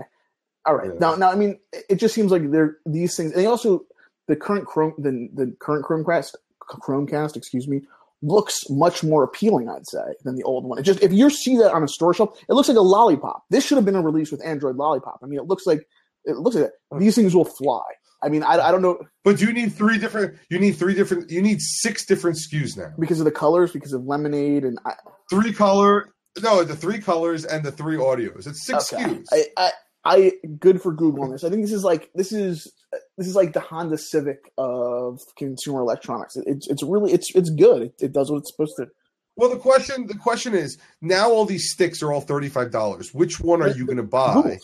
all 0.66 0.76
right. 0.76 0.92
Yeah. 0.94 1.00
Now, 1.00 1.16
now, 1.16 1.32
I 1.32 1.36
mean, 1.36 1.60
it 1.90 1.96
just 1.96 2.14
seems 2.14 2.32
like 2.32 2.50
there 2.52 2.78
these 2.86 3.16
things, 3.18 3.32
and 3.32 3.42
they 3.42 3.46
also 3.46 3.86
the 4.28 4.36
current 4.36 4.66
Chrome, 4.66 4.94
the 4.98 5.30
the 5.34 5.56
current 5.60 5.86
Chromecast, 5.86 6.36
Chromecast, 6.62 7.36
excuse 7.36 7.68
me, 7.68 7.82
looks 8.22 8.70
much 8.70 9.04
more 9.04 9.24
appealing, 9.24 9.70
I'd 9.70 9.88
say, 9.88 10.04
than 10.24 10.36
the 10.36 10.44
old 10.44 10.66
one. 10.66 10.80
It 10.80 10.84
just 10.84 11.02
if 11.02 11.12
you 11.12 11.30
see 11.30 11.58
that 11.58 11.74
on 11.74 11.84
a 11.84 11.88
store 11.88 12.14
shelf, 12.14 12.38
it 12.48 12.54
looks 12.54 12.70
like 12.70 12.78
a 12.78 12.82
lollipop. 12.82 13.44
This 13.50 13.66
should 13.66 13.78
have 13.78 13.86
been 13.86 13.96
a 13.96 14.02
release 14.02 14.32
with 14.32 14.46
Android 14.46 14.76
Lollipop. 14.76 15.20
I 15.24 15.26
mean, 15.26 15.40
it 15.40 15.46
looks 15.46 15.66
like 15.66 15.88
it 16.26 16.38
looks 16.38 16.56
like 16.56 16.66
that. 16.66 17.00
These 17.00 17.16
things 17.16 17.36
will 17.36 17.46
fly. 17.46 17.82
I 18.24 18.30
mean, 18.30 18.44
I, 18.44 18.60
I 18.60 18.72
don't 18.72 18.82
know. 18.82 19.00
But 19.24 19.42
you 19.42 19.52
need 19.52 19.74
three 19.74 19.98
different. 19.98 20.38
You 20.50 20.60
need 20.60 20.74
three 20.74 20.94
different. 20.94 21.30
You 21.30 21.42
need 21.42 21.60
six 21.62 22.06
different 22.06 22.38
SKUs 22.38 22.78
now 22.78 22.94
because 22.98 23.20
of 23.20 23.26
the 23.26 23.32
colors, 23.32 23.72
because 23.72 23.94
of 23.94 24.06
lemonade 24.06 24.64
and 24.64 24.80
I, 24.86 24.94
three 25.30 25.54
color. 25.54 26.10
No, 26.42 26.64
the 26.64 26.76
three 26.76 27.00
colors 27.00 27.46
and 27.46 27.64
the 27.64 27.72
three 27.72 27.98
audios. 27.98 28.48
It's 28.48 28.66
six 28.66 28.94
okay. 28.94 29.04
SKUs. 29.04 29.26
I, 29.32 29.46
I, 29.58 29.72
I 30.06 30.32
good 30.60 30.82
for 30.82 30.94
Google 30.94 31.26
on 31.26 31.32
this. 31.32 31.44
I 31.44 31.50
think 31.50 31.62
this 31.62 31.74
is 31.74 31.84
like 31.84 32.10
this 32.16 32.32
is 32.32 32.72
this 33.18 33.28
is 33.28 33.36
like 33.36 33.54
the 33.54 33.60
Honda 33.60 33.98
Civic 33.98 34.52
of 34.58 35.22
consumer 35.38 35.82
electronics. 35.82 36.36
It's 36.38 36.68
it's 36.68 36.84
really 36.84 37.12
it's 37.12 37.34
it's 37.36 37.50
good. 37.50 37.84
It, 37.84 37.94
it 38.02 38.14
does 38.14 38.32
what 38.32 38.40
it's 38.40 38.52
supposed 38.52 38.76
to. 38.78 38.88
Well, 39.36 39.50
the 39.50 39.58
question 39.58 40.08
the 40.08 40.16
question 40.16 40.54
is 40.54 40.78
now 41.02 41.30
all 41.32 41.46
these 41.46 41.72
sticks 41.72 42.04
are 42.04 42.12
all 42.12 42.22
thirty 42.22 42.50
five 42.50 42.72
dollars. 42.72 43.14
Which 43.14 43.40
one 43.40 43.62
are 43.62 43.70
you 43.70 43.86
going 43.86 43.98
to 43.98 44.04
buy? 44.04 44.60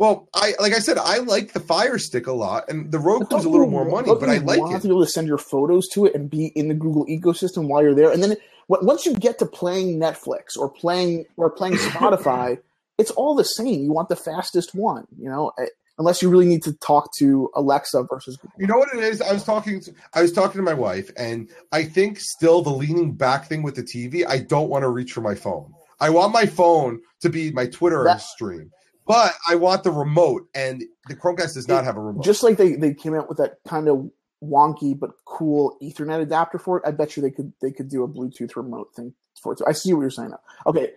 Well, 0.00 0.30
I 0.32 0.54
like 0.58 0.72
I 0.72 0.78
said, 0.78 0.96
I 0.96 1.18
like 1.18 1.52
the 1.52 1.60
Fire 1.60 1.98
Stick 1.98 2.26
a 2.26 2.32
lot, 2.32 2.70
and 2.70 2.90
the 2.90 2.98
Roku's 2.98 3.44
a 3.44 3.50
little 3.50 3.68
more 3.68 3.84
money, 3.84 4.08
but 4.08 4.30
I 4.30 4.38
like 4.38 4.58
want 4.58 4.76
it. 4.76 4.80
to 4.80 4.88
be 4.88 4.94
able 4.94 5.04
to 5.04 5.10
send 5.10 5.28
your 5.28 5.36
photos 5.36 5.88
to 5.88 6.06
it 6.06 6.14
and 6.14 6.30
be 6.30 6.46
in 6.46 6.68
the 6.68 6.74
Google 6.74 7.04
ecosystem 7.04 7.68
while 7.68 7.82
you're 7.82 7.94
there. 7.94 8.10
And 8.10 8.22
then 8.22 8.38
once 8.68 9.04
you 9.04 9.12
get 9.12 9.38
to 9.40 9.44
playing 9.44 10.00
Netflix 10.00 10.56
or 10.58 10.70
playing 10.70 11.26
or 11.36 11.50
playing 11.50 11.74
Spotify, 11.90 12.58
it's 12.96 13.10
all 13.10 13.34
the 13.34 13.44
same. 13.44 13.84
You 13.84 13.92
want 13.92 14.08
the 14.08 14.16
fastest 14.16 14.74
one, 14.74 15.06
you 15.18 15.28
know, 15.28 15.52
eh, 15.58 15.66
unless 15.98 16.22
you 16.22 16.30
really 16.30 16.46
need 16.46 16.62
to 16.62 16.72
talk 16.78 17.10
to 17.18 17.50
Alexa 17.54 18.04
versus. 18.04 18.38
Google. 18.38 18.58
You 18.58 18.68
know 18.68 18.78
what 18.78 18.94
it 18.94 19.04
is? 19.04 19.20
I 19.20 19.34
was 19.34 19.44
talking. 19.44 19.82
To, 19.82 19.92
I 20.14 20.22
was 20.22 20.32
talking 20.32 20.60
to 20.60 20.62
my 20.62 20.72
wife, 20.72 21.10
and 21.18 21.46
I 21.72 21.84
think 21.84 22.20
still 22.20 22.62
the 22.62 22.70
leaning 22.70 23.12
back 23.12 23.48
thing 23.48 23.62
with 23.62 23.74
the 23.74 23.82
TV. 23.82 24.26
I 24.26 24.38
don't 24.38 24.70
want 24.70 24.82
to 24.82 24.88
reach 24.88 25.12
for 25.12 25.20
my 25.20 25.34
phone. 25.34 25.74
I 26.00 26.08
want 26.08 26.32
my 26.32 26.46
phone 26.46 27.02
to 27.20 27.28
be 27.28 27.50
my 27.50 27.66
Twitter 27.66 28.02
that, 28.04 28.22
stream 28.22 28.72
but 29.10 29.34
I 29.48 29.56
want 29.56 29.82
the 29.82 29.90
remote, 29.90 30.48
and 30.54 30.82
the 31.08 31.16
Chromecast 31.16 31.54
does 31.54 31.68
not 31.68 31.84
have 31.84 31.96
a 31.96 32.00
remote. 32.00 32.24
Just 32.24 32.42
like 32.42 32.56
they, 32.56 32.76
they 32.76 32.94
came 32.94 33.14
out 33.14 33.28
with 33.28 33.38
that 33.38 33.58
kind 33.66 33.88
of 33.88 34.10
wonky 34.42 34.98
but 34.98 35.10
cool 35.26 35.76
Ethernet 35.82 36.20
adapter 36.20 36.58
for 36.58 36.78
it. 36.78 36.84
I 36.86 36.92
bet 36.92 37.16
you 37.16 37.22
they 37.22 37.30
could 37.30 37.52
they 37.60 37.72
could 37.72 37.88
do 37.88 38.04
a 38.04 38.08
Bluetooth 38.08 38.56
remote 38.56 38.94
thing 38.94 39.14
for 39.42 39.52
it. 39.52 39.58
Too. 39.58 39.64
I 39.66 39.72
see 39.72 39.92
what 39.92 40.02
you're 40.02 40.10
saying 40.10 40.30
now. 40.30 40.40
Okay. 40.66 40.92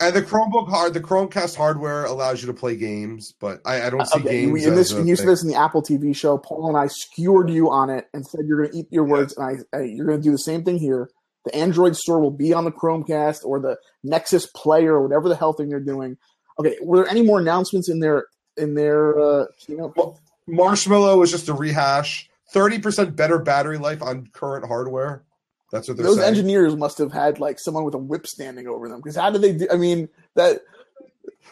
And 0.00 0.16
the 0.16 0.22
Chromebook 0.22 0.68
hard, 0.68 0.94
the 0.94 1.00
Chromecast 1.00 1.54
hardware 1.54 2.06
allows 2.06 2.42
you 2.42 2.48
to 2.48 2.54
play 2.54 2.74
games, 2.74 3.34
but 3.38 3.60
I, 3.64 3.86
I 3.86 3.90
don't 3.90 4.00
uh, 4.00 4.04
see 4.06 4.18
okay. 4.20 4.46
games. 4.46 4.66
In 4.66 4.74
this, 4.74 4.90
you 4.90 5.14
said 5.14 5.28
this 5.28 5.42
in 5.42 5.48
the 5.48 5.54
Apple 5.54 5.80
TV 5.80 6.16
show. 6.16 6.38
Paul 6.38 6.70
and 6.70 6.76
I 6.76 6.88
skewered 6.88 7.50
you 7.50 7.70
on 7.70 7.88
it 7.88 8.08
and 8.12 8.26
said 8.26 8.40
you're 8.46 8.62
going 8.62 8.72
to 8.72 8.78
eat 8.78 8.86
your 8.90 9.04
words, 9.04 9.32
yeah. 9.38 9.48
and 9.48 9.64
I, 9.72 9.76
I 9.76 9.82
you're 9.82 10.06
going 10.06 10.18
to 10.18 10.24
do 10.24 10.32
the 10.32 10.38
same 10.38 10.64
thing 10.64 10.78
here. 10.78 11.08
The 11.44 11.54
Android 11.54 11.94
store 11.94 12.20
will 12.20 12.32
be 12.32 12.52
on 12.52 12.64
the 12.64 12.72
Chromecast 12.72 13.44
or 13.44 13.60
the 13.60 13.76
Nexus 14.02 14.46
Player 14.46 14.94
or 14.94 15.02
whatever 15.02 15.28
the 15.28 15.36
hell 15.36 15.52
thing 15.52 15.68
they're 15.68 15.78
doing. 15.78 16.16
Okay, 16.58 16.76
were 16.82 16.98
there 16.98 17.08
any 17.08 17.22
more 17.22 17.40
announcements 17.40 17.88
in 17.88 18.00
their 18.00 18.26
in 18.56 18.74
their 18.74 19.18
uh, 19.18 19.46
keynote? 19.58 19.94
Well, 19.96 20.20
Marshmallow 20.46 21.18
was 21.18 21.30
just 21.30 21.48
a 21.48 21.54
rehash. 21.54 22.28
Thirty 22.52 22.78
percent 22.78 23.16
better 23.16 23.38
battery 23.38 23.78
life 23.78 24.02
on 24.02 24.26
current 24.32 24.66
hardware. 24.66 25.24
That's 25.72 25.88
what 25.88 25.96
they're 25.96 26.04
Those 26.04 26.16
saying. 26.16 26.28
engineers 26.28 26.76
must 26.76 26.98
have 26.98 27.12
had 27.12 27.40
like 27.40 27.58
someone 27.58 27.84
with 27.84 27.94
a 27.94 27.98
whip 27.98 28.26
standing 28.26 28.68
over 28.68 28.88
them 28.88 28.98
because 28.98 29.16
how 29.16 29.30
do 29.30 29.38
they 29.38 29.54
do? 29.54 29.66
I 29.72 29.76
mean 29.76 30.08
that. 30.34 30.60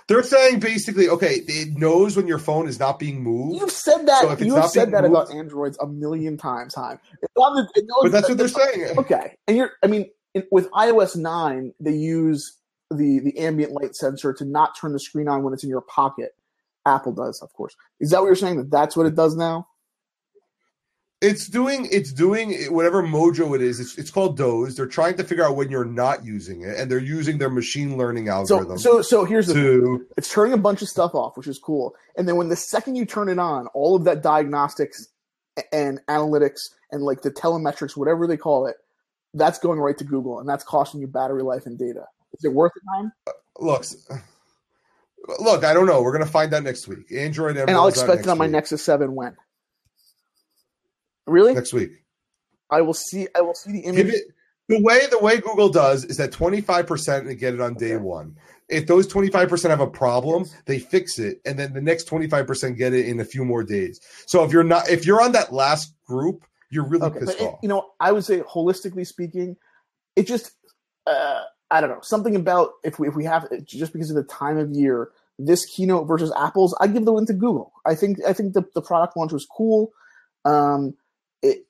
They're 0.08 0.22
saying 0.22 0.60
basically, 0.60 1.08
okay, 1.08 1.42
it 1.46 1.78
knows 1.78 2.16
when 2.16 2.26
your 2.26 2.38
phone 2.38 2.68
is 2.68 2.78
not 2.80 2.98
being 2.98 3.22
moved. 3.22 3.60
You've 3.60 3.70
said 3.70 4.06
that. 4.06 4.22
So 4.22 4.44
you've 4.44 4.64
said 4.66 4.90
that 4.90 5.02
moved, 5.02 5.14
about 5.14 5.30
Androids 5.30 5.78
a 5.80 5.86
million 5.86 6.36
times, 6.36 6.74
Time. 6.74 6.98
but 7.34 8.10
that's 8.10 8.28
what 8.28 8.36
they're 8.36 8.48
saying. 8.48 8.98
Okay, 8.98 9.36
and 9.46 9.56
you're. 9.56 9.70
I 9.82 9.86
mean, 9.86 10.10
in, 10.34 10.44
with 10.50 10.70
iOS 10.72 11.16
nine, 11.16 11.72
they 11.80 11.92
use 11.94 12.59
the 12.90 13.20
the 13.20 13.38
ambient 13.38 13.72
light 13.72 13.94
sensor 13.94 14.32
to 14.34 14.44
not 14.44 14.76
turn 14.78 14.92
the 14.92 15.00
screen 15.00 15.28
on 15.28 15.42
when 15.42 15.54
it's 15.54 15.64
in 15.64 15.70
your 15.70 15.82
pocket. 15.82 16.34
Apple 16.86 17.12
does, 17.12 17.40
of 17.42 17.52
course. 17.52 17.76
Is 18.00 18.10
that 18.10 18.20
what 18.20 18.26
you're 18.26 18.36
saying? 18.36 18.56
That 18.56 18.70
that's 18.70 18.96
what 18.96 19.06
it 19.06 19.14
does 19.14 19.36
now? 19.36 19.68
It's 21.20 21.48
doing 21.48 21.86
it's 21.90 22.12
doing 22.12 22.54
whatever 22.72 23.02
mojo 23.02 23.54
it 23.54 23.60
is. 23.60 23.78
It's, 23.78 23.98
it's 23.98 24.10
called 24.10 24.38
Doze. 24.38 24.76
They're 24.76 24.86
trying 24.86 25.18
to 25.18 25.24
figure 25.24 25.44
out 25.44 25.54
when 25.54 25.70
you're 25.70 25.84
not 25.84 26.24
using 26.24 26.62
it, 26.62 26.78
and 26.78 26.90
they're 26.90 26.98
using 26.98 27.36
their 27.36 27.50
machine 27.50 27.98
learning 27.98 28.28
algorithm. 28.28 28.78
So 28.78 29.02
so, 29.02 29.02
so 29.02 29.24
here's 29.26 29.48
the 29.48 29.54
to, 29.54 30.06
it's 30.16 30.32
turning 30.32 30.54
a 30.54 30.58
bunch 30.58 30.80
of 30.80 30.88
stuff 30.88 31.14
off, 31.14 31.36
which 31.36 31.46
is 31.46 31.58
cool. 31.58 31.94
And 32.16 32.26
then 32.26 32.36
when 32.36 32.48
the 32.48 32.56
second 32.56 32.96
you 32.96 33.04
turn 33.04 33.28
it 33.28 33.38
on, 33.38 33.66
all 33.68 33.94
of 33.94 34.04
that 34.04 34.22
diagnostics 34.22 35.08
and 35.72 36.00
analytics 36.08 36.70
and 36.90 37.02
like 37.02 37.20
the 37.20 37.30
telemetrics, 37.30 37.98
whatever 37.98 38.26
they 38.26 38.38
call 38.38 38.66
it, 38.66 38.76
that's 39.34 39.58
going 39.58 39.78
right 39.78 39.98
to 39.98 40.04
Google, 40.04 40.40
and 40.40 40.48
that's 40.48 40.64
costing 40.64 41.02
you 41.02 41.06
battery 41.06 41.42
life 41.42 41.66
and 41.66 41.78
data. 41.78 42.06
Is 42.32 42.44
it 42.44 42.52
worth 42.52 42.72
the 42.74 42.80
time? 42.94 43.12
Uh, 43.26 43.32
look, 43.58 43.84
look, 45.40 45.64
I 45.64 45.74
don't 45.74 45.86
know. 45.86 46.02
We're 46.02 46.12
gonna 46.12 46.26
find 46.26 46.52
out 46.54 46.62
next 46.62 46.88
week. 46.88 47.10
Android 47.12 47.56
and 47.56 47.70
I'll 47.70 47.88
expect 47.88 48.22
it 48.22 48.28
on 48.28 48.38
my 48.38 48.46
Nexus 48.46 48.84
Seven 48.84 49.14
when. 49.14 49.36
Really? 51.26 51.54
Next 51.54 51.72
week. 51.72 51.90
I 52.70 52.82
will 52.82 52.94
see. 52.94 53.28
I 53.36 53.40
will 53.40 53.54
see 53.54 53.72
the 53.72 53.80
image. 53.80 54.08
It, 54.08 54.24
the 54.68 54.80
way 54.80 55.00
the 55.10 55.18
way 55.18 55.40
Google 55.40 55.68
does 55.68 56.04
is 56.04 56.16
that 56.18 56.32
twenty 56.32 56.60
five 56.60 56.86
percent 56.86 57.26
they 57.26 57.34
get 57.34 57.54
it 57.54 57.60
on 57.60 57.74
day 57.74 57.94
okay. 57.94 58.02
one. 58.02 58.36
If 58.68 58.86
those 58.86 59.08
twenty 59.08 59.28
five 59.28 59.48
percent 59.48 59.70
have 59.70 59.80
a 59.80 59.90
problem, 59.90 60.44
they 60.66 60.78
fix 60.78 61.18
it, 61.18 61.40
and 61.44 61.58
then 61.58 61.72
the 61.72 61.80
next 61.80 62.04
twenty 62.04 62.28
five 62.28 62.46
percent 62.46 62.78
get 62.78 62.94
it 62.94 63.06
in 63.06 63.18
a 63.18 63.24
few 63.24 63.44
more 63.44 63.64
days. 63.64 64.00
So 64.26 64.44
if 64.44 64.52
you're 64.52 64.62
not 64.62 64.88
if 64.88 65.04
you're 65.04 65.20
on 65.20 65.32
that 65.32 65.52
last 65.52 65.92
group, 66.06 66.44
you're 66.70 66.86
really 66.86 67.06
okay, 67.06 67.18
pissed 67.18 67.40
off. 67.40 67.54
It, 67.54 67.58
you 67.62 67.68
know, 67.68 67.90
I 67.98 68.12
would 68.12 68.24
say 68.24 68.40
holistically 68.42 69.06
speaking, 69.06 69.56
it 70.14 70.28
just 70.28 70.52
uh, 71.06 71.42
I 71.70 71.80
don't 71.80 71.90
know 71.90 72.00
something 72.02 72.34
about 72.36 72.72
if 72.82 72.98
we 72.98 73.08
if 73.08 73.14
we 73.14 73.24
have 73.24 73.46
just 73.64 73.92
because 73.92 74.10
of 74.10 74.16
the 74.16 74.24
time 74.24 74.58
of 74.58 74.70
year. 74.70 75.10
This 75.42 75.64
keynote 75.64 76.06
versus 76.06 76.30
Apple's, 76.38 76.76
I 76.80 76.86
give 76.86 77.06
the 77.06 77.14
win 77.14 77.24
to 77.24 77.32
Google. 77.32 77.72
I 77.86 77.94
think 77.94 78.18
I 78.26 78.34
think 78.34 78.52
the, 78.52 78.62
the 78.74 78.82
product 78.82 79.16
launch 79.16 79.32
was 79.32 79.46
cool. 79.46 79.90
Um, 80.44 80.94
it 81.40 81.64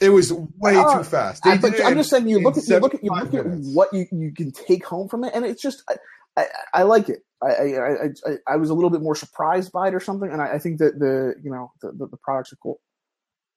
it 0.00 0.10
was 0.10 0.32
way 0.32 0.76
uh, 0.76 0.98
too 0.98 1.04
fast. 1.04 1.46
I, 1.46 1.54
am 1.54 1.94
just 1.94 2.10
saying 2.10 2.28
you 2.28 2.40
look 2.40 2.58
at 2.58 2.68
you 2.68 2.78
look 2.78 2.94
at 2.94 3.02
you 3.02 3.10
look 3.10 3.32
at 3.32 3.46
what 3.46 3.92
you, 3.94 4.06
you 4.12 4.32
can 4.32 4.52
take 4.52 4.84
home 4.84 5.08
from 5.08 5.24
it, 5.24 5.32
and 5.34 5.46
it's 5.46 5.62
just 5.62 5.82
I, 5.88 5.96
I, 6.36 6.46
I 6.74 6.82
like 6.82 7.08
it. 7.08 7.20
I, 7.42 7.46
I, 7.46 8.04
I 8.04 8.36
I 8.46 8.56
was 8.56 8.68
a 8.68 8.74
little 8.74 8.90
bit 8.90 9.00
more 9.00 9.14
surprised 9.14 9.72
by 9.72 9.88
it 9.88 9.94
or 9.94 10.00
something, 10.00 10.30
and 10.30 10.42
I, 10.42 10.54
I 10.54 10.58
think 10.58 10.78
that 10.78 10.98
the 10.98 11.34
you 11.42 11.50
know 11.50 11.72
the, 11.80 11.92
the, 11.92 12.06
the, 12.08 12.16
products 12.18 12.52
are 12.52 12.56
cool. 12.56 12.80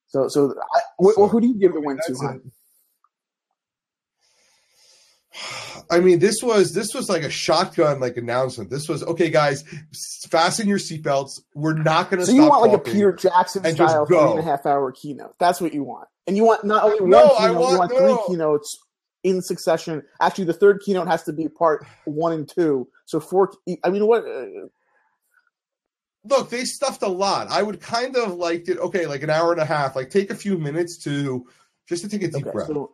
So 0.08 0.28
so, 0.30 0.54
I, 0.76 0.80
so 0.80 1.14
well, 1.18 1.28
who 1.28 1.42
do 1.42 1.48
you 1.48 1.60
give 1.60 1.74
the 1.74 1.82
win 1.82 2.00
to? 2.08 2.40
I 5.90 6.00
mean, 6.00 6.20
this 6.20 6.44
was 6.44 6.74
this 6.74 6.94
was 6.94 7.10
like 7.10 7.24
a 7.24 7.30
shotgun 7.30 8.00
like 8.00 8.18
announcement. 8.18 8.70
This 8.70 8.90
was 8.90 9.02
okay, 9.04 9.30
guys. 9.30 9.64
Fasten 10.30 10.68
your 10.68 10.78
seatbelts. 10.78 11.40
We're 11.54 11.74
not 11.74 12.10
going 12.10 12.20
to. 12.20 12.26
So 12.26 12.34
you 12.34 12.48
want 12.48 12.70
like 12.70 12.80
a 12.80 12.92
Peter 12.92 13.14
Jackson 13.14 13.64
style 13.74 14.06
three 14.06 14.18
and 14.18 14.40
a 14.40 14.44
half 14.44 14.66
hour 14.66 14.92
keynote? 14.92 15.36
That's 15.40 15.62
what 15.62 15.74
you 15.74 15.84
want, 15.84 16.08
and 16.28 16.36
you 16.36 16.44
want 16.44 16.66
not 16.66 16.84
only 16.84 17.02
one 17.02 17.10
no, 17.12 17.36
keynote, 17.38 17.56
want, 17.56 17.72
you 17.72 17.78
want 17.78 17.92
no. 17.92 17.98
three 17.98 18.24
keynotes 18.28 18.78
in 19.24 19.42
succession. 19.42 20.04
Actually, 20.20 20.46
the 20.46 20.54
third 20.54 20.82
keynote 20.82 21.08
has 21.08 21.24
to 21.24 21.34
be 21.34 21.48
part 21.48 21.86
one 22.06 22.34
and 22.34 22.50
two. 22.50 22.88
So 23.06 23.20
four. 23.20 23.54
I 23.84 23.90
mean, 23.90 24.08
what? 24.08 24.26
Uh, 24.26 24.68
Look, 26.24 26.50
they 26.52 26.66
stuffed 26.66 27.02
a 27.02 27.08
lot. 27.08 27.48
I 27.50 27.64
would 27.64 27.82
kind 27.82 28.16
of 28.16 28.34
liked 28.34 28.70
it. 28.70 28.78
Okay, 28.78 29.08
like 29.08 29.24
an 29.24 29.30
hour 29.30 29.52
and 29.54 29.62
a 29.62 29.66
half. 29.66 29.96
Like 29.96 30.10
take 30.10 30.30
a 30.30 30.36
few 30.36 30.58
minutes 30.58 30.98
to 31.06 31.48
just 31.88 32.04
to 32.04 32.10
take 32.10 32.24
a 32.24 32.28
deep 32.28 32.46
okay, 32.46 32.52
breath. 32.52 32.68
So, 32.68 32.94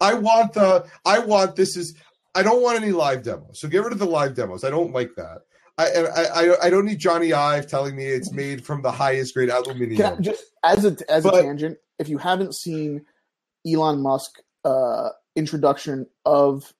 I 0.00 0.14
want 0.14 0.54
the 0.54 0.86
I 1.04 1.18
want 1.18 1.56
this 1.56 1.76
is 1.76 1.94
I 2.34 2.42
don't 2.42 2.62
want 2.62 2.82
any 2.82 2.92
live 2.92 3.22
demos. 3.22 3.60
So 3.60 3.68
get 3.68 3.82
rid 3.82 3.92
of 3.92 3.98
the 3.98 4.06
live 4.06 4.34
demos. 4.34 4.64
I 4.64 4.70
don't 4.70 4.92
like 4.92 5.14
that. 5.16 5.42
I 5.78 5.84
I 5.86 6.66
I 6.66 6.70
don't 6.70 6.84
need 6.84 6.98
Jony 6.98 7.32
Ive 7.32 7.66
telling 7.66 7.96
me 7.96 8.06
it's 8.06 8.32
made 8.32 8.64
from 8.64 8.82
the 8.82 8.90
highest 8.90 9.34
grade 9.34 9.50
aluminum. 9.50 10.22
just 10.22 10.44
as 10.64 10.84
a 10.84 10.96
as 11.10 11.24
but, 11.24 11.34
a 11.34 11.42
tangent, 11.42 11.78
if 11.98 12.08
you 12.08 12.18
haven't 12.18 12.54
seen 12.54 13.04
Elon 13.66 14.02
Musk 14.02 14.40
uh, 14.64 15.10
introduction 15.36 16.06
of 16.24 16.72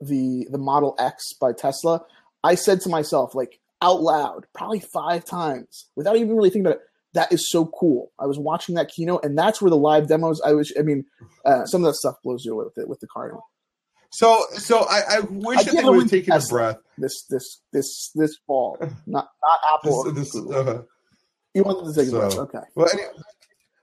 the 0.00 0.46
the 0.50 0.58
Model 0.58 0.94
X 0.98 1.32
by 1.40 1.52
Tesla, 1.52 2.04
I 2.42 2.54
said 2.54 2.80
to 2.82 2.88
myself 2.88 3.34
like 3.34 3.60
out 3.82 4.02
loud, 4.02 4.46
probably 4.54 4.80
five 4.80 5.24
times, 5.24 5.86
without 5.96 6.16
even 6.16 6.36
really 6.36 6.50
thinking 6.50 6.66
about 6.66 6.76
it 6.80 6.82
that 7.14 7.32
is 7.32 7.48
so 7.48 7.66
cool. 7.66 8.12
I 8.18 8.26
was 8.26 8.38
watching 8.38 8.74
that 8.74 8.88
keynote, 8.88 9.24
and 9.24 9.38
that's 9.38 9.62
where 9.62 9.70
the 9.70 9.76
live 9.76 10.08
demos. 10.08 10.40
I 10.44 10.52
was, 10.52 10.72
I 10.78 10.82
mean, 10.82 11.04
uh, 11.44 11.64
some 11.64 11.82
of 11.82 11.86
that 11.86 11.94
stuff 11.94 12.16
blows 12.22 12.44
you 12.44 12.52
away 12.52 12.64
with 12.64 12.78
it 12.78 12.88
with 12.88 13.00
the 13.00 13.06
car. 13.06 13.32
So, 14.10 14.44
so 14.52 14.86
I, 14.88 15.02
I 15.08 15.20
wish 15.20 15.60
I 15.60 15.62
that 15.64 15.76
they 15.76 15.84
would 15.84 16.02
have 16.02 16.10
taken 16.10 16.32
a 16.34 16.40
breath. 16.40 16.76
This, 16.98 17.24
this, 17.30 17.62
this, 17.72 18.10
this 18.14 18.36
fall, 18.46 18.78
not 19.06 19.28
not 19.42 19.60
Apple. 19.74 20.12
This, 20.12 20.32
this, 20.32 20.52
uh, 20.52 20.82
you 21.54 21.62
wanted 21.62 21.92
to 21.92 22.00
take 22.00 22.10
so, 22.10 22.16
a 22.16 22.20
breath, 22.20 22.38
okay? 22.38 22.66
Well, 22.74 22.88
anyway, 22.92 23.08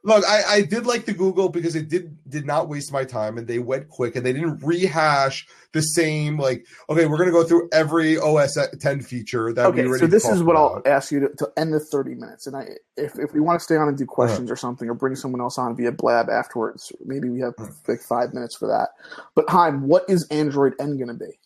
Look, 0.04 0.26
I, 0.28 0.44
I 0.48 0.62
did 0.64 0.88
like 0.88 1.06
the 1.06 1.14
Google 1.14 1.50
because 1.50 1.76
it 1.76 1.88
did 1.88 2.18
did 2.28 2.46
not 2.46 2.68
waste 2.68 2.92
my 2.92 3.04
time 3.04 3.38
and 3.38 3.48
they 3.48 3.60
went 3.60 3.90
quick 3.90 4.16
and 4.16 4.26
they 4.26 4.34
didn't 4.34 4.64
rehash 4.64 5.46
the 5.74 5.82
same 5.82 6.38
like 6.38 6.66
okay 6.90 7.06
we're 7.06 7.18
gonna 7.18 7.32
go 7.32 7.44
through 7.44 7.70
every 7.72 8.18
OS 8.18 8.58
X 8.58 9.06
feature 9.06 9.54
that 9.54 9.68
okay, 9.68 9.86
we 9.86 9.98
so 9.98 10.08
this 10.08 10.28
is 10.28 10.44
what 10.44 10.54
about. 10.54 10.86
I'll 10.86 10.94
ask 10.94 11.12
you 11.12 11.22
to, 11.22 11.30
to, 11.38 11.52
end 11.58 11.74
the 11.74 11.80
30 11.80 12.16
minutes 12.16 12.48
and 12.48 12.56
I 12.56 12.70
if, 12.98 13.18
if 13.18 13.34
we 13.34 13.40
want 13.40 13.60
to 13.60 13.64
stay 13.64 13.76
on 13.76 13.88
and 13.88 13.98
do 13.98 14.06
questions 14.06 14.50
uh-huh. 14.50 14.54
or 14.54 14.58
something 14.58 14.90
or 14.90 14.94
bring 14.94 15.16
someone 15.16 15.40
else 15.40 15.58
on 15.58 15.76
via 15.76 15.92
blab 15.92 16.30
afterwards 16.30 16.92
maybe 17.06 17.30
we 17.30 17.40
have 17.40 17.54
uh-huh. 17.58 17.72
like 17.88 18.02
five 18.02 18.34
minutes 18.34 18.56
for 18.58 18.68
that 18.68 18.90
but 19.36 19.50
Chaim 19.50 19.88
what 19.88 20.04
is 20.10 20.28
Android 20.30 20.74
N 20.80 20.98
gonna 20.98 21.14
be 21.14 21.40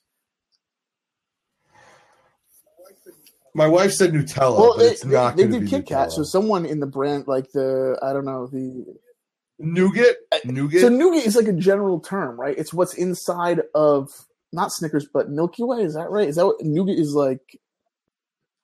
My 3.56 3.68
wife 3.68 3.94
said 3.94 4.12
Nutella, 4.12 4.60
well, 4.60 4.74
but 4.76 4.86
it's 4.86 5.06
not. 5.06 5.38
They, 5.38 5.48
did 5.48 5.70
Kit 5.70 5.86
Kat, 5.86 6.12
so 6.12 6.24
someone 6.24 6.66
in 6.66 6.82
the 6.82 6.86
brand, 6.86 7.26
like 7.26 7.50
the 7.54 7.98
I 8.02 8.12
don't 8.12 8.26
know 8.26 8.48
the 8.48 8.86
nougat. 9.60 10.18
Nougat. 10.44 10.82
So 10.82 10.90
nougat 10.90 11.26
is 11.26 11.38
like 11.38 11.48
a 11.48 11.54
general 11.54 12.02
term, 12.02 12.38
right? 12.38 12.58
It's 12.58 12.74
what's 12.74 12.94
inside 12.96 13.62
of 13.74 14.10
not 14.52 14.74
Snickers, 14.74 15.08
but 15.12 15.30
Milky 15.30 15.64
Way. 15.64 15.84
Is 15.84 15.94
that 15.94 16.12
right? 16.12 16.28
Is 16.28 16.36
that 16.36 16.46
what 16.46 16.62
nougat 16.62 17.00
is 17.00 17.14
like? 17.14 17.40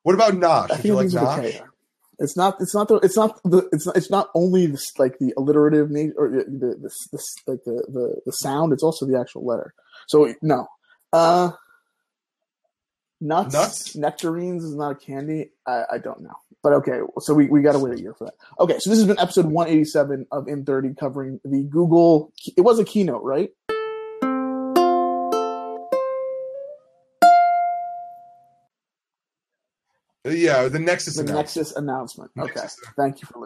What 0.02 0.14
about 0.14 0.34
Nosh? 0.34 0.70
I 0.70 0.74
think 0.74 0.84
you 0.84 0.94
like 0.94 1.06
Nosh? 1.06 1.62
It's 2.18 2.36
not. 2.36 2.60
It's 2.60 2.74
not 2.74 2.88
the. 2.88 2.96
It's 2.96 3.16
not 3.16 3.42
the. 3.44 3.68
It's 3.72 3.86
not. 3.86 3.96
It's 3.96 4.10
not 4.10 4.28
only 4.34 4.66
this, 4.66 4.92
like 4.98 5.18
the 5.18 5.32
alliterative 5.38 5.90
name 5.90 6.12
or 6.18 6.28
the, 6.28 6.44
the, 6.44 6.66
the, 6.82 6.90
the 7.12 7.22
like 7.46 7.64
the, 7.64 7.82
the 7.88 8.20
the 8.26 8.32
sound. 8.32 8.74
It's 8.74 8.82
also 8.82 9.06
the 9.06 9.18
actual 9.18 9.46
letter. 9.46 9.72
So 10.06 10.34
no. 10.42 10.68
Uh 11.14 11.52
nuts, 13.22 13.54
nuts? 13.54 13.96
nectarines 13.96 14.64
is 14.64 14.74
not 14.74 14.92
a 14.92 14.94
candy. 14.94 15.50
I, 15.66 15.84
I, 15.92 15.98
don't 15.98 16.20
know, 16.22 16.34
but 16.62 16.72
okay. 16.74 17.00
So 17.20 17.32
we, 17.32 17.46
we 17.46 17.62
got 17.62 17.72
to 17.72 17.78
wait 17.78 17.98
a 17.98 18.00
year 18.00 18.14
for 18.14 18.24
that. 18.24 18.34
Okay, 18.60 18.78
so 18.78 18.90
this 18.90 18.98
has 18.98 19.06
been 19.06 19.18
episode 19.18 19.46
187 19.46 20.26
of 20.32 20.46
inThirty 20.46 20.96
covering 20.98 21.40
the 21.44 21.62
Google. 21.64 22.32
It 22.56 22.62
was 22.62 22.78
a 22.78 22.84
keynote, 22.84 23.22
right? 23.22 23.50
Yeah, 30.24 30.68
the 30.68 30.78
Nexus. 30.78 31.16
The 31.16 31.22
announcement. 31.22 31.36
Nexus 31.36 31.76
announcement. 31.76 32.30
Okay, 32.38 32.52
Nexus. 32.54 32.80
thank 32.96 33.20
you 33.20 33.26
for. 33.26 33.40